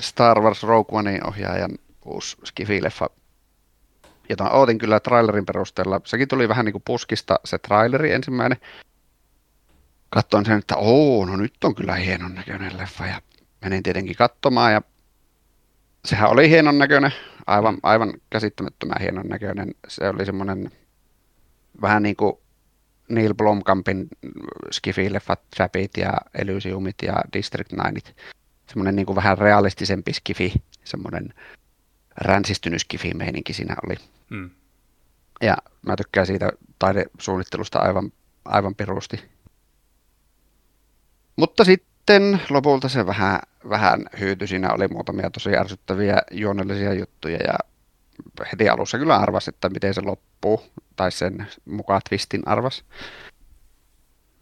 [0.00, 1.70] Star Wars Rogue One ohjaajan
[2.04, 3.10] uusi skifi-leffa
[4.30, 6.00] jota ootin kyllä trailerin perusteella.
[6.04, 8.58] Sekin tuli vähän niin kuin puskista se traileri ensimmäinen.
[10.10, 13.20] Katsoin sen, että oo, no nyt on kyllä hienon näköinen leffa ja
[13.60, 14.82] menin tietenkin katsomaan ja
[16.04, 17.12] sehän oli hienon näköinen,
[17.46, 19.74] aivan, aivan käsittämättömän hienon näköinen.
[19.88, 20.70] Se oli semmoinen
[21.82, 22.32] vähän niin kuin
[23.10, 24.08] Neil Blomkampin
[24.70, 28.14] Skifi-leffat, Trapit ja Elysiumit ja District 9.
[28.66, 30.52] Semmoinen niin kuin vähän realistisempi Skifi,
[30.84, 31.34] semmoinen
[32.16, 33.94] ränsistynyt Skifi-meininki siinä oli.
[34.30, 34.50] Mm.
[35.42, 35.56] Ja
[35.86, 38.12] mä tykkään siitä taidesuunnittelusta aivan,
[38.44, 39.24] aivan perusti.
[41.36, 43.38] Mutta sitten lopulta se vähän,
[43.68, 44.48] vähän hyytyi.
[44.48, 47.58] Siinä oli muutamia tosi ärsyttäviä juonellisia juttuja ja
[48.52, 50.62] heti alussa kyllä arvas, että miten se loppuu,
[50.96, 52.84] tai sen mukaan twistin arvas.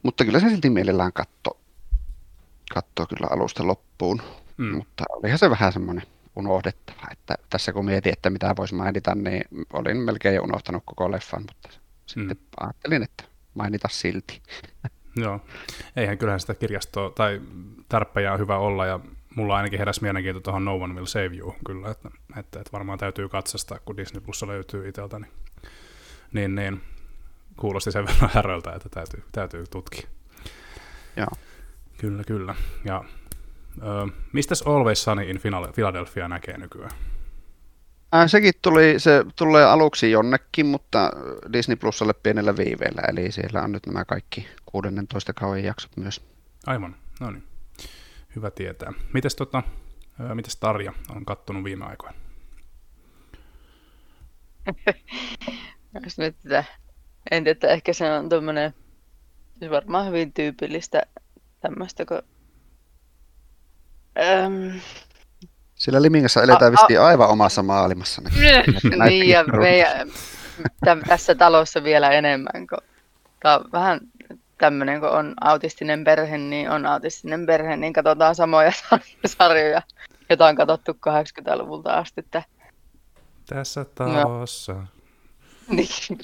[0.02, 1.60] Mutta kyllä se silti mielellään katto,
[2.74, 4.22] kattoo kyllä alusta loppuun.
[4.56, 4.76] Mm.
[4.76, 6.06] Mutta olihan se vähän semmoinen
[6.36, 7.02] unohdettava.
[7.12, 11.42] Että tässä kun mietin, että mitä voisi mainita, niin olin melkein jo unohtanut koko leffan,
[11.42, 11.68] mutta
[12.06, 12.44] sitten mm.
[12.60, 13.24] ajattelin, että
[13.54, 14.42] mainita silti.
[15.16, 15.40] Joo,
[15.96, 17.40] eihän kyllähän sitä kirjastoa tai
[17.88, 19.00] tärppejä on hyvä olla ja
[19.38, 22.98] mulla ainakin heräsi mielenkiinto tuohon No One Will Save You kyllä, että, että, että varmaan
[22.98, 25.30] täytyy katsastaa, kun Disney Plus löytyy itseltä, niin,
[26.32, 26.80] niin, niin
[27.56, 30.08] kuulosti sen verran häröltä, että täytyy, täytyy tutkia.
[31.16, 31.28] Joo.
[31.98, 32.54] Kyllä, kyllä.
[32.84, 33.04] Ja
[34.32, 35.40] Mistä Always Sunny in
[35.74, 36.90] Philadelphia näkee nykyään?
[38.14, 41.10] Äh, sekin tuli, se tulee aluksi jonnekin, mutta
[41.52, 46.20] Disney Plusalle pienellä viiveellä, eli siellä on nyt nämä kaikki 16 kauden jaksot myös.
[46.66, 47.47] Aivan, no niin.
[48.36, 48.92] Hyvä tietää.
[49.14, 49.62] Mites, tota,
[50.34, 52.16] mites Tarja on kattonut viime aikoina?
[56.04, 56.16] Jos
[57.30, 58.74] en tiedä, ehkä se on tuommoinen,
[59.58, 61.02] siis varmaan hyvin tyypillistä
[61.60, 62.22] tämmöistä, kun
[64.18, 64.80] Öm...
[65.74, 68.22] Sillä Limingassa eletään visti aivan omassa maailmassa.
[69.04, 70.08] niin, ja meidän,
[70.84, 72.66] täm, tässä talossa vielä enemmän.
[72.66, 72.78] Kun,
[73.44, 74.00] on vähän
[74.58, 78.72] tämmöinen, kun on autistinen perhe, niin on autistinen perhe, niin katsotaan samoja
[79.26, 79.82] sarjoja,
[80.28, 82.20] joita on katsottu 80-luvulta asti.
[82.20, 82.42] Että...
[83.46, 84.72] Tässä talossa.
[84.72, 84.82] No.
[85.68, 86.18] Niin.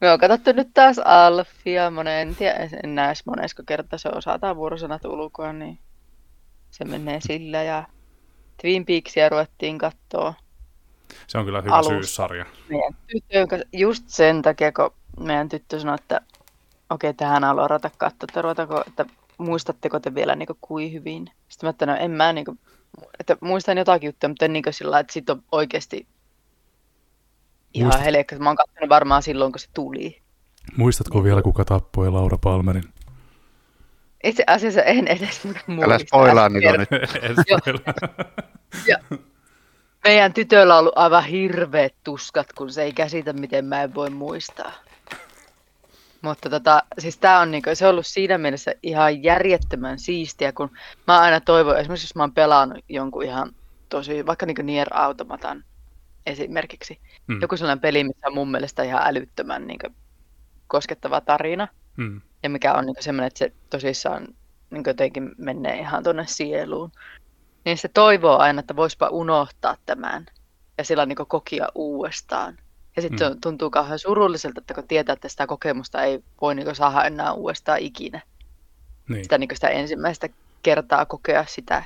[0.00, 2.36] Me on katsottu nyt taas Alfia, monen,
[2.84, 5.78] en näe monesko kerta se osataan vuorosanat ulkoa, niin
[6.70, 7.84] se menee sillä ja
[8.60, 10.34] Twin Peaksia ruvettiin katsoa.
[11.26, 11.92] Se on kyllä hyvä alusta.
[11.92, 12.46] syyssarja.
[12.68, 14.90] Meidän tyttö, just sen takia, kun
[15.20, 16.20] meidän tyttö sanoi, että
[16.90, 19.06] okei, okay, tähän haluan ruveta katsoa, että, ruvetako, että
[19.38, 21.30] muistatteko te vielä niin kuin, hyvin.
[21.48, 22.58] Sitten mä että no en mä, niin kuin,
[23.20, 26.06] että muistan jotakin juttuja, mutta en niin kuin sillä että sit on oikeasti
[27.74, 28.04] ihan Muistat...
[28.04, 28.38] helekkä.
[28.38, 30.22] Mä oon katsonut varmaan silloin, kun se tuli.
[30.76, 31.24] Muistatko niin.
[31.24, 32.84] vielä, kuka tappoi Laura Palmerin?
[34.24, 35.84] Itse asiassa en edes muista.
[35.84, 36.88] Älä spoilaa niitä nyt.
[38.86, 38.96] ja,
[40.04, 44.10] meidän tytöllä on ollut aivan hirveät tuskat, kun se ei käsitä, miten mä en voi
[44.10, 44.72] muistaa.
[46.22, 50.70] Mutta tota, siis tää on niinku, se on ollut siinä mielessä ihan järjettömän siistiä, kun
[51.06, 53.52] mä aina toivon, esimerkiksi jos mä oon pelannut jonkun ihan
[53.88, 55.64] tosi, vaikka niinku Nier Automatan
[56.26, 56.98] esimerkiksi.
[57.26, 57.38] Mm.
[57.42, 59.86] Joku sellainen peli, missä on mun mielestä ihan älyttömän niinku,
[60.66, 61.68] koskettava tarina.
[61.96, 64.28] Mm ja mikä on niin semmoinen, että se tosissaan
[64.70, 66.92] niin jotenkin menee ihan tuonne sieluun.
[67.64, 70.26] Niin se toivoo aina, että voispa unohtaa tämän
[70.78, 72.58] ja sillä niin kokia uudestaan.
[72.96, 73.40] Ja sitten mm.
[73.40, 77.78] tuntuu kauhean surulliselta, että kun tietää, että sitä kokemusta ei voi niin saada enää uudestaan
[77.78, 78.20] ikinä.
[79.08, 79.24] Niin.
[79.24, 80.28] Sitä, niin sitä ensimmäistä
[80.62, 81.82] kertaa kokea sitä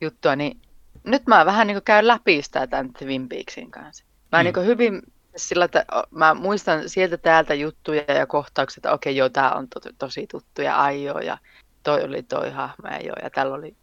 [0.00, 0.60] juttua, niin
[1.04, 4.04] nyt mä vähän niin käyn läpi sitä tämän Twin Peaksin kanssa.
[4.32, 4.44] Mä mm.
[4.44, 5.02] niin hyvin
[5.36, 9.90] sillä, että mä muistan sieltä täältä juttuja ja kohtauksia, että okei, joo, tää on to-
[9.98, 11.38] tosi tuttu ja ai joo, ja
[11.82, 13.76] toi oli toi hahmo ja joo, ja tällä oli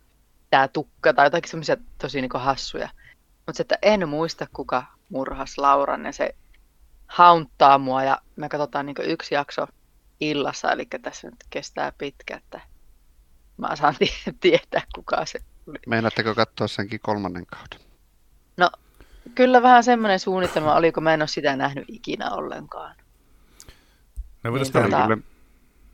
[0.49, 2.89] tää tukka tai jotakin semmoisia tosi niin hassuja.
[3.45, 6.35] Mutta että en muista, kuka murhas Lauran ja se
[7.07, 9.67] haunttaa mua ja me katsotaan niin yksi jakso
[10.19, 12.61] illassa, eli tässä nyt kestää pitkä, että
[13.57, 13.95] mä saan
[14.39, 15.77] tietää, kuka se oli.
[15.87, 17.87] Meinaatteko katsoa senkin kolmannen kauden?
[18.57, 18.69] No,
[19.35, 22.95] kyllä vähän semmoinen suunnitelma oli, kun mä en ole sitä nähnyt ikinä ollenkaan.
[24.43, 25.07] Me niin, tota...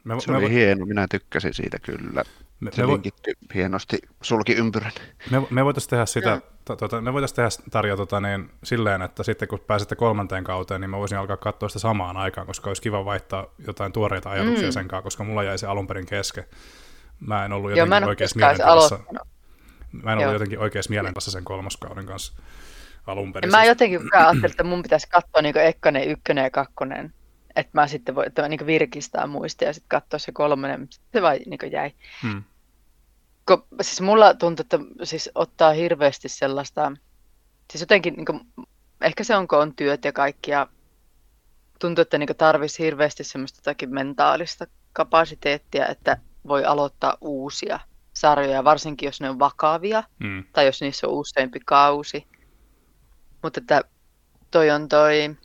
[0.03, 2.23] me, se me, oli me, hieno, minä tykkäsin siitä kyllä.
[2.59, 3.53] Me, se me linkitty vo...
[3.53, 4.91] hienosti, sulki ympyrän.
[5.31, 9.23] Me, me voitaisiin tehdä sitä, to, to, me voitaisiin tehdä Tarja tota, niin, silleen, että
[9.23, 12.81] sitten kun pääsette kolmanteen kauteen, niin mä voisin alkaa katsoa sitä samaan aikaan, koska olisi
[12.81, 14.71] kiva vaihtaa jotain tuoreita ajatuksia mm.
[14.71, 16.43] sen kanssa, koska mulla jäi se alun perin kesken.
[17.19, 18.99] Mä en ollut jotenkin Joo, oikeassa mielentilassa.
[19.91, 22.33] Mä en ollut jotenkin oikeassa mielentilassa sen kolmoskauden kanssa
[23.07, 23.51] alun perin.
[23.51, 23.67] Mä siis...
[23.67, 27.13] jotenkin ajattelin, että mun pitäisi katsoa niin ekkonen, ykkönen ja kakkonen.
[27.55, 31.21] Että mä sitten voin että niin virkistää muistia ja sitten katsoa se kolmonen, mutta se
[31.21, 31.91] vai niin jäi.
[32.23, 32.43] Hmm.
[33.45, 36.91] Ko, siis mulla tuntuu, että siis ottaa hirveästi sellaista,
[37.71, 38.41] siis jotenkin, niin kuin,
[39.01, 40.67] ehkä se on, kun on työt ja kaikki, ja
[41.79, 46.17] tuntuu, että niin tarvitsisi hirveästi semmoista jotakin mentaalista kapasiteettia, että
[46.47, 47.79] voi aloittaa uusia
[48.13, 50.43] sarjoja, varsinkin jos ne on vakavia, mm.
[50.53, 52.27] tai jos niissä on useampi kausi.
[53.43, 53.83] Mutta että
[54.51, 55.35] toi on toi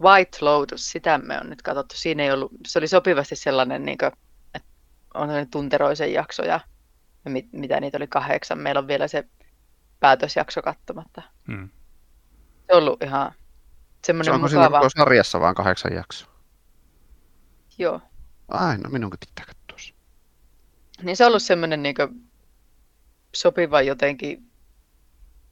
[0.00, 1.94] White Lotus, sitä me on nyt katsottu.
[1.96, 4.12] Siinä ei ollut, se oli sopivasti sellainen, niin kuin,
[4.54, 4.68] että
[5.14, 6.60] on tunteroisen jakso ja
[7.24, 8.58] mit, mitä niitä oli kahdeksan.
[8.58, 9.24] Meillä on vielä se
[10.00, 11.22] päätösjakso katsomatta.
[11.48, 11.68] Mm.
[12.66, 13.32] Se on ollut ihan
[14.06, 14.80] semmoinen se mukava.
[14.80, 16.30] Se on sarjassa vaan kahdeksan jaksoa?
[17.78, 18.00] Joo.
[18.48, 19.60] Aina, minunkin pitää katsoa.
[21.02, 21.94] Niin se on ollut semmoinen niin
[23.34, 24.50] sopiva jotenkin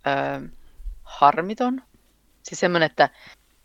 [0.05, 0.41] ää,
[1.03, 1.83] harmiton.
[2.43, 3.11] Siis semmoinen, että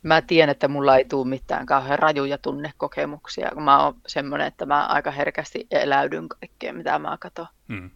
[0.03, 4.65] mä tiedän, että mulla ei tule mitään kauhean rajuja tunnekokemuksia, kun mä oon semmoinen, että
[4.65, 7.47] mä aika herkästi eläydyn kaikkeen, mitä mä katson.
[7.67, 7.91] Mm.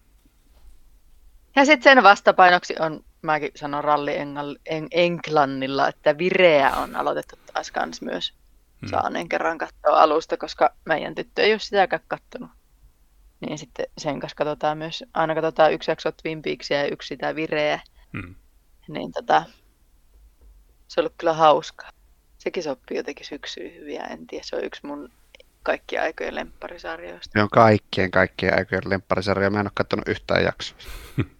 [1.56, 4.16] Ja sitten sen vastapainoksi on, mäkin sanon ralli
[4.92, 8.34] Englannilla, että Vireä on aloitettu taas kans myös.
[8.82, 8.88] Mm.
[8.88, 12.50] Saaneen kerran katsoa alusta, koska meidän tyttö ei ole sitäkään kattonut.
[13.40, 17.36] Niin sitten sen kanssa katsotaan myös, aina katsotaan yksi jakso Twin Peaksia ja yksi sitä
[17.36, 17.80] Vireä.
[18.14, 18.36] Mm.
[18.88, 19.44] Niin tota,
[20.88, 21.90] se on ollut kyllä hauskaa.
[22.48, 24.44] Sekin sopii jotenkin syksyyn hyviä, en tiedä.
[24.46, 25.12] Se on yksi mun
[25.64, 27.30] kaikkien aikojen lempparisarjoista.
[27.34, 29.50] Se on kaikkien kaikkien aikojen lempparisarjoja.
[29.50, 30.78] Mä en ole katsonut yhtään jaksoa.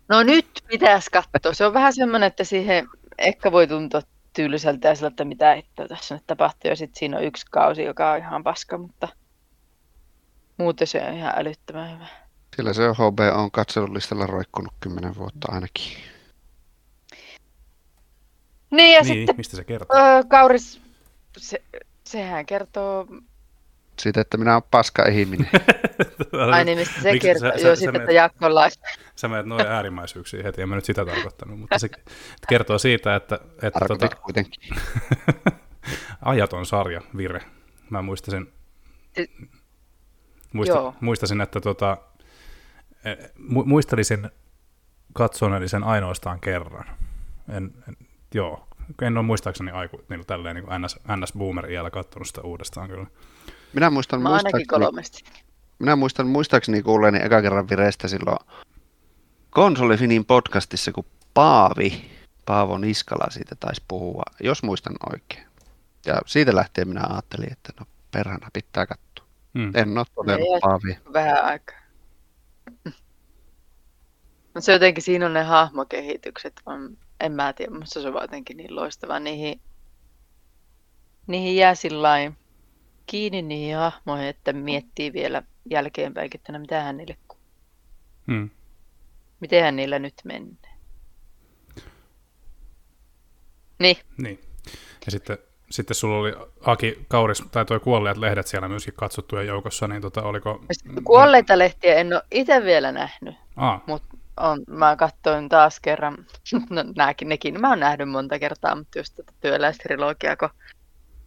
[0.10, 1.54] No nyt pitäisi katsoa.
[1.54, 4.02] Se on vähän semmoinen, että siihen ehkä voi tuntua
[4.34, 6.70] tyyliseltä ja sillä, että mitä että tässä nyt tapahtuu.
[6.70, 9.08] Ja sitten siinä on yksi kausi, joka on ihan paska, mutta
[10.58, 12.08] muuten se on ihan älyttömän hyvä.
[12.56, 15.98] Sillä se on HB on katselulistalla roikkunut kymmenen vuotta ainakin.
[18.72, 19.98] Niin ja niin, sitten mistä se kertoo?
[20.28, 20.87] Kauris,
[21.38, 21.62] se,
[22.04, 23.08] sehän kertoo...
[24.00, 25.50] Siitä, että minä olen paska ihminen.
[26.54, 27.52] Ai niin, mistä se Miksi kertoo?
[27.52, 28.46] Sä, Joo, sitten, että Jaakko
[29.16, 31.90] Sä menet noin äärimmäisyyksiin heti, en mä nyt sitä tarkoittanut, mutta se
[32.48, 33.40] kertoo siitä, että...
[33.62, 34.76] että tota, kuitenkin.
[36.22, 37.42] ajaton sarja, Vire.
[37.90, 38.54] Mä muistasin,
[40.54, 41.98] muista, muistasin että tota,
[43.06, 43.16] e,
[43.46, 44.30] muistelisin
[45.14, 46.86] katsoneeni sen ainoastaan kerran.
[47.50, 47.98] En, en,
[48.34, 48.67] joo,
[49.02, 53.08] en ole muistaakseni aiku, niin tälleen niin NS, NS Boomer iällä katsonut sitä uudestaan kyllä.
[53.74, 55.24] Minä muistan, Mä ainakin kolmesti.
[55.80, 58.38] Minä muistan muistaakseni kuulleeni eka kerran vireistä silloin
[59.50, 62.12] Konsolifinin podcastissa, kun Paavi,
[62.46, 65.48] Paavo Niskala siitä taisi puhua, jos muistan oikein.
[66.06, 69.26] Ja siitä lähtien minä ajattelin, että no perhana pitää katsoa.
[69.58, 69.72] Hmm.
[69.76, 70.98] En ole todennut Paavi.
[71.14, 71.78] Vähän aikaa.
[74.44, 78.58] Mutta se jotenkin, siinä on ne hahmokehitykset, on en mä tiedä, mutta se on jotenkin
[78.58, 79.20] niin loistava.
[79.20, 79.62] Niihin,
[81.28, 82.32] niihin jää sillä
[83.06, 87.18] kiinni niihin hahmoihin, että miettii vielä jälkeenpäin, että no mitä hän niille
[88.28, 88.50] hmm.
[89.64, 90.78] hän niillä nyt menee.
[93.80, 93.98] Niin.
[94.18, 94.40] niin.
[95.06, 95.38] Ja sitten,
[95.72, 100.24] sitten sulla oli Aki Kauris, tai tuo Kuolleet lehdet siellä myöskin katsottujen joukossa, niin tota,
[100.24, 100.66] oliko...
[101.04, 103.36] Kuolleita lehtiä en ole itse vielä nähnyt,
[103.86, 106.18] mutta on, mä katsoin taas kerran,
[106.70, 110.50] no nääkin, nekin mä oon nähnyt monta kertaa, mutta just tätä työläistrilogiaa, kun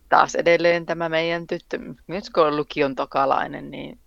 [0.09, 3.99] taas edelleen tämä meidän tyttö, nyt kun on lukion tokalainen, niin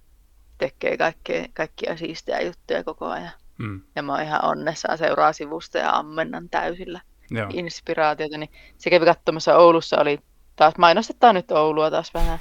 [0.57, 3.31] tekee kaikkea, kaikkia siistejä juttuja koko ajan.
[3.59, 3.81] Mm.
[3.95, 7.01] Ja mä oon ihan onnessaan seuraa sivusta ja ammennan täysillä.
[7.31, 7.49] Joo.
[7.53, 10.19] inspiraatiota, niin se kävi katsomassa Oulussa, oli
[10.55, 12.39] taas, mainostetaan nyt Oulua taas vähän.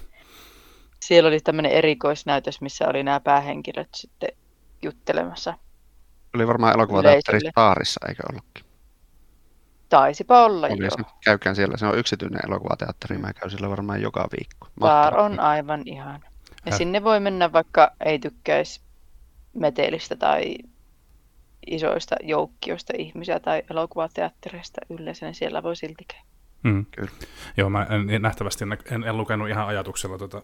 [1.01, 4.28] Siellä oli tämmöinen erikoisnäytös, missä oli nämä päähenkilöt sitten
[4.82, 5.55] juttelemassa.
[6.34, 7.40] Oli varmaan elokuvateatteri.
[7.50, 8.64] Staarissa, eikö ollutkin?
[9.88, 10.90] Taisipa olla Oli, jo.
[10.90, 14.68] se, käykään siellä, se on yksityinen elokuvateatteri, mä käyn siellä varmaan joka viikko.
[14.80, 15.24] Mahtavaa.
[15.24, 16.20] on aivan ihana.
[16.66, 16.78] Ja Häh.
[16.78, 18.80] sinne voi mennä vaikka ei tykkäisi
[19.54, 20.56] metelistä tai
[21.66, 26.24] isoista joukkioista ihmisiä tai elokuvateattereista yleensä, niin siellä voi silti käydä.
[26.62, 26.86] Mm.
[26.90, 27.10] Kyllä.
[27.56, 30.42] Joo, mä en, nähtävästi en, en, en lukenut ihan ajatuksella tota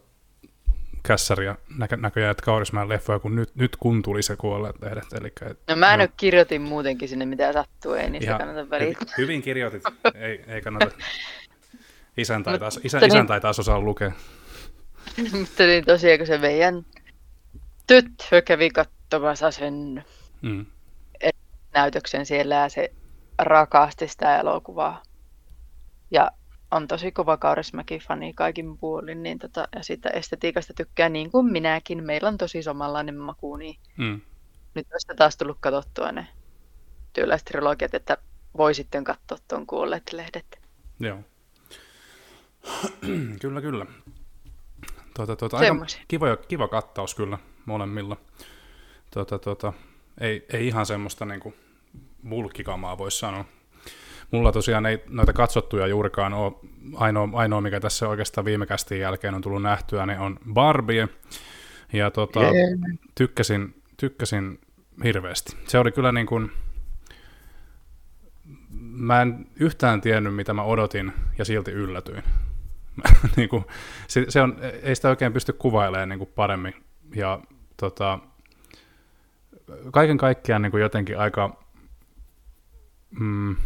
[1.03, 5.13] kässäriä näkö, näköjään, että Kaurismäen leffoja, kun nyt, nyt kun tuli se kuolleet lehdet.
[5.21, 5.97] Eli, et, No mä joo.
[5.97, 9.15] nyt kirjoitin muutenkin sinne, mitä sattuu, ei niistä Ihan kannata välittää.
[9.19, 9.83] hyvin kirjoitit,
[10.15, 10.91] ei, ei kannata.
[12.17, 14.13] Isän tai taas, Mutta isän tai taas osaa lukea.
[15.39, 16.87] Mutta niin tosiaan, kun se meidän
[17.87, 20.05] tyttö kävi katsomassa sen
[20.43, 20.67] Mm.
[21.75, 22.93] näytöksen siellä ja se
[23.39, 25.03] rakasti sitä elokuvaa.
[26.11, 26.31] Ja
[26.71, 32.05] on tosi kova Kaurismäki-fani kaikin puolin, niin tota, ja siitä estetiikasta tykkää niin kuin minäkin.
[32.05, 34.21] Meillä on tosi samanlainen maku, niin Mm.
[34.75, 36.27] nyt on sitä taas tullut katsottua ne
[37.13, 38.19] työläistrilogiat, että
[38.57, 40.61] voi sitten katsoa tuon kuolleet lehdet.
[41.01, 41.19] Joo.
[43.41, 43.87] kyllä, kyllä.
[45.17, 48.17] Tuota, tuota, aika kiva, kiva kattaus kyllä molemmilla.
[49.13, 49.73] Tuota, tuota,
[50.21, 51.55] ei, ei ihan semmoista niin kuin
[52.29, 53.45] bulkkikamaa voisi sanoa.
[54.31, 56.53] Mulla tosiaan ei noita katsottuja juurikaan ole.
[56.95, 61.09] Ainoa, ainoa mikä tässä oikeastaan viime kästin jälkeen on tullut nähtyä, niin on Barbie.
[61.93, 62.41] Ja tota,
[63.15, 64.61] tykkäsin, tykkäsin
[65.05, 65.57] hirveästi.
[65.67, 66.53] Se oli kyllä niin kuin,
[68.81, 72.23] mä en yhtään tiennyt, mitä mä odotin, ja silti yllätyin.
[73.37, 73.65] niin kuin,
[74.09, 76.75] se, se on, ei sitä oikein pysty kuvailemaan niin kuin paremmin.
[77.15, 77.41] Ja
[77.77, 78.19] tota,
[79.93, 81.63] kaiken kaikkiaan niin kuin jotenkin aika,
[83.21, 83.57] mm,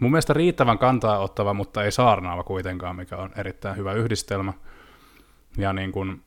[0.00, 4.52] mun mielestä riittävän kantaa ottava, mutta ei saarnaava kuitenkaan, mikä on erittäin hyvä yhdistelmä.
[5.56, 6.22] Ja niin kuin,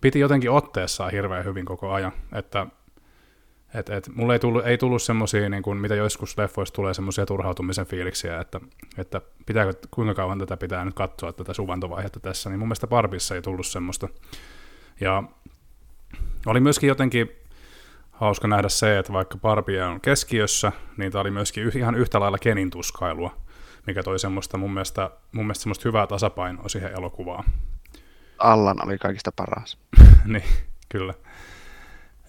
[0.00, 2.66] piti jotenkin otteessaan hirveän hyvin koko ajan, että
[3.74, 7.26] et, et, mulle ei tullut, ei tullut semmoisia, niin kuin, mitä joskus leffoissa tulee, semmoisia
[7.26, 8.60] turhautumisen fiiliksiä, että,
[8.98, 13.34] että pitääkö, kuinka kauan tätä pitää nyt katsoa, tätä suvantovaihetta tässä, niin mun mielestä Barbissa
[13.34, 14.08] ei tullut semmoista.
[15.00, 15.22] Ja
[16.46, 17.30] oli myöskin jotenkin
[18.18, 22.38] hauska nähdä se, että vaikka Barbie on keskiössä, niin tämä oli myöskin ihan yhtä lailla
[22.38, 23.36] Kenin tuskailua,
[23.86, 27.44] mikä toi semmoista mun mielestä, mun mielestä semmoista hyvää tasapainoa siihen elokuvaan.
[28.38, 29.78] Allan oli kaikista paras.
[30.24, 30.44] niin,
[30.88, 31.14] kyllä.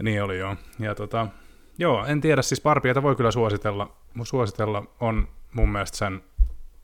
[0.04, 0.56] Niin oli joo.
[0.80, 1.28] Ja tota,
[1.78, 3.96] joo, en tiedä, siis Barbieita voi kyllä suositella.
[4.24, 6.24] Suositella on mun mielestä sen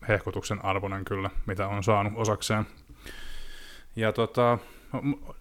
[0.07, 2.65] hehkutuksen arvoinen kyllä, mitä on saanut osakseen.
[3.95, 4.57] Ja tota,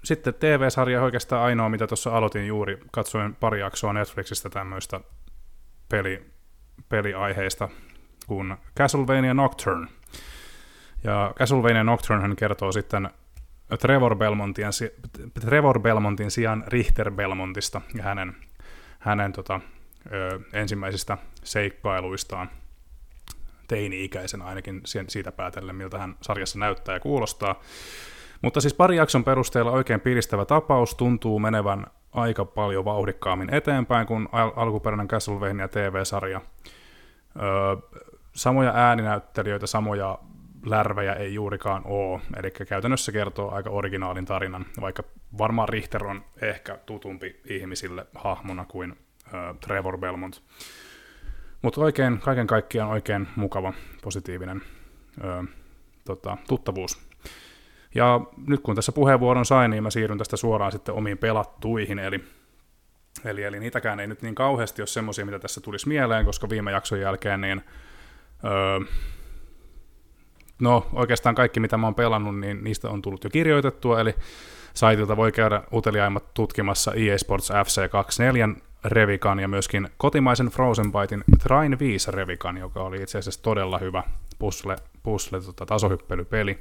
[0.05, 2.79] sitten TV-sarja oikeastaan ainoa, mitä tuossa aloitin juuri.
[2.93, 5.01] Katsoin pari jaksoa Netflixistä tämmöistä
[5.89, 6.31] peli,
[6.89, 7.69] peliaiheista
[8.27, 9.87] kuin Castlevania Nocturne.
[11.05, 13.11] Ja Castlevania Nocturne hän kertoo sitten
[13.81, 14.67] Trevor Belmontin,
[15.41, 18.37] Trevor Belmontin sijaan Richter Belmontista ja hänen,
[18.99, 19.61] hänen tota,
[20.13, 22.51] ö, ensimmäisistä seikkailuistaan
[23.69, 27.61] teini-ikäisen ainakin siitä päätellen, miltä hän sarjassa näyttää ja kuulostaa.
[28.45, 34.29] Mutta siis pari jakson perusteella oikein piristävä tapaus tuntuu menevän aika paljon vauhdikkaammin eteenpäin kuin
[34.33, 36.41] al- alkuperäinen Castlevania TV-sarja.
[37.43, 38.01] Öö,
[38.33, 40.19] samoja ääninäyttelijöitä, samoja
[40.67, 45.03] lärvejä ei juurikaan ole, eli käytännössä kertoo aika originaalin tarinan, vaikka
[45.39, 48.97] varmaan Richter on ehkä tutumpi ihmisille hahmona kuin
[49.35, 50.43] ö, Trevor Belmont.
[51.63, 53.73] Mutta oikein, kaiken kaikkiaan oikein mukava,
[54.03, 54.63] positiivinen
[55.25, 55.45] ö,
[56.05, 57.14] tota, tuttavuus.
[57.95, 62.21] Ja nyt kun tässä puheenvuoron sain, niin mä siirryn tästä suoraan sitten omiin pelattuihin, eli
[63.25, 66.73] Eli, eli niitäkään ei nyt niin kauheasti ole semmoisia, mitä tässä tulisi mieleen, koska viime
[66.73, 67.63] jakson jälkeen niin
[68.45, 68.81] öö,
[70.61, 74.15] no oikeastaan kaikki, mitä mä oon pelannut, niin niistä on tullut jo kirjoitettua, eli
[74.75, 81.79] saitilta voi käydä uteliaimmat tutkimassa EA Sports FC24 revikan ja myöskin kotimaisen Frozen Bytein Train
[81.79, 84.03] 5 revikan, joka oli itse asiassa todella hyvä
[84.39, 86.59] puzzle, puzzle tota, tasohyppelypeli.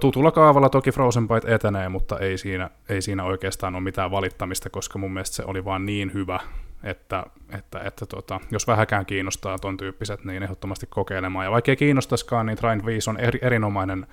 [0.00, 4.70] Tutulla kaavalla toki Frozen Byte etenee, mutta ei siinä, ei siinä oikeastaan ole mitään valittamista,
[4.70, 6.40] koska mun mielestä se oli vaan niin hyvä,
[6.84, 7.24] että,
[7.58, 11.44] että, että tota, jos vähäkään kiinnostaa ton tyyppiset, niin ehdottomasti kokeilemaan.
[11.44, 14.06] Ja vaikka ei kiinnostaisikaan, niin Train 5 on eri, erinomainen,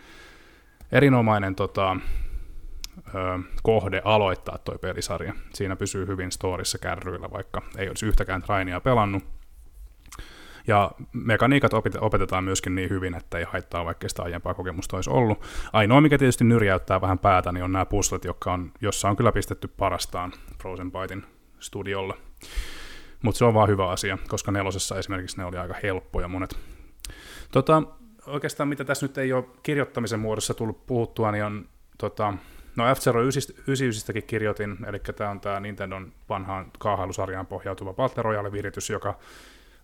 [0.91, 1.97] erinomainen tota,
[3.15, 5.33] ö, kohde aloittaa toi pelisarja.
[5.53, 9.38] Siinä pysyy hyvin storissa kärryillä, vaikka ei olisi yhtäkään Trainia pelannut.
[10.67, 15.09] Ja mekaniikat opet- opetetaan myöskin niin hyvin, että ei haittaa, vaikka sitä aiempaa kokemusta olisi
[15.09, 15.41] ollut.
[15.73, 19.31] Ainoa, mikä tietysti nyrjäyttää vähän päätä, niin on nämä puzzlet, jotka on, jossa on kyllä
[19.31, 20.31] pistetty parastaan
[20.61, 21.23] Frozen Bytein
[21.59, 22.17] studiolla.
[23.21, 26.57] Mutta se on vaan hyvä asia, koska nelosessa esimerkiksi ne oli aika helppoja monet.
[27.51, 27.83] Tota,
[28.25, 31.65] oikeastaan mitä tässä nyt ei ole kirjoittamisen muodossa tullut puhuttua, niin on
[31.97, 32.33] tota,
[32.75, 39.19] No F-Zero 99 kirjoitin, eli tämä on tämä Nintendon vanhaan kaahailusarjaan pohjautuva Battle Royale-viritys, joka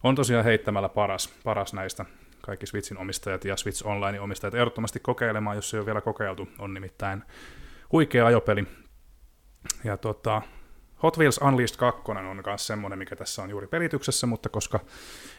[0.06, 2.06] on tosiaan heittämällä paras, paras näistä
[2.42, 6.74] kaikki Switchin omistajat ja Switch Online omistajat ehdottomasti kokeilemaan, jos ei ole vielä kokeiltu, on
[6.74, 7.24] nimittäin
[7.92, 8.68] huikea ajopeli.
[9.84, 10.42] Ja tota,
[11.04, 14.80] Hot Wheels Unleashed 2 on myös semmoinen, mikä tässä on juuri pelityksessä, mutta koska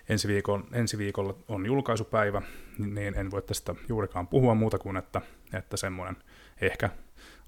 [0.08, 2.42] ensi, viikon, ensi viikolla on julkaisupäivä,
[2.78, 5.20] niin en voi tästä juurikaan puhua muuta kuin, että,
[5.52, 6.16] että semmoinen
[6.60, 6.90] ehkä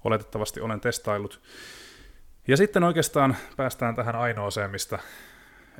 [0.03, 1.41] oletettavasti olen testaillut.
[2.47, 4.99] Ja sitten oikeastaan päästään tähän ainoaseen, mistä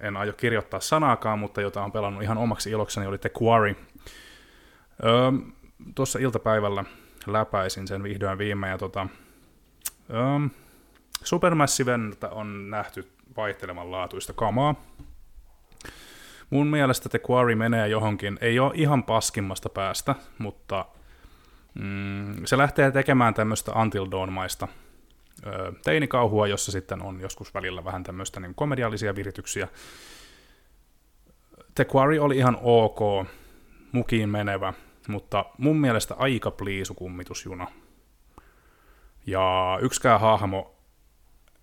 [0.02, 3.76] en aio kirjoittaa sanaakaan, mutta jota on pelannut ihan omaksi ilokseni, oli The Quarry.
[5.06, 5.32] Öö,
[5.96, 6.84] Tuossa iltapäivällä
[7.28, 9.08] läpäisin sen vihdoin viime, ja tota,
[10.10, 10.50] öö,
[11.24, 14.76] Supermassiventä on nähty vaihteleman laatuista kamaa.
[16.50, 20.86] Mun mielestä The Quarry menee johonkin, ei ole ihan paskimmasta päästä, mutta
[21.74, 24.68] mm, se lähtee tekemään tämmöistä Until Dawn-maista
[25.84, 29.68] teinikauhua, jossa sitten on joskus välillä vähän tämmöistä niin komediallisia virityksiä.
[31.76, 33.28] The Quarry oli ihan ok,
[33.92, 34.74] mukiin menevä,
[35.08, 37.68] mutta mun mielestä aika pliisu kummitusjuna.
[39.26, 40.76] Ja yksikään hahmo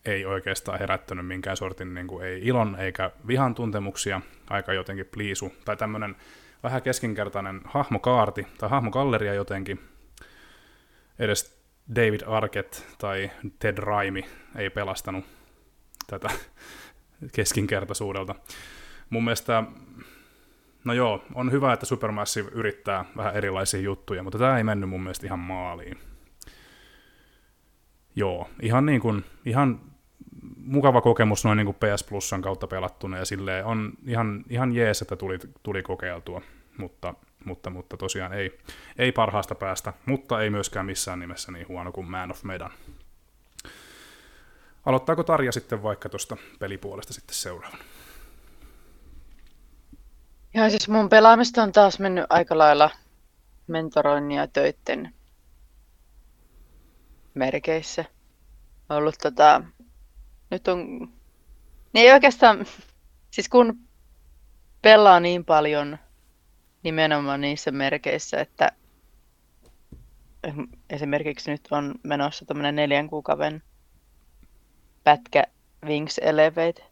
[0.04, 4.20] ei oikeastaan herättänyt minkään sortin niin kuin ei ilon eikä vihan tuntemuksia,
[4.50, 6.16] aika jotenkin pliisu, tai tämmöinen
[6.62, 9.80] vähän keskinkertainen hahmokaarti tai hahmokalleria jotenkin.
[11.18, 11.55] Edes
[11.94, 14.24] David Arquette tai Ted Raimi
[14.56, 15.24] ei pelastanut
[16.06, 16.30] tätä
[17.32, 18.34] keskinkertaisuudelta.
[19.10, 19.64] Mun mielestä,
[20.84, 25.02] no joo, on hyvä, että Supermassive yrittää vähän erilaisia juttuja, mutta tämä ei mennyt mun
[25.02, 25.98] mielestä ihan maaliin.
[28.16, 29.80] Joo, ihan niin kuin, ihan
[30.56, 35.02] mukava kokemus noin niin kuin PS Plusan kautta pelattuna ja silleen on ihan, ihan jees,
[35.02, 36.42] että tuli, tuli kokeiltua,
[36.78, 37.14] mutta,
[37.46, 38.58] mutta, mutta tosiaan ei,
[38.98, 42.70] ei parhaasta päästä, mutta ei myöskään missään nimessä niin huono kuin Man of Medan.
[44.86, 47.78] Aloittaako Tarja sitten vaikka tuosta pelipuolesta sitten seuraavan?
[50.54, 52.90] Ja siis mun pelaamista on taas mennyt aika lailla
[53.66, 55.14] mentoroinnin ja töitten
[57.34, 58.04] merkeissä.
[58.88, 59.62] Ollut tota,
[60.50, 60.98] nyt on,
[61.92, 62.66] niin ei oikeastaan,
[63.30, 63.78] siis kun
[64.82, 65.98] pelaa niin paljon
[66.82, 68.72] nimenomaan niissä merkeissä, että
[70.90, 73.62] esimerkiksi nyt on menossa tämmöinen neljän kuukauden
[75.04, 75.44] pätkä
[75.86, 76.84] Wings Elevate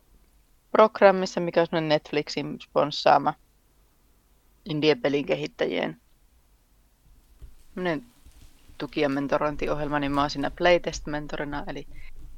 [0.70, 3.35] programmissa, mikä on semmoinen Netflixin sponssaama
[4.65, 6.01] indie-pelin kehittäjien
[8.78, 11.86] tuki- ja mentorointiohjelma, niin mä oon siinä playtest-mentorina, eli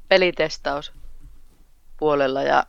[0.07, 0.93] pelitestaus
[1.97, 2.63] puolella ja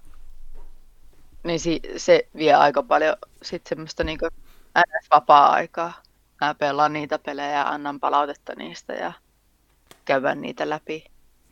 [1.44, 4.28] niin si, se vie aika paljon sit semmoista niinku
[5.10, 6.02] vapaa-aikaa.
[6.40, 9.12] Mä pelaan niitä pelejä ja annan palautetta niistä ja
[10.04, 11.04] käydään niitä läpi.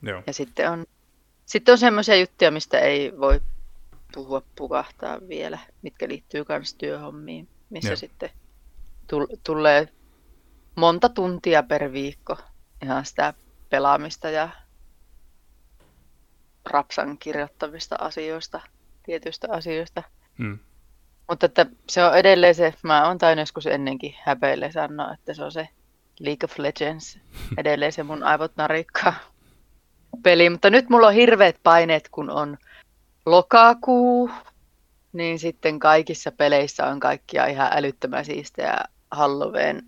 [0.02, 0.22] Joo.
[0.26, 0.86] Ja sitten on,
[1.47, 3.40] sitten on semmoisia juttuja, mistä ei voi
[4.14, 7.97] puhua pukahtaa vielä, mitkä liittyy myös työhommiin, missä Joo.
[7.97, 8.30] sitten
[9.06, 9.88] tul- tulee
[10.76, 12.36] monta tuntia per viikko
[12.82, 13.34] ihan sitä
[13.70, 14.48] pelaamista ja
[16.64, 18.60] rapsan kirjoittamista asioista,
[19.02, 20.02] tietyistä asioista.
[20.38, 20.59] Mm.
[21.28, 25.44] Mutta että se on edelleen se, mä oon tainnut joskus ennenkin häpeille sanoa, että se
[25.44, 25.68] on se
[26.20, 27.18] League of Legends.
[27.58, 29.14] Edelleen se mun aivot narikkaa
[30.22, 30.50] peli.
[30.50, 32.58] Mutta nyt mulla on hirveät paineet, kun on
[33.26, 34.30] lokakuu,
[35.12, 38.78] niin sitten kaikissa peleissä on kaikkia ihan älyttömän siistejä
[39.10, 39.82] Halloween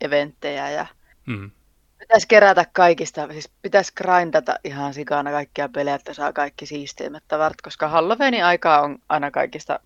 [0.00, 0.86] eventtejä ja
[1.26, 1.50] Mm.
[1.98, 7.62] pitäisi kerätä kaikista, siis pitäisi grindata ihan sikana kaikkia pelejä, että saa kaikki siisteimmät tavarat,
[7.62, 9.80] koska Halloweenin aikaa on aina kaikista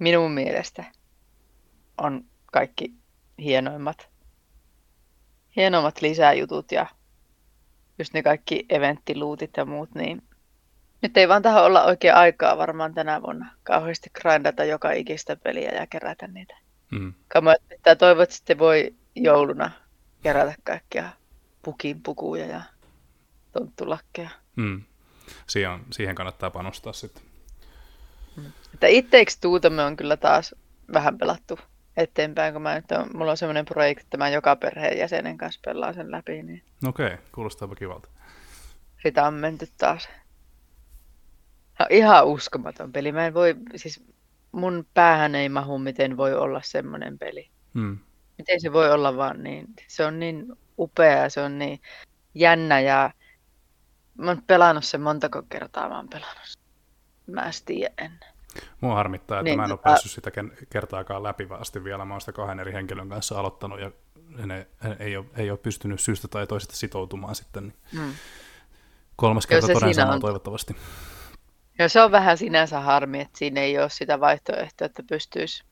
[0.00, 0.84] minun mielestä
[1.98, 2.94] on kaikki
[3.38, 4.08] hienoimmat,
[5.56, 6.86] hienoimmat lisäjutut ja
[7.98, 10.22] just ne kaikki eventtiluutit ja muut, niin
[11.02, 15.70] nyt ei vaan tähän olla oikein aikaa varmaan tänä vuonna kauheasti grindata joka ikistä peliä
[15.70, 16.56] ja kerätä niitä.
[16.90, 17.14] Mm.
[17.28, 19.70] Kamo, että toivot, että sitten voi jouluna
[20.22, 21.08] kerätä kaikkia
[21.62, 22.60] pukin pukuja ja
[23.52, 24.30] tonttulakkeja.
[24.56, 24.82] Mm.
[25.46, 27.29] Siihen, siihen kannattaa panostaa sitten.
[28.74, 30.54] Että itteeksi tuutamme on kyllä taas
[30.92, 31.58] vähän pelattu
[31.96, 35.60] eteenpäin, kun mä nyt on, mulla on semmoinen projekti, että mä joka perheen jäsenen kanssa
[35.64, 38.08] pelaan sen läpi, niin Okei, okay, kuulostaapa kivalta.
[39.02, 40.08] sitä on menty taas.
[41.78, 43.12] No, ihan uskomaton peli.
[43.12, 44.04] Mä en voi, siis
[44.52, 47.50] mun päähän ei mahu, miten voi olla semmoinen peli.
[47.74, 47.98] Mm.
[48.38, 50.46] Miten se voi olla vaan niin, se on niin
[50.78, 51.80] upea ja se on niin
[52.34, 53.10] jännä ja
[54.18, 56.59] mä oon pelannut sen montako kertaa mä oon pelannut.
[57.30, 58.30] Mä en tiedä ennen.
[58.80, 60.30] Mua harmittaa, että Niin, mä en ole päässyt sitä
[60.70, 62.04] kertaakaan läpi asti vielä.
[62.04, 63.90] Mä oon sitä kahden eri henkilön kanssa aloittanut ja
[64.46, 64.66] ne
[64.98, 67.64] ei ole, ei ole pystynyt syystä tai toisesta sitoutumaan sitten.
[67.64, 68.12] Niin Mm.
[69.16, 70.20] kolmas kerta toden sanoo on.
[70.20, 70.76] toivottavasti.
[71.78, 75.64] Ja se on vähän sinänsä harmi, että siinä ei ole sitä vaihtoehtoa, että pystyisi,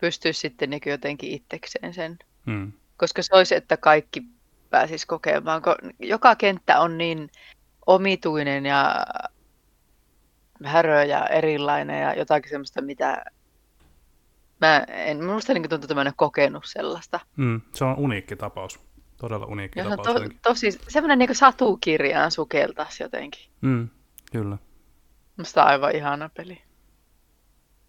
[0.00, 2.18] pystyisi sitten niin jotenkin itsekseen sen.
[2.46, 2.72] Mm.
[2.96, 4.22] Koska se olisi, että kaikki
[4.70, 5.62] pääsis kokemaan.
[5.98, 7.30] Joka kenttä on niin
[7.86, 8.96] omituinen ja
[10.64, 13.24] härö ja erilainen ja jotakin semmoista, mitä
[14.60, 17.20] mä en, minusta niin tuntuu, että mä en ole kokenut sellaista.
[17.36, 17.60] Mm.
[17.72, 18.80] Se on uniikki tapaus.
[19.16, 20.06] Todella uniikki Ja se on tapaus.
[20.06, 20.40] to, jotenkin.
[20.42, 23.50] tosi, semmoinen niin satukirjaan sukeltaisi jotenkin.
[23.60, 23.88] Mm.
[24.32, 24.58] Kyllä.
[25.36, 26.62] Musta on aivan ihana peli.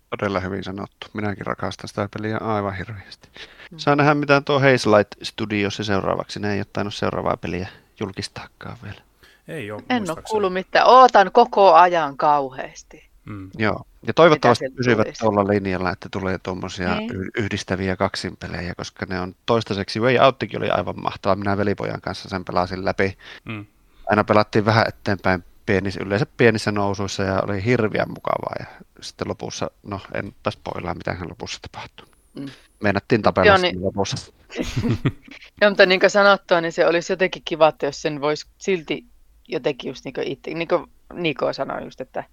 [0.09, 1.07] Todella hyvin sanottu.
[1.13, 3.29] Minäkin rakastan sitä peliä aivan hirveästi.
[3.77, 6.39] Saa nähdä, mitä tuo Haze Light Studios seuraavaksi.
[6.39, 7.67] Ne ei ole tainnut seuraavaa peliä
[7.99, 9.01] julkistaakaan vielä.
[9.47, 10.87] Ei ole En ole kuullut mitään.
[10.87, 13.07] Ootan koko ajan kauheasti.
[13.25, 13.49] Mm.
[13.57, 13.81] Joo.
[14.07, 15.19] Ja toivottavasti pysyvät tulisi?
[15.19, 17.11] tuolla linjalla, että tulee tuommoisia Niin.
[17.37, 21.35] yhdistäviä kaksinpelejä, koska ne on toistaiseksi Way Outtikin oli aivan mahtava.
[21.35, 23.17] Minä velipojan kanssa sen pelasin läpi.
[23.45, 23.65] Mm.
[24.09, 28.55] Aina pelattiin vähän eteenpäin pienissä, yleensä pienissä nousuissa ja oli hirveän mukavaa.
[28.59, 28.65] Ja
[29.01, 32.07] sitten lopussa, no en taas poilaa, mitä hän lopussa tapahtui.
[32.33, 32.45] Mm.
[32.83, 34.33] Meinattiin tapella Joo, niin- lopussa.
[35.61, 39.05] Joo, mutta niin kuin sanottua, niin se olisi jotenkin kiva, että jos sen voisi silti
[39.47, 42.23] jotenkin just niin kuin itse, niin kuin Niko sanoi just, että,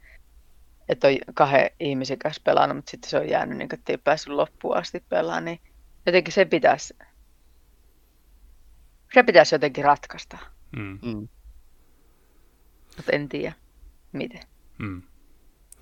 [0.89, 3.99] että on kahden ihmisen kanssa pelannut, mutta sitten se on jäänyt, niin kuin, että ei
[3.99, 5.61] päässyt loppuun asti pelaamaan, niin
[6.07, 6.95] jotenkin se pitäisi,
[9.15, 10.39] se pitäisi jotenkin ratkaista,
[10.77, 10.99] Mm.
[11.03, 11.29] Mm.
[12.97, 13.53] mutta en tiedä
[14.13, 14.41] miten.
[14.79, 15.03] Mm.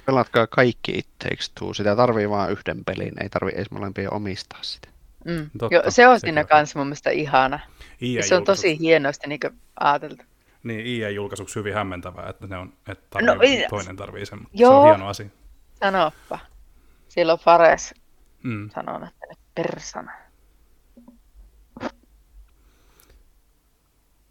[0.06, 1.74] Pelatkaa kaikki It Takes Two.
[1.74, 4.88] Sitä tarvii vain yhden pelin, ei tarvii edes molempia omistaa sitä.
[5.24, 5.50] Mm.
[5.58, 7.60] Totta, Joo, se on siinä kanssa mun mielestä ihana.
[8.00, 9.40] Ja se on tosi hienosti niin
[9.80, 10.24] ajateltu.
[10.62, 14.38] Niin, EA-julkaisuksi hyvin hämmentävää, että, ne on, että No, tarvii, ei- toinen tarvii sen.
[14.38, 14.80] mutta Se Joo.
[14.82, 15.26] on hieno asia.
[15.80, 16.38] Sanoppa.
[17.08, 17.94] Silloin Fares
[18.42, 18.70] Mm.
[18.70, 20.12] sanoo, että ne persana.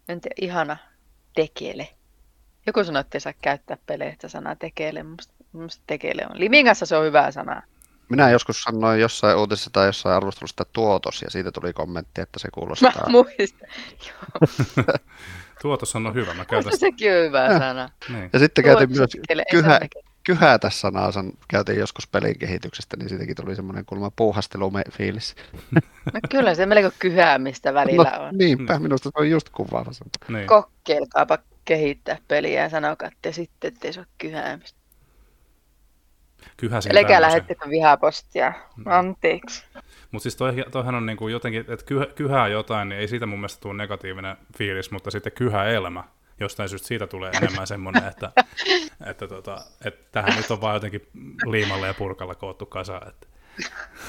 [0.08, 0.76] En tiedä, ihana
[1.34, 1.88] tekele.
[2.66, 5.02] Joku sanoi, että ei saa käyttää peleistä sanaa tekele.
[5.02, 6.40] Musta, musta tekele on.
[6.40, 7.62] Limin kanssa se on hyvä sana.
[8.08, 12.48] Minä joskus sanoin jossain uutisessa tai jossain arvostelusta tuotos, ja siitä tuli kommentti, että se
[12.48, 13.08] Mä kuulostaa...
[13.10, 13.68] muistan.
[15.62, 17.58] Tuotos on hyvä, mä käytän sekin on hyvä Äh.
[17.58, 17.88] sana.
[18.08, 18.30] Niin.
[18.32, 19.10] Ja sitten käytiin myös
[19.50, 19.80] kyhä,
[20.24, 25.34] kyhätä sanaa, san, käytiin joskus pelin kehityksestä, niin siitäkin tuli semmoinen kulma puuhastelufiilis.
[26.14, 28.38] No kyllä se melko kyhäämistä välillä No, on.
[28.38, 30.10] niinpä, minusta se on just kuvaava sana.
[30.28, 30.46] Niin.
[30.46, 34.78] Kokkeilkaapa kehittää peliä ja sanokaa, että sitten ettei se ole kyhäämistä.
[36.56, 37.20] Kyhäsin tämmöisen.
[37.22, 38.52] lähettekö vihapostia.
[38.76, 38.84] Mm.
[38.86, 39.64] Anteeksi.
[40.12, 43.38] Mutta siis toi, toihan on niinku jotenkin, että kyhä, kyhää jotain, niin ei siitä mun
[43.38, 46.04] mielestä tule negatiivinen fiilis, mutta sitten kyhäelmä,
[46.40, 48.32] jostain syystä siitä tulee enemmän semmoinen, että,
[49.10, 51.08] että, tota, että tähän nyt on vaan jotenkin
[51.46, 53.00] liimalla ja purkalla koottu kasa.
[53.08, 53.26] Että,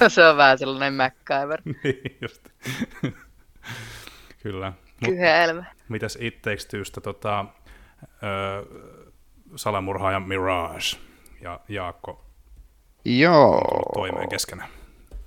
[0.08, 1.62] Se on vähän sellainen MacGyver.
[1.84, 2.48] niin just.
[4.42, 4.72] Kyllä.
[5.00, 5.64] Mut Kyhäelmä.
[5.88, 7.44] mitäs It Takes Twosta, tota,
[8.02, 8.66] ö,
[9.56, 10.96] salamurhaaja Mirage
[11.40, 12.24] ja Jaakko
[13.04, 14.68] Joo, toimeen keskenään.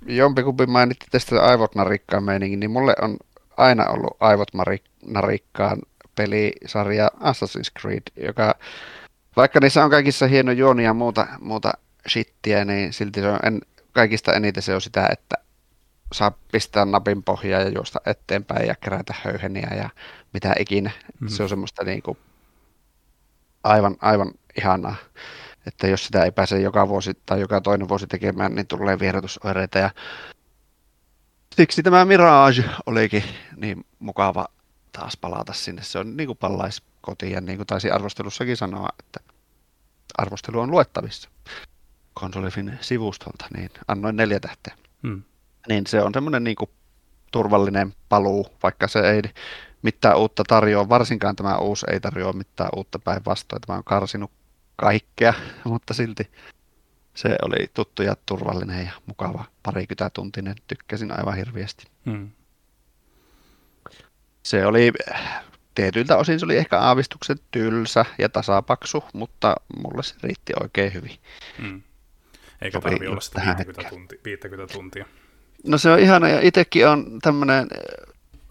[0.06, 3.16] Jompikumpi mainitti tästä aivot narikkaan meiningin, niin mulle on
[3.56, 4.48] aina ollut aivot
[5.06, 5.78] narikkaan
[6.14, 8.54] pelisarja Assassin's Creed, joka
[9.36, 11.72] vaikka niissä on kaikissa hieno juoni ja muuta, muuta
[12.08, 13.60] shittiä, niin silti se on en,
[13.92, 15.36] kaikista eniten se on sitä, että
[16.12, 19.90] saa pistää napin pohjaa ja juosta eteenpäin ja kerätä höyheniä ja
[20.32, 20.90] mitä ikinä.
[21.20, 21.28] Mhm.
[21.28, 22.18] Se on semmoista niin kuin
[23.64, 24.96] aivan, aivan ihanaa.
[25.68, 29.78] Että jos sitä ei pääse joka vuosi tai joka toinen vuosi tekemään, niin tulee vierotusoireita.
[29.78, 29.90] Ja
[31.56, 33.24] siksi tämä Mirage olikin
[33.56, 34.46] niin mukava
[34.92, 35.82] taas palata sinne.
[35.82, 39.20] Se on niin kuin pallais kotiin ja niin kuin taisi arvostelussakin sanoa, että
[40.18, 41.28] arvostelu on luettavissa
[42.14, 44.74] konsolifin sivustolta, niin annoin neljä tähteä.
[45.02, 45.22] Mm.
[45.68, 46.70] Niin se on semmoinen niin kuin
[47.32, 49.22] turvallinen paluu, vaikka se ei
[49.82, 53.62] mitään uutta tarjoa, varsinkaan tämä uusi ei tarjoa mitään uutta päinvastoin.
[53.62, 54.30] Tämä on karsinut
[54.80, 55.34] kaikkea,
[55.64, 56.30] mutta silti
[57.14, 60.54] se oli tuttu ja turvallinen ja mukava parikymmentä tuntinen.
[60.66, 61.86] Tykkäsin aivan hirveästi.
[62.04, 62.30] Mm.
[64.42, 64.92] Se oli
[65.74, 71.16] tietyiltä osin se oli ehkä aavistuksen tylsä ja tasapaksu, mutta mulle se riitti oikein hyvin.
[71.58, 71.82] Mm.
[72.62, 75.06] Eikä tarvi olla sitä tähän 50, tunti, 50 tuntia.
[75.66, 77.68] No se on ihana ja itsekin on tämmöinen,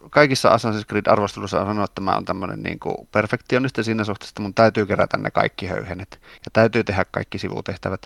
[0.10, 4.42] kaikissa Assassin's Creed-arvostelussa on sanonut, että mä oon tämmöinen niin kuin perfektionisti siinä suhteessa, että
[4.42, 8.02] mun täytyy kerätä ne kaikki höyhenet ja täytyy tehdä kaikki sivutehtävät.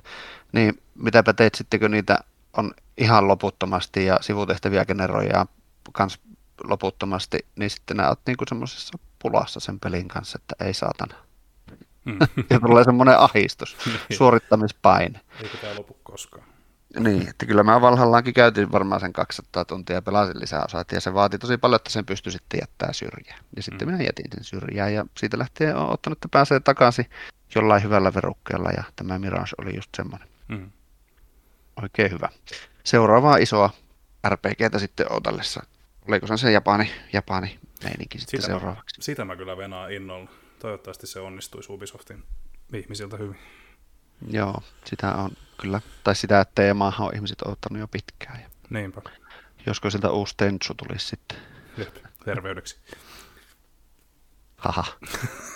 [0.52, 2.20] Niin mitäpä teet sitten, kun niitä
[2.58, 5.48] on ihan loputtomasti ja sivutehtäviä generoidaan
[5.92, 6.20] kans
[6.64, 11.16] loputtomasti, niin sitten nää oot niin kuin semmoisessa pulassa sen pelin kanssa, että ei saatana.
[12.06, 12.18] Mm.
[12.50, 13.78] ja tulee semmoinen ahistus,
[14.18, 15.22] suorittamispaine.
[15.44, 16.51] Eikö tämä lopu koskaan?
[17.00, 21.02] Niin, että kyllä mä Valhallaankin käytin varmaan sen 200 tuntia ja pelasin lisää osaa, ja
[21.02, 23.40] se vaati tosi paljon, että sen pystyi sitten jättää syrjään.
[23.56, 23.94] Ja sitten Mm.
[23.94, 27.06] minä jätin sen syrjään ja siitä lähtien olen ottanut, että pääsee takaisin
[27.56, 30.28] jollain hyvällä verukkeella ja tämä Mirage oli just semmoinen.
[30.48, 30.72] Mm.
[31.82, 32.30] Oikein hyvä.
[32.84, 33.70] Seuraavaa isoa
[34.30, 35.64] RPGtä sitten odotellessa.
[36.08, 39.02] Oliko se se Japani, Japani meininki sitten Sitä, mä, seuraavaksi?
[39.02, 40.30] sitä mä kyllä venaan innolla.
[40.60, 42.24] Toivottavasti se onnistuisi Ubisoftin
[42.74, 43.38] ihmisiltä hyvin.
[44.30, 45.32] Joo, sitä on
[45.62, 45.82] kyllä.
[46.04, 48.42] Tai sitä teemaahan on ihmiset odottanut jo pitkään.
[48.42, 49.02] Ja Niinpä.
[49.66, 51.38] josko sieltä uusi Tenchu tulisi sitten.
[51.78, 51.96] Jep.
[52.26, 52.78] Terveydeksi.
[54.58, 54.84] Haha.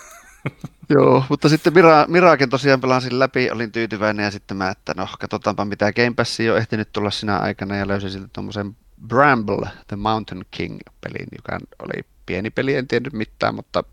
[0.88, 5.08] Joo, mutta sitten Mira, Miraken tosiaan pelasin läpi, olin tyytyväinen ja sitten mä, että no
[5.20, 8.76] katsotaanpa mitä Game Pass on ehtinyt tulla sinä aikana ja löysin siltä tuommoisen
[9.06, 13.84] Bramble, The Mountain King-pelin, joka oli pieni peli, en tiennyt mitään, mutta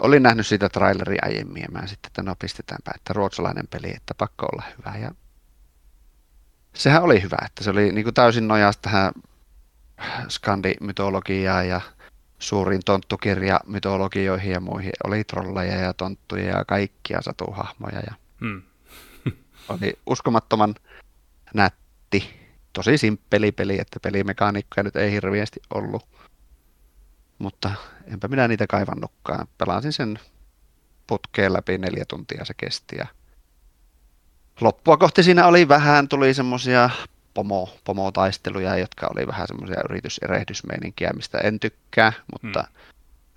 [0.00, 4.14] olin nähnyt siitä traileria aiemmin ja mä sitten, että no pistetäänpä, että ruotsalainen peli, että
[4.14, 5.10] pakko olla hyvä ja
[6.74, 9.12] sehän oli hyvä, että se oli niin kuin täysin nojaa tähän
[10.28, 11.80] skandimytologiaan ja
[12.38, 14.92] suuriin tonttukirja mytologioihin ja muihin.
[15.04, 18.62] Oli trolleja ja tonttuja ja kaikkia satuhahmoja ja Mm.
[19.68, 20.74] oli uskomattoman
[21.54, 22.40] nätti.
[22.72, 26.06] Tosi simppeli peli, että pelimekaniikkoja nyt ei hirveästi ollut.
[27.38, 27.70] Mutta
[28.12, 29.48] enpä minä niitä kaivannutkaan.
[29.58, 30.18] Pelasin sen
[31.06, 32.96] putkeen läpi neljä tuntia se kesti.
[32.98, 33.06] Ja
[34.60, 36.90] loppua kohti siinä oli vähän, tuli semmosia
[37.34, 42.92] pomo, pomotaisteluja, jotka oli vähän semmoisia yrityserehdysmeininkiä, mistä en tykkää, mutta Hmm.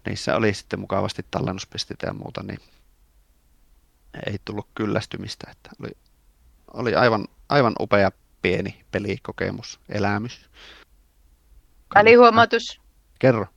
[0.06, 2.60] niissä oli sitten mukavasti tallennuspisteitä ja muuta, niin
[4.26, 5.52] ei tullut kyllästymistä.
[5.52, 5.92] Että oli,
[6.74, 10.50] oli aivan, aivan upea pieni pelikokemus, elämys.
[11.96, 12.82] Välihuomautus.
[13.20, 13.48] Kerro.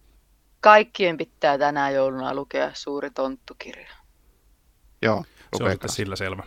[0.63, 3.89] Kaikkien pitää tänä jouluna lukea suuri tonttukirja.
[5.03, 5.25] Joo,
[5.57, 6.43] Se on sitten sillä selvä.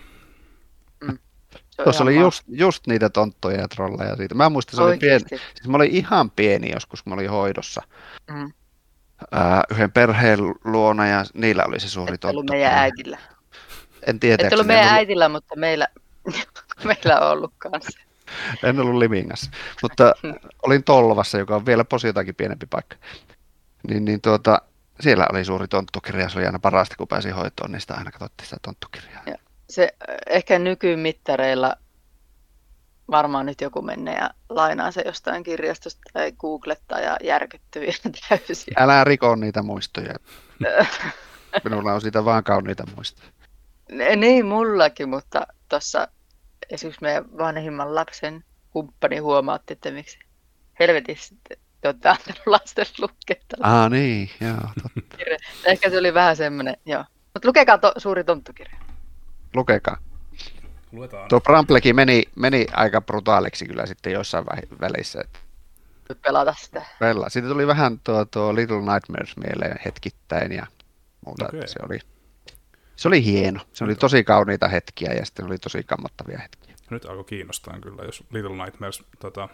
[1.06, 4.36] Se on Tuossa oli just, just niitä tonttoja ja trolleja siitä.
[4.36, 5.26] Mä muistan, se oli pieni.
[5.30, 7.82] Siis mä olin ihan pieni joskus, kun mä olin hoidossa
[8.32, 8.52] Mm.
[9.32, 12.54] ää, yhden perheen luona ja niillä oli se suuri Et ollut tonttu.
[12.54, 13.18] meidän äitillä.
[14.08, 14.56] En Et tietääkseni.
[14.56, 15.88] ollut meidän ollut- äitillä, mutta meillä,
[16.84, 18.00] meillä on ollut kanssa.
[18.64, 19.52] En ollut Livingassa,
[19.82, 20.14] mutta
[20.64, 22.96] olin Tolvassa, joka on vielä posiotakin pienempi paikka.
[23.88, 24.62] Niin, niin tuota,
[25.00, 28.46] siellä oli suuri tonttukirja, se oli aina parasta, kun pääsi hoitoon, niin sitä aina katsottiin
[28.46, 29.24] sitä tonttukirjaa.
[29.26, 29.38] Joo.
[29.70, 31.76] Se äh, ehkä nykymittareilla
[33.12, 38.74] varmaan nyt joku menee ja lainaa se jostain kirjastosta tai googlettaa ja järkyttyy ihan täysin.
[38.78, 40.16] Älä riko niitä muistoja.
[41.64, 43.30] Minulla on siitä vaan kauniita muistoja.
[43.92, 46.08] Ne- Niin mullakin, mutta tuossa
[46.70, 50.20] esimerkiksi meidän vanhimman lapsen kumppani huomaatti, että miksi
[50.80, 51.36] helvetissä
[51.94, 53.36] te te olette antanut lasten lukea.
[53.62, 55.18] Ah niin, joo, totta.
[55.66, 57.04] Ehkä se oli vähän semmoinen, joo.
[57.34, 58.78] Mutta lukekaa to, suuri tonttukirja.
[59.56, 59.98] Lukekaa.
[60.92, 61.28] Luetaan.
[61.30, 64.46] Tuo Bramplekin meni, meni aika brutaaliksi kyllä sitten jossain
[64.82, 65.22] välissä.
[65.22, 65.40] että
[66.10, 66.86] Voit pelata sitä.
[67.02, 67.30] Vella.
[67.30, 70.68] Siitä tuli vähän tuo, tuo Little Nightmares mieleen hetkittäin ja
[71.26, 71.46] muuta.
[71.46, 71.68] Okay.
[71.68, 72.00] Se, oli,
[72.96, 73.60] se oli hieno.
[73.74, 76.76] Se oli tosi kauniita hetkiä ja sitten oli tosi kammottavia hetkiä.
[76.90, 79.50] Nyt alkoi kiinnostaa kyllä, jos Little Nightmares tota,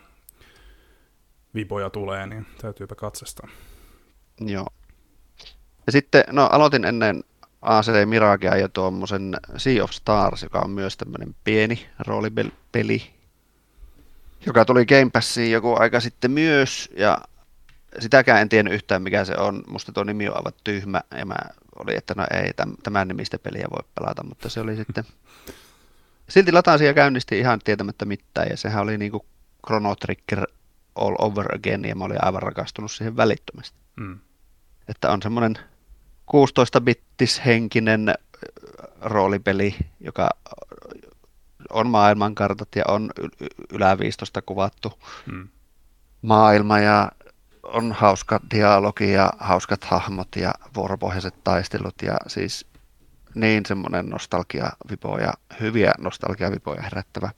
[1.55, 3.47] vipoja tulee, niin täytyypä katsastaa.
[4.39, 4.67] Joo.
[5.85, 7.23] Ja sitten, no aloitin ennen
[7.61, 13.13] AC Miragea jo tuommoisen Sea of Stars, joka on myös tämmöinen pieni roolipeli,
[14.45, 17.17] joka tuli Game Passiin joku aika sitten myös, ja
[17.99, 19.63] sitäkään en tiennyt yhtään mikä se on.
[19.67, 21.35] Musta tuo nimi on aivan tyhmä, ja mä
[21.79, 25.03] olin, että no ei, täm- tämän nimistä peliä voi pelata, mutta se oli sitten...
[26.29, 29.25] Silti latasin ja käynnistin ihan tietämättä mitään, ja sehän oli niinku
[29.67, 30.47] Chrono Trigger
[30.95, 34.19] all over again, ja mä olin aivan rakastunut siihen välittömästi Mm.
[34.87, 35.57] että on semmoinen
[36.31, 38.15] 16-bittis henkinen ö,
[39.01, 40.29] roolipeli, joka
[41.69, 43.11] on maailmankartat ja on
[43.73, 45.47] yläviistosta kuvattu Mm.
[46.21, 47.11] maailma ja
[47.63, 52.65] on hauska dialogi ja hauskat hahmot ja vuoropohjaiset taistelut ja siis
[53.35, 57.29] niin semmoinen nostalgiavipoja, hyviä nostalgiavipoja herättävä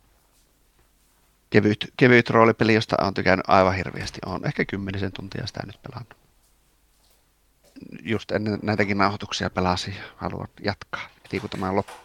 [1.53, 4.19] kevyt, kevyt roolipeli, josta olen tykännyt aivan hirveästi.
[4.25, 6.17] Olen ehkä kymmenisen tuntia sitä nyt pelannut.
[8.01, 11.95] Just ennen näitäkin nauhoituksia pelasin ja haluan jatkaa heti kun tämä loppuu.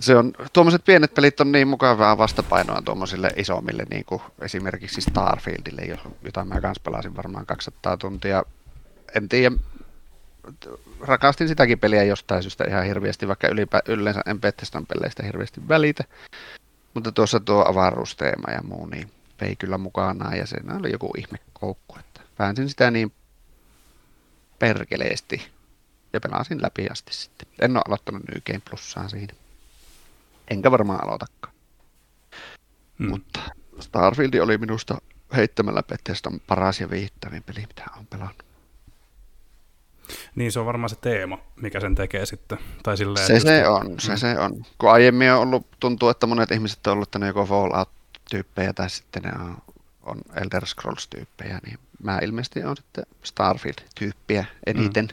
[0.00, 5.82] Se on, tuommoiset pienet pelit on niin mukavaa vastapainoa tuommoisille isommille, niin kuin esimerkiksi Starfieldille,
[5.82, 8.44] jo- jota mä kanssa pelasin varmaan 200 tuntia.
[9.14, 9.56] En tiedä,
[11.00, 16.04] rakastin sitäkin peliä jostain syystä ihan hirveästi, vaikka ylipä, yleensä en Bethesdan peleistä hirveästi välitä.
[16.94, 19.10] Mutta tuossa tuo avaruusteema ja muu, niin
[19.40, 23.12] vei kyllä mukanaan ja se oli joku ihme koukku, että pääsin sitä niin
[24.58, 25.48] perkeleesti.
[26.12, 27.48] Ja pelasin läpi asti sitten.
[27.60, 29.34] En ole aloittanut New Game Plussaa siinä.
[30.50, 31.54] Enkä varmaan aloitakaan.
[32.98, 33.08] Mm.
[33.08, 33.40] Mutta
[33.80, 34.98] Starfield oli minusta
[35.36, 38.53] heittämällä Bethesdan paras ja viittävin peli, mitä on pelannut.
[40.34, 42.58] Niin se on varmaan se teema, mikä sen tekee sitten.
[42.82, 44.16] Tai silleen, Se että se on, se Mm.
[44.16, 44.64] se on.
[44.78, 48.90] Kun aiemmin on ollut, tuntuu, että monet ihmiset on ollut, että ne joko Fallout-tyyppejä tai
[48.90, 49.56] sitten ne on,
[50.02, 55.08] on Elder Scrolls-tyyppejä, niin mä ilmeisesti on sitten Starfield-tyyppiä eniten.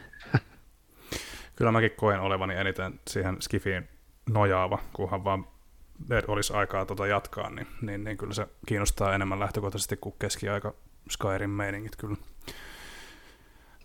[1.55, 3.87] Kyllä mäkin koen olevani eniten siihen Skifiin
[4.29, 5.47] nojaava, kunhan vaan
[6.27, 10.73] olisi aikaa tota jatkaa, niin, niin, niin kyllä se kiinnostaa enemmän lähtökohtaisesti kuin keskiaika
[11.09, 12.15] Skyrim meiningit kyllä.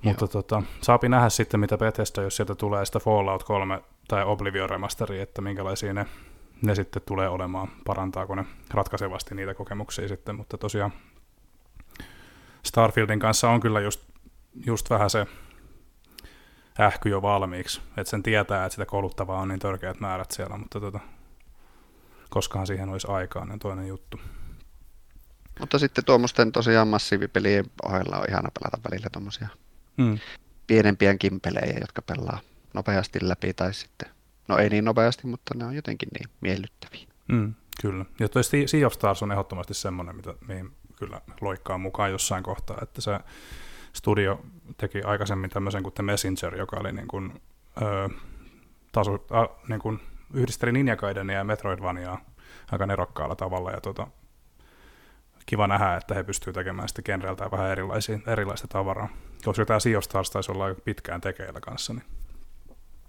[0.02, 4.70] Mutta tota, saapi nähdä sitten, mitä Bethesda, jos sieltä tulee sitä Fallout 3 tai Oblivion
[4.70, 6.06] remasteria, että minkälaisia ne,
[6.62, 10.92] ne sitten tulee olemaan, parantaako ne ratkaisevasti niitä kokemuksia sitten, mutta tosiaan
[12.62, 14.00] Starfieldin kanssa on kyllä just,
[14.66, 15.26] just vähän se
[16.80, 20.80] ähky jo valmiiksi, että sen tietää, että sitä kouluttavaa on niin törkeät määrät siellä, mutta
[20.80, 21.00] tota,
[22.30, 24.20] koskahan siihen olisi aikaa, niin toinen juttu.
[25.60, 29.48] Mutta sitten tuommoisten tosiaan massiivipelien ohella on ihana pelata välillä tuommoisia
[29.96, 30.18] Mm.
[30.66, 32.38] pienempiäkin pelejä, jotka pelaa
[32.74, 34.08] nopeasti läpi tai sitten,
[34.48, 37.06] no ei niin nopeasti, mutta ne on jotenkin niin miellyttäviä.
[37.28, 38.04] Mm, kyllä.
[38.20, 42.78] Ja toi Sea of Stars on ehdottomasti semmoinen, mitä, mihin kyllä loikkaa mukaan jossain kohtaa,
[42.82, 43.20] että se
[43.92, 44.40] studio
[44.76, 47.42] teki aikaisemmin tämmöisen kuin The Messenger, joka oli niin kuin,
[47.82, 48.08] ö,
[48.92, 50.00] taso, a, niin kuin
[50.34, 52.20] yhdisteli Ninja Gaidenia ja Metroidvaniaa
[52.72, 54.06] aika nerokkaalla tavalla, ja tota,
[55.46, 59.08] kiva nähdä, että he pystyvät tekemään sitten genreltään vähän erilaisia, erilaista tavaraa.
[59.44, 62.04] Koska tämä Sea of Stars taisi olla pitkään tekeillä kanssa, niin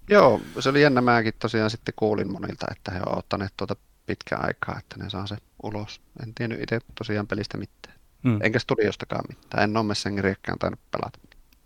[0.10, 1.02] Joo, se oli jännä.
[1.02, 5.28] Mäkin tosiaan sitten kuulin monilta, että he ovat ottaneet tuota pitkään aikaa, että ne saa
[5.28, 6.02] se ulos.
[6.24, 7.96] En tiennyt itse tosiaan pelistä mitään.
[8.24, 8.40] mm.
[8.44, 9.64] Enkä studiostakaan mitään.
[9.64, 11.20] En ole Messengeriäkään tainnut pelata.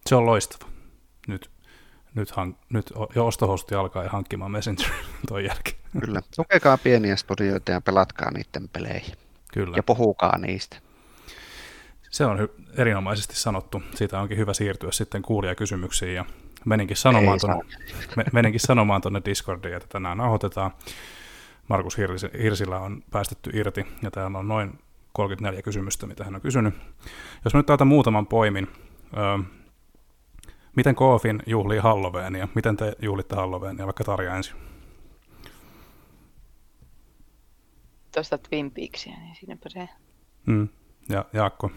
[0.05, 0.71] Se on loistava.
[1.27, 1.51] Nyt,
[2.15, 4.89] nyt, hank, nyt jo ostohosti alkaa ja hankkimaan Messenger
[5.29, 5.77] toi jälkeen.
[5.99, 6.21] Kyllä.
[6.35, 9.01] Tukekaa pieniä studioita ja pelatkaa niiden pelejä.
[9.51, 9.77] Kyllä.
[9.77, 10.77] Ja puhukaa niistä.
[12.09, 13.83] Se on hy- erinomaisesti sanottu.
[13.95, 16.15] Siitä onkin hyvä siirtyä sitten kuulijakysymyksiin.
[16.15, 16.25] Ja
[16.65, 17.39] meninkin sanomaan,
[18.17, 20.71] me, meninkin sanomaan tuonne Discordiin, että tänään nauhoitetaan.
[21.67, 24.79] Markus Hirsi, Hirsillä on päästetty irti ja täällä on noin
[25.13, 26.73] 34 kysymystä, mitä hän on kysynyt.
[27.45, 28.67] Jos mä nyt täältä muutaman poimin.
[29.17, 29.37] Öö,
[30.75, 32.47] miten Koofin juhlii Halloweenia?
[32.55, 34.70] Miten te juhlitte Halloweenia, vaikka Tarja ensin?
[38.13, 39.89] Tuosta Twin Peaksia, niin siinäpä se.
[40.45, 40.69] Mm.
[41.09, 41.71] Ja Jaakko?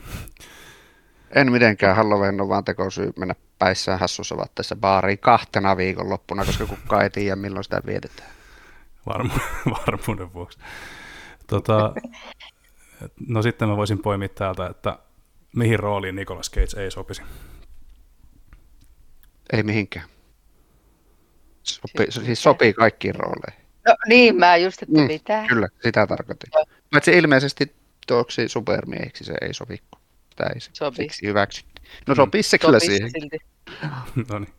[1.31, 7.03] En mitenkään Halloween on vaan tekosyy mennä päissään hassussa vaatteessa baariin kahtena viikonloppuna, koska kukaan
[7.03, 8.31] ei tiedä milloin sitä vietetään.
[9.11, 9.41] Varmu-
[9.87, 10.59] varmuuden vuoksi.
[11.47, 11.95] Tota,
[13.29, 14.99] no sitten mä voisin poimia täältä, että
[15.57, 17.23] mihin rooliin Nicolas Cage ei sopisi.
[19.53, 20.09] Ei mihinkään.
[21.63, 23.64] Sopi, Siis siis sopii kaikkiin rooleihin.
[23.89, 25.45] No niin, mä just, että Mm, mitä?
[25.49, 26.51] Kyllä, sitä tarkoitin.
[26.55, 26.65] Joo.
[26.91, 27.75] Paitsi ilmeisesti
[28.07, 30.01] tuoksi supermiehiksi se ei sovi, kun
[30.31, 31.05] sitä ei Sopii.
[31.05, 31.83] siksi hyväksytty.
[32.07, 32.17] No Mm.
[32.17, 33.11] sopii se kyllä Sopisi siihen.
[33.11, 33.39] silti.
[34.31, 34.53] no niin.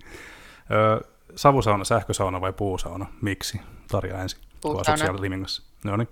[0.72, 0.99] Öö,
[1.35, 3.06] savusauna, sähkösauna vai puusauna?
[3.22, 3.61] Miksi?
[3.91, 4.97] Tarja ensin, kun asut Puusauna.
[4.97, 5.64] siellä Livingassa.
[5.84, 6.07] No niin.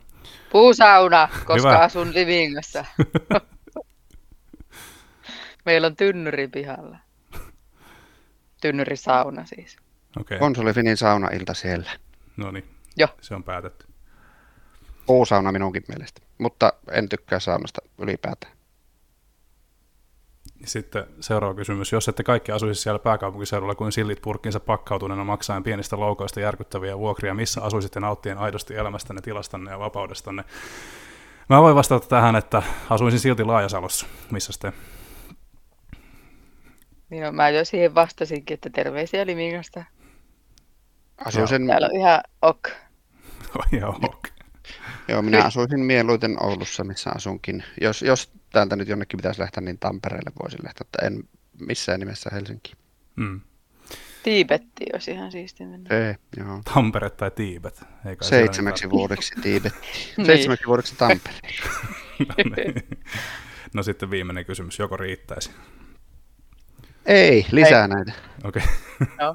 [0.52, 1.80] Puusauna, koska Hyvä.
[1.84, 2.86] asun Livingassa.
[5.66, 6.98] Meillä on tynnyri pihalla.
[8.62, 9.78] Tynnyrisauna siis.
[10.20, 10.40] Okei, okay.
[10.40, 11.92] Konsolifinin saunailta siellä.
[12.38, 12.66] no niin.
[12.98, 13.10] Joo.
[13.22, 13.86] Se on päätetty.
[15.06, 18.54] Puusauna minunkin mielestä, mutta en tykkää saunasta ylipäätään.
[20.62, 21.92] Ja Sitten seuraava kysymys.
[21.92, 27.34] Jos ette kaikki asuisi siellä pääkaupunkiseudulla kuin sillit purkkinsa pakkautuneena maksaen pienistä loukoista järkyttäviä vuokria,
[27.34, 30.44] missä asuisitte nauttien aidosti elämästänne, tilastanne ja vapaudestanne?
[31.50, 34.06] Mä voin vastata tähän, että asuisin silti Laajasalossa.
[34.32, 34.74] Missä te?
[37.10, 39.26] Niin no, mä jo siihen vastasinkin, että terveisiä
[41.20, 41.40] Livingasta.
[41.44, 42.70] Asuisin, Täällä on ihan ok.
[43.82, 44.32] Joo, okay.
[45.08, 47.64] joo, minä asuisin mieluiten Oulussa, missä asunkin.
[47.82, 51.24] Jos, jos täältä nyt jonnekin pitäisi lähteä, niin Tampereelle voisin lähteä, mutta en
[51.68, 52.74] missään nimessä Helsinki.
[53.16, 53.42] mm.
[54.24, 55.88] Tiibetti olisi ihan siisti mennä.
[55.90, 56.62] Se, joo.
[56.74, 57.82] Tampere tai Tiibet?
[58.06, 59.74] Ei kai Seitsemäksi vuodeksi Tiibet.
[60.18, 60.26] Niin.
[60.26, 61.36] Seitsemäksi vuodeksi Tampere.
[62.20, 62.98] mitään-
[63.74, 64.80] no sitten viimeinen kysymys.
[64.80, 65.52] Joko riittäisi?
[67.06, 68.12] Ei, lisää näitä.
[68.44, 68.64] Okei.
[69.00, 69.34] No.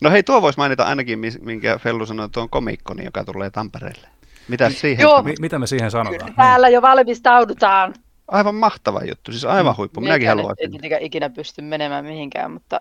[0.00, 4.08] No hei, tuo voisi mainita ainakin, minkä Fellu sanoi, tuon komikkoni, joka tulee Tampereelle.
[4.48, 5.02] Mitä siihen?
[5.02, 5.10] Joo.
[5.10, 5.22] sanoo?
[5.22, 6.24] Mi- mitä me siihen sanotaan?
[6.26, 6.36] Niin.
[6.36, 7.94] Täällä jo valmistaudutaan.
[8.28, 10.00] Aivan mahtava juttu, siis aivan huippu.
[10.00, 10.64] Minäkin Minäkään haluaisin.
[10.64, 12.80] En tietenkään ikinä pysty menemään mihinkään, mutta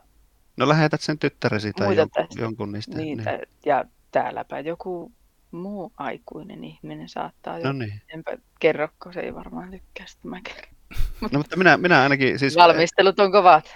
[0.58, 2.42] No lähetät sen tyttäresi tai Muita jonkun, tästä.
[2.42, 2.98] jonkun niistä.
[2.98, 3.32] niitä.
[3.32, 3.42] Niin.
[3.66, 5.12] Ja täälläpä joku
[5.52, 7.64] muu aikuinen ihminen saattaa jo.
[7.64, 8.02] No niin.
[8.14, 10.73] Enpä kerro, kun se ei varmaan tykkää, sitten mä kerron.
[11.32, 13.76] No mutta minä, minä ainakin, siis Valmistelut on kovat.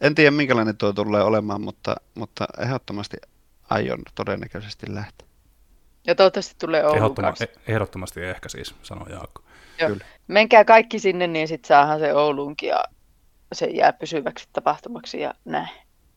[0.00, 3.16] En tiedä minkälainen tuo tulee olemaan, mutta, mutta ehdottomasti
[3.70, 5.26] aion todennäköisesti lähteä.
[6.06, 7.44] Ja toivottavasti tulee Oulun Ehdottoma, kanssa.
[7.44, 9.42] eh- ehdottomasti ehkä siis, sanoo Jaakko.
[9.80, 9.88] Joo.
[9.90, 10.04] Kyllä.
[10.28, 12.84] Menkää kaikki sinne, niin sitten saadaan se Ouluunkin ja
[13.52, 15.68] se jää pysyväksi tapahtumaksi ja näin.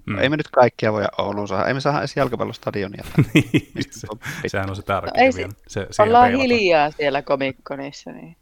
[0.06, 0.18] Mm.
[0.20, 1.68] Ei me nyt kaikkia voi Ouluun saada.
[1.68, 3.04] Ei me saada edes jalkapallostadionia.
[3.34, 5.52] Niin, se, on sehän on se tärkeä No ei se- vielä.
[5.68, 6.50] Se, siihen Ollaan peilataan.
[6.50, 8.12] hiljaa siellä komikkonissa.
[8.12, 8.38] Niin.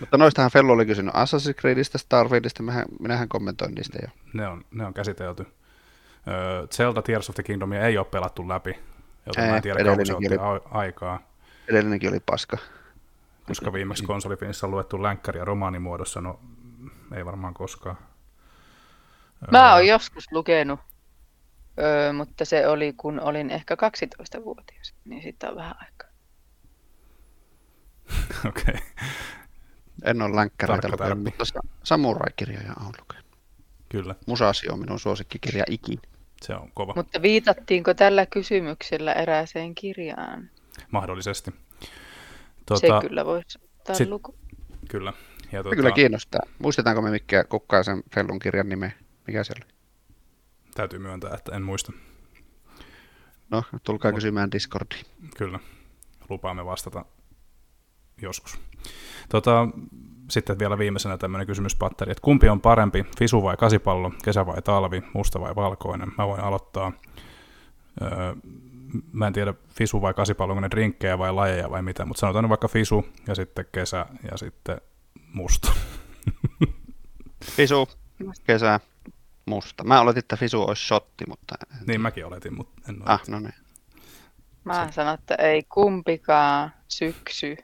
[0.00, 4.08] Mutta noistahan Fellu oli kysynyt Assassin's Creedistä, Starfieldista, mehän, minähän kommentoin niistä jo.
[4.34, 5.46] Ne on, ne on käsitelty.
[6.28, 8.78] Öö, Zelda Tears of the Kingdomia ei ole pelattu läpi,
[9.26, 11.20] joten mä Ei, en tiedä kauan se otti a- aikaa,
[11.68, 12.56] Edellinenkin oli paska.
[13.46, 16.40] koska viimeksi konsolifinissä on luettu länkkäriä romaanimuodossa, no
[17.16, 17.96] ei varmaan koskaan.
[19.50, 20.80] Mä oon joskus lukenut,
[21.78, 26.08] öö, mutta se oli kun olin ehkä 12-vuotias, niin siitä on vähän aikaa.
[28.48, 28.74] Okei,
[30.04, 33.26] En ole länkkäreitä lukenut, mutta sa- samurai-kirjoja olen lukenut.
[33.88, 36.02] kyllä, Musasio on minun suosikkikirja ikinä.
[36.42, 40.50] se on kova, Mutta viitattiinko tällä kysymyksellä erääseen kirjaan?
[40.90, 41.50] mahdollisesti.
[41.50, 44.34] Tota, Tota, se kyllä voisi ottaa sit- luku.
[44.88, 45.12] kyllä.
[45.52, 46.40] Ja Se tota, kyllä kiinnostaa.
[46.58, 48.92] Muistetaanko me mikä Kukkaisen Fellun kirjan nime?
[49.26, 49.70] Mikä se oli?
[50.74, 51.92] täytyy myöntää, että en muista.
[53.50, 55.04] No, tulkaa kysymään Discordiin.
[55.36, 55.58] Kyllä,
[56.28, 57.04] lupaamme vastata
[58.22, 58.58] joskus.
[59.28, 59.68] Tota,
[60.30, 65.02] sitten vielä viimeisenä tämmöinen kysymyspatteri, että kumpi on parempi, fisu vai kasipallo, kesä vai talvi,
[65.12, 66.12] musta vai valkoinen?
[66.18, 66.92] Mä voin aloittaa.
[68.02, 68.34] Öö,
[69.12, 72.44] mä en tiedä, fisu vai kasipallo, onko ne drinkkejä vai lajeja vai mitä, mutta sanotaan
[72.44, 74.80] nyt vaikka fisu ja sitten kesä ja sitten
[75.32, 75.72] musta.
[77.56, 77.88] Fisu,
[78.44, 78.80] kesä,
[79.46, 79.84] musta.
[79.84, 81.54] Mä oletin, että Fisu olisi shotti, mutta...
[81.86, 83.04] niin mäkin oletin, mutta en ole.
[83.04, 83.54] Ah, no niin.
[84.64, 87.56] Mä sanon, että ei kumpikaan syksy.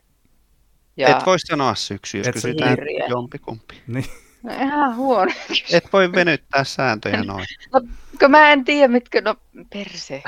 [0.96, 1.08] Ja...
[1.18, 3.06] Et voi sanoa syksy, jos Et kysytään tiedä.
[3.08, 3.82] jompikumpi.
[3.86, 4.04] Niin,
[4.42, 5.32] no, ihan huono.
[5.72, 7.46] Et voi venyttää sääntöjä noin.
[8.20, 9.36] Kun mä en tiedä, mitkä, no
[9.72, 10.22] perse.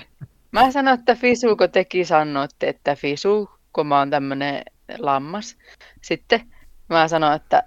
[0.52, 4.62] Mä sanon, että Fisu, kun teki sanoitte, että Fisu, kun mä oon tämmönen
[4.98, 5.56] lammas.
[6.02, 6.52] Sitten
[6.88, 7.62] mä sanon, että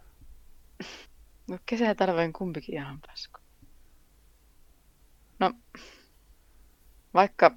[1.49, 3.39] no kesä ja talven kumpikin ihan pasko.
[5.39, 5.51] No,
[7.13, 7.51] vaikka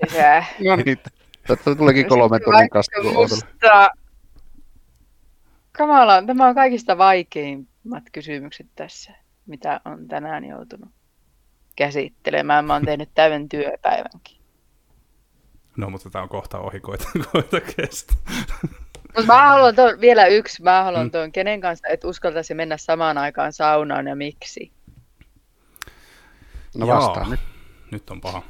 [0.00, 0.44] kesä.
[0.64, 0.98] No niin,
[1.46, 3.28] tästä tuleekin kolme tunnin Vaikka kastelu Outolle.
[3.28, 3.90] musta...
[5.72, 9.12] Kamala, tämä on kaikista vaikeimmat kysymykset tässä,
[9.46, 10.90] mitä on tänään joutunut
[11.76, 12.64] käsittelemään.
[12.64, 14.36] Mä oon tehnyt täyden työpäivänkin.
[15.76, 18.14] no mutta tämä on kohta ohi, koita, koita kestä.
[19.16, 21.10] Mutta mä haluan tuon, vielä yksi, mä haluan Mm.
[21.10, 24.72] tuon, kenen kanssa et uskaltaisi mennä samaan aikaan saunaan ja miksi.
[26.76, 27.40] No vastaan nyt.
[27.90, 28.42] Nyt on paha.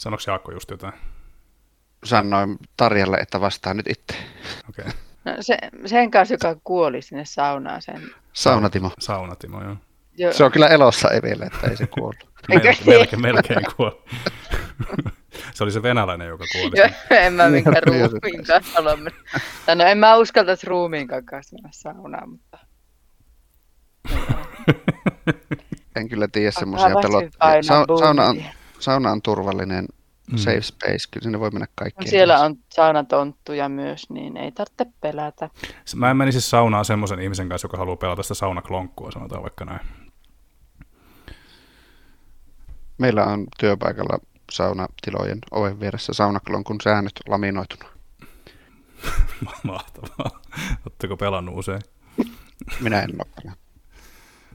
[0.00, 0.92] Sanoiko Jaakko just jotain?
[2.04, 4.16] Sanoin Tarjalle, että vastaan nyt itse.
[4.68, 4.84] Okei.
[4.88, 4.92] Okay.
[5.24, 8.02] No, se, sen kanssa, joka kuoli sinne saunaan sen.
[8.32, 8.90] Saunatimo.
[8.98, 9.76] Saunatimo, joo.
[10.18, 12.28] Jo, Se on kyllä elossa ei vielä, että ei se kuollut.
[12.48, 12.86] Melkein, niin?
[12.86, 14.02] melkein, melkein kuoli.
[15.54, 16.78] se oli se venäläinen, joka kuoli.
[16.78, 17.26] jo, sinne.
[17.26, 18.96] en mä minkään ruumiin kanssa halua
[19.74, 22.58] No en mä uskaltaisi ruumiin kanssa mennä saunaan, mutta...
[25.96, 27.24] En kyllä tiedä semmoisia väsy pelot.
[27.38, 28.42] painaa Sa- sauna, on?
[28.80, 29.86] Sauna on turvallinen
[30.32, 30.38] Mm.
[30.38, 31.08] safe space.
[31.10, 35.50] Kyllä sinne voi mennä No kaikkien siellä on saunatonttuja myös, niin ei tarvitse pelätä.
[35.96, 39.80] Mä en menisi saunaan semmoisen ihmisen kanssa, joka haluaa pelata sitä saunaklonkua, sanotaan vaikka näin.
[42.98, 44.18] Meillä on työpaikalla
[44.52, 47.88] saunatilojen oven vieressä saunaklonkun säännöt laminoituna.
[49.62, 50.40] Mahtavaa.
[50.86, 51.80] Oletteko pelannut usein?
[52.80, 53.52] Minä en ole.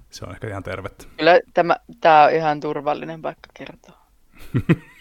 [0.10, 1.06] Se on ehkä ihan tervettä.
[1.18, 4.05] Kyllä tämä, tämä on ihan turvallinen paikka kertoa.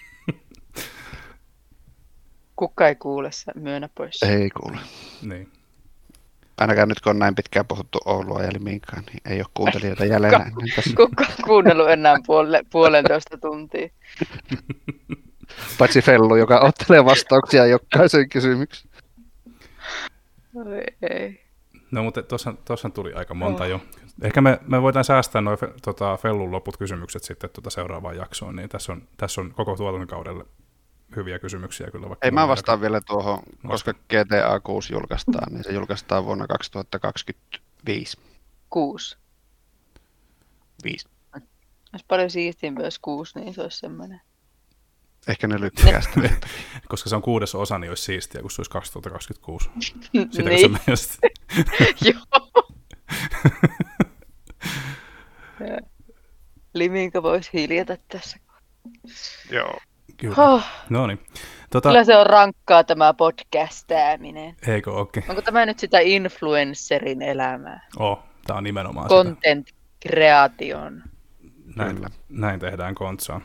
[2.56, 4.22] Kukka ei kuule, sä myönnä pois.
[4.22, 4.78] Ei kuule.
[5.22, 5.48] Niin.
[6.58, 10.28] Ainakaan nyt kun on näin pitkään puhuttu Oulua ja Liminkaan, niin ei ole kuuntelijoita jäljellä
[10.28, 10.96] enää tässä.
[10.96, 13.88] Kukka on kuunnellut enää puole, puolentoista tuntia.
[15.78, 18.94] Paitsi Fellu, joka ottelee vastauksia jokaiseen kysymykseen.
[20.54, 21.44] Oi, ei.
[21.90, 23.80] No mutta tuossa, tuossa tuli aika monta jo.
[24.22, 28.56] Ehkä me, me voidaan säästää noin fe, tota, Fellun loput kysymykset sitten tuota seuraavaan jaksoon,
[28.56, 30.44] niin tässä on, tässä on koko tuotantokaudelle
[31.16, 32.08] hyviä kysymyksiä kyllä.
[32.08, 38.18] Vaikka Ei mä vastaan vielä tuohon, koska GTA 6 julkaistaan, niin se julkaistaan vuonna 2025.
[38.70, 39.16] Kuusi.
[40.84, 41.08] Viisi.
[41.92, 44.20] Olisi paljon siistiimpi, jos kuusi, niin se olisi semmoinen.
[45.28, 46.20] Ehkä ne lykkää sitä.
[46.20, 46.46] aika-
[46.88, 49.70] Koska se on kuudes osa, niin olisi siistiä, kun se olisi 2026.
[49.80, 50.28] Sitä niin.
[50.44, 51.28] niin, mielestä.
[52.12, 52.64] joo.
[56.74, 58.36] Liminka voisi hiljata tässä.
[59.50, 59.78] Joo.
[60.16, 60.34] Kyllä.
[60.38, 61.20] Oh, No niin.
[61.70, 64.56] Tota, kyllä se on rankkaa tämä podcastääminen.
[64.66, 65.24] eikö ookin?
[65.28, 67.86] Onko tämä nyt sitä influencerin elämää?
[67.98, 69.14] Oh, tää on nimenomaan sitä.
[69.24, 69.68] Content
[70.08, 71.02] creation.
[71.76, 72.08] Näin, Kyllä.
[72.28, 73.40] näin tehdään kontsaa,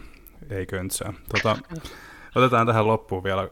[0.49, 1.13] ei köntsää.
[1.33, 1.57] Tota,
[2.35, 3.47] otetaan tähän loppuun vielä.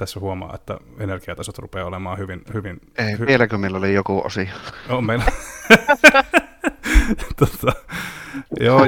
[0.00, 2.42] Tässä huomaa, että energiatasot rupeaa olemaan hyvin...
[2.54, 4.46] hyvin Ei, hy- vieläkö meillä oli joku osio?
[4.88, 5.24] on meillä.
[7.40, 7.72] tota,
[8.60, 8.86] joo,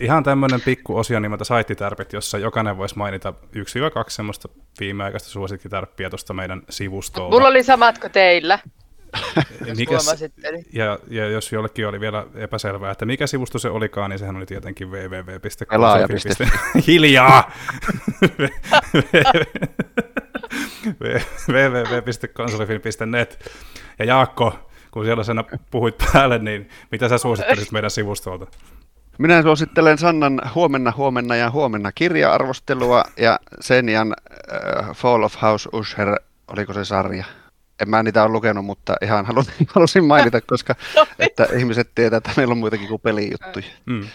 [0.00, 3.60] ihan tämmöinen pikku osio nimeltä Saittitärpit, jossa jokainen voisi mainita 1-2
[4.08, 4.48] semmoista
[4.80, 7.36] viimeaikaista suosikkitärppiä tuosta meidän sivustolta.
[7.36, 8.58] Mulla oli samat kuin teillä,
[9.76, 10.22] Mikäs-
[10.52, 14.36] niin- Ja, ja jos jollekin oli vielä epäselvää, että mikä sivusto se olikaan, niin sehän
[14.36, 16.14] oli tietenkin Pelaaja.fi.
[16.14, 16.82] www.
[16.86, 17.52] Hiljaa!
[21.52, 23.50] www.konsolifilm.net.
[23.98, 24.54] Ja Jaakko,
[24.90, 25.36] kun siellä sen
[25.70, 28.46] puhuit päälle, niin mitä sä suosittelisit meidän sivustolta?
[29.18, 34.14] Minä suosittelen Sannan huomenna, huomenna ja huomenna kirja-arvostelua ja Senjan
[34.52, 36.16] äh, Fall of House Usher,
[36.48, 37.24] oliko se sarja?
[37.82, 40.74] En mä niitä ole lukenut, mutta ihan halusin, halusin mainita, koska
[41.18, 43.66] että ihmiset tietää, että meillä on muitakin kuin pelijuttuja.
[43.86, 44.08] Mm.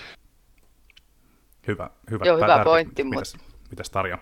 [1.67, 2.25] Hyvä, hyvä.
[2.25, 2.63] Joo, hyvä tärkeä.
[2.63, 3.37] pointti, Mitäs,
[3.69, 4.17] mitäs Tarja?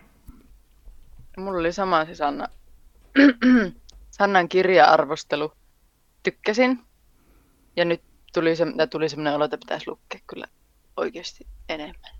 [1.37, 2.47] Mulla oli sama se Sanna.
[4.11, 5.53] Sannan kirja-arvostelu.
[6.23, 6.79] Tykkäsin.
[7.75, 8.01] Ja nyt
[8.33, 10.45] tuli, se, ja tuli semmoinen olo, että pitäisi lukea kyllä
[10.97, 12.15] oikeasti enemmän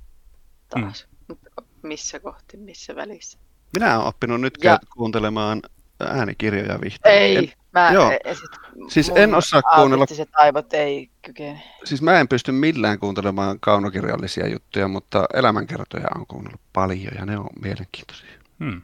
[0.69, 1.07] taas.
[1.09, 1.15] Mm.
[1.27, 1.49] Mutta
[1.81, 3.37] missä kohti, missä välissä?
[3.75, 5.61] Minä olen oppinut nyt Ja- kuuntelemaan
[5.99, 7.15] äänikirjoja vihdoin.
[7.15, 8.11] Ei, En, mä joo.
[8.11, 8.51] e- e- sit
[8.89, 11.63] Siis en osaa kuunnella- aivot ei kykene.
[11.85, 17.37] siis mä en pysty millään kuuntelemaan kaunokirjallisia juttuja, mutta elämänkertoja on kuunnellut paljon ja ne
[17.37, 18.29] on mielenkiintoisia.
[18.63, 18.81] Hmm.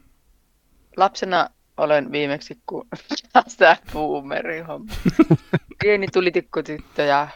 [0.98, 2.88] Lapsena olen viimeksi, kun
[3.58, 4.94] tämä boomeri homma.
[5.84, 7.28] Pieni tulitikkutyttö ja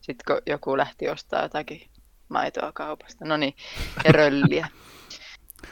[0.00, 1.90] sitten kun joku lähti ostaa jotakin
[2.28, 3.54] maitoa kaupasta, no niin,
[4.04, 4.68] ja rölliä.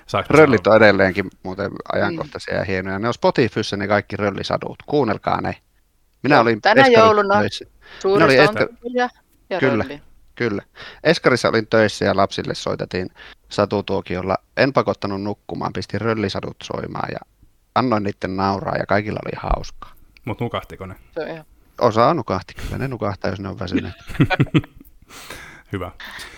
[0.07, 2.99] Saanko Röllit on edelleenkin muuten ajankohtaisia ja hienoja.
[2.99, 4.77] Ne on Spotifyssa ne kaikki röllisadut.
[4.87, 5.57] Kuunnelkaa ne.
[6.23, 7.41] Minä Joo, olin tänä Eskarissa jouluna.
[7.41, 7.65] töissä.
[8.05, 9.09] Oli sonttuja
[9.51, 9.85] ja Kyllä.
[9.85, 10.03] rölli.
[10.35, 10.63] Kyllä.
[11.05, 13.11] Eskarissa olin töissä ja lapsille soitettiin
[13.49, 14.37] satutuokiolla.
[14.57, 17.19] En pakottanut nukkumaan, pistin röllisadut soimaan ja
[17.75, 19.93] annoin niiden nauraa ja kaikilla oli hauskaa.
[20.25, 20.95] Mut nukahtiko ne?
[21.15, 21.45] Se on ihan...
[21.81, 23.95] Osa nukahti kyllä, ne nukahtaa, jos ne on väsyneet.
[25.73, 25.91] Hyvä.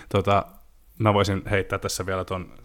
[0.09, 0.45] Tota,
[0.99, 2.57] mä voisin heittää tässä vielä ton,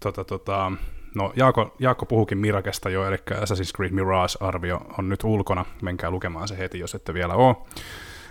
[0.00, 0.72] tota, tota,
[1.14, 6.48] no Jaakko, Jaakko puhukin Mirakesta jo, eli Assassin's Creed Mirage-arvio on nyt ulkona, menkää lukemaan
[6.48, 7.56] se heti, jos ette vielä ole.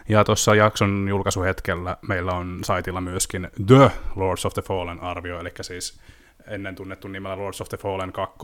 [0.09, 5.51] Ja tuossa jakson julkaisuhetkellä meillä on saitilla myöskin The Lords of the Fallen arvio, eli
[5.61, 5.99] siis
[6.47, 8.37] ennen tunnettu nimellä Lords of the Fallen 2,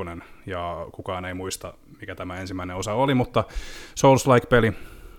[0.45, 3.43] ja kukaan ei muista, mikä tämä ensimmäinen osa oli, mutta
[3.95, 4.73] Souls-like-peli,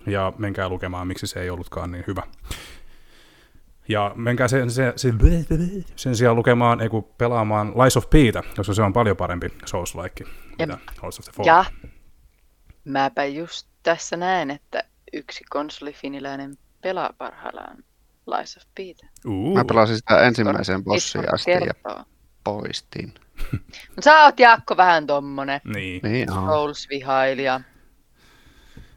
[0.07, 2.23] ja menkää lukemaan, miksi se ei ollutkaan niin hyvä.
[3.89, 5.17] Ja menkää sen, sen, sen,
[5.95, 10.29] sen sijaan lukemaan, ei kun pelaamaan Lies of Pitä, koska se on paljon parempi Souls-like,
[10.59, 11.47] Ja- mitä Lords of the Fallen.
[11.47, 11.65] Ja
[12.85, 14.83] mäpä just tässä näen, että
[15.13, 17.77] yksi konsolifiniläinen pelaa parhaillaan
[18.37, 19.09] Lies of Peter.
[19.25, 22.03] Uh, Mä pelasin sitä ensimmäiseen bossiin Ismo asti ja kertoo.
[22.43, 23.13] poistin.
[23.95, 26.29] No, sä oot Jaakko vähän tommonen Niin, Niin.
[26.29, 27.61] Souls-vihailija.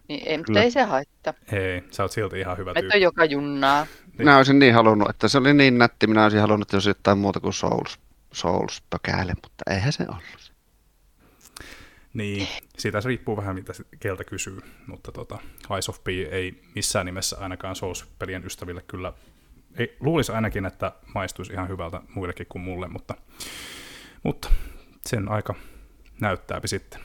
[0.09, 1.35] Niin ei, mutta ei se haittaa.
[1.53, 2.97] hei, sä oot silti ihan hyvä Meitä tyyppi.
[2.99, 3.87] on joka junnaa.
[4.25, 7.19] Minä olisin niin halunnut, että se oli niin nätti, minä olisin halunnut, että olisi jotain
[7.19, 7.99] muuta kuin Souls,
[8.33, 10.53] Souls pökäle, mutta eihän se ollut.
[12.15, 12.49] Niin,
[12.79, 15.39] siitä se riippuu vähän, mitä keltä kysyy, mutta tota,
[15.71, 19.13] Lies of P ei missään nimessä ainakaan Souls-pelien ystäville kyllä,
[19.77, 23.15] ei, luulisi ainakin, että maistuisi ihan hyvältä muillekin kuin mulle, mutta,
[24.23, 24.51] mutta
[25.07, 25.55] sen aika
[26.21, 27.01] näyttääpi sitten.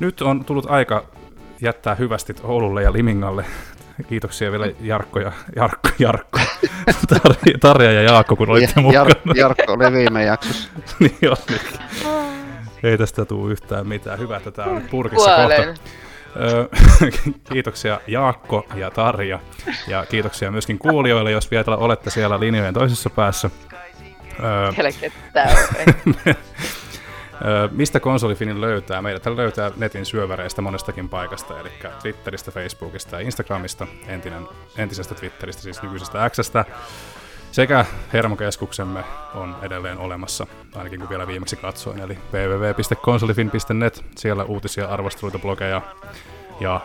[0.00, 1.10] Nyt on tullut aika
[1.60, 3.44] jättää hyvästit Oululle ja Limingalle.
[4.08, 6.40] Kiitoksia vielä Jarkko ja Jarkko, Jarkko,
[7.08, 9.04] Tarja, Tarja ja Jaakko, kun olitte Ja, mukana.
[9.10, 10.68] Jar- Jarkko oli viime jaksossa.
[11.00, 11.60] niin olikin.
[12.82, 14.18] Ei tästä tule yhtään mitään.
[14.18, 15.66] Hyvä, että tämä on purkissa Kuolen.
[15.66, 15.80] kohta.
[16.36, 16.68] Öö,
[17.52, 19.38] kiitoksia Jaakko ja Tarja.
[19.88, 23.50] Ja kiitoksia myöskin kuulijoille, jos vielä olette siellä linjojen toisessa päässä.
[24.44, 24.66] Öö.
[24.66, 24.72] Öö,
[27.70, 29.02] mistä konsolifinin löytää?
[29.02, 31.70] Meidät löytää netin syöväreistä monestakin paikasta, eli
[32.02, 34.48] Twitteristä, Facebookista ja Instagramista, entinen,
[34.78, 36.64] entisestä Twitteristä, siis nykyisestä Xstä.
[37.52, 39.04] Sekä hermokeskuksemme
[39.34, 44.04] on edelleen olemassa, ainakin kun vielä viimeksi katsoin, eli www.konsolifin.net.
[44.16, 45.82] Siellä uutisia, arvosteluita, blogeja
[46.60, 46.80] ja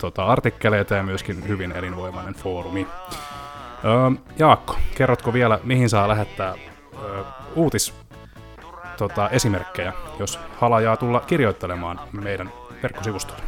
[0.00, 2.86] tota, artikkeleita ja myöskin hyvin elinvoimainen foorumi.
[3.84, 6.54] Öö, Jaakko, kerrotko vielä, mihin saa lähettää
[7.02, 7.22] öö,
[7.54, 7.94] uutis
[9.00, 12.52] tota, esimerkkejä, jos halajaa tulla kirjoittelemaan meidän
[12.82, 13.42] verkkosivustolle.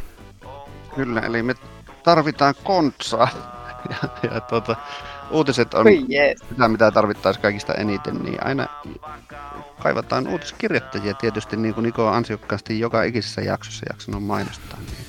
[0.95, 1.55] Kyllä, eli me
[2.03, 3.27] tarvitaan kontsaa.
[3.89, 4.75] Ja, ja tota,
[5.31, 6.39] uutiset on Oi jees.
[6.49, 8.67] sitä, mitä tarvittaisiin kaikista eniten, niin aina
[9.79, 14.77] kaivataan uutiskirjoittajia tietysti, niin kuin Niko ansiokkaasti joka ikisessä jaksossa jaksanut mainostaa.
[14.79, 15.05] Niin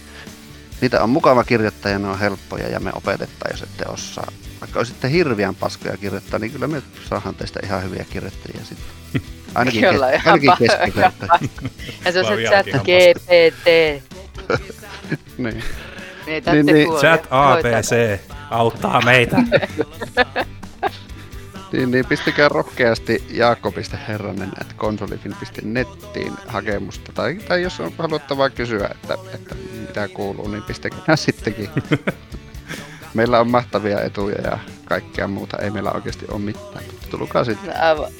[0.80, 4.32] niitä on mukava kirjoittaa ne on helppoja ja me opetetaan, jos ette osaa.
[4.60, 9.22] Vaikka olisitte hirviän paskoja kirjoittaa, niin kyllä me saadaan teistä ihan hyviä kirjoittajia sitten.
[9.54, 11.48] Ainakin, Kyllä, kes- ihan ainakin pa- keskikirjoittajia.
[12.04, 13.66] Ja se on se chat GPT.
[15.38, 15.62] niin.
[16.26, 17.02] Niin, niin, kuulee.
[17.02, 18.20] Chat ATC
[18.50, 19.36] auttaa meitä.
[21.72, 27.12] Niin, niin pistäkää rohkeasti jaakko.herranen at konsolifin.nettiin hakemusta.
[27.12, 31.68] Tai, tai jos on haluttavaa kysyä, että, että mitä kuuluu, niin pistäkää sittenkin.
[33.14, 35.58] Meillä on mahtavia etuja ja kaikkea muuta.
[35.58, 36.84] Ei meillä oikeasti ole mitään.
[37.10, 37.82] Tulkaa sitten.
[37.82, 38.12] Aivan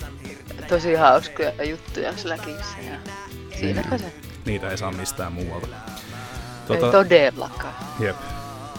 [0.65, 2.77] tosi hauskoja juttuja Slackissa.
[2.91, 2.97] Ja
[3.59, 4.13] siinäpä se.
[4.45, 5.67] Niitä ei saa mistään muualta.
[5.67, 5.73] Ei
[6.67, 7.75] Tota, todellakaan.
[8.01, 8.17] jep.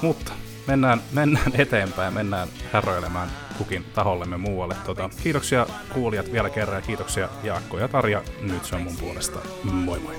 [0.01, 0.31] Mutta
[0.67, 4.75] mennään, mennään eteenpäin, mennään häröilemään kukin tahollemme muualle.
[4.85, 8.21] Tota, kiitoksia kuulijat vielä kerran ja kiitoksia Jaakko ja Tarja.
[8.41, 9.39] Nyt se on mun puolesta.
[9.63, 10.15] Moi moi.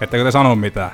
[0.00, 0.90] Ettekö te sano mitään?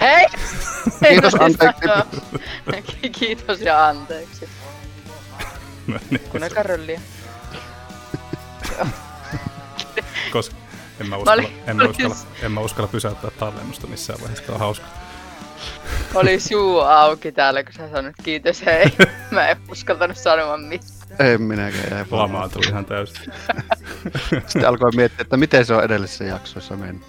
[0.00, 0.26] Hei!
[1.08, 3.10] Kiitos, anteeksi.
[3.12, 4.48] Kiitos ja anteeksi.
[5.86, 7.00] No niin, Kuunnelkaa rölliä.
[10.32, 10.56] Koska
[11.00, 14.52] en mä, uskalla, en, mä uskalla, en mä uskalla pysäyttää tallennusta missään vaiheessa.
[14.52, 14.86] On hauska.
[16.14, 18.86] Oli suu auki täällä, kun sä sanoit kiitos hei.
[19.30, 20.92] Mä en uskaltanut sanoa mitään.
[21.18, 23.16] En minäkään jäi Lamaa tuli ihan täysin.
[24.46, 27.06] Sitten alkoi miettiä, että miten se on edellisessä jaksossa mennyt.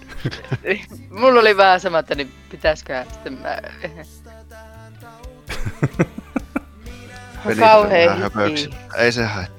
[1.10, 3.58] Mulla oli vähän sama, että niin pitäisikö sitten mä...
[7.46, 8.70] Meni Kauhea vähän höpöksi.
[8.96, 9.56] Ei se haittaa.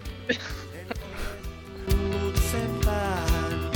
[2.52, 3.72] sen päähän.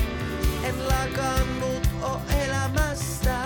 [0.64, 3.38] En lakannut o elämästä,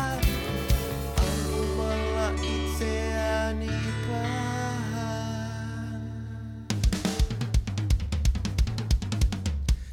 [1.18, 3.70] ampumalla itseäni
[4.08, 5.22] päähän.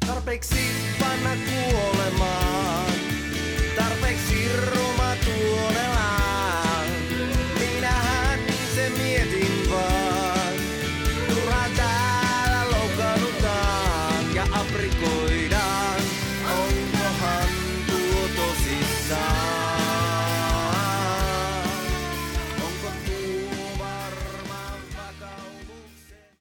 [0.07, 0.55] Tarpeeksi
[0.99, 2.42] panna kuolemaan.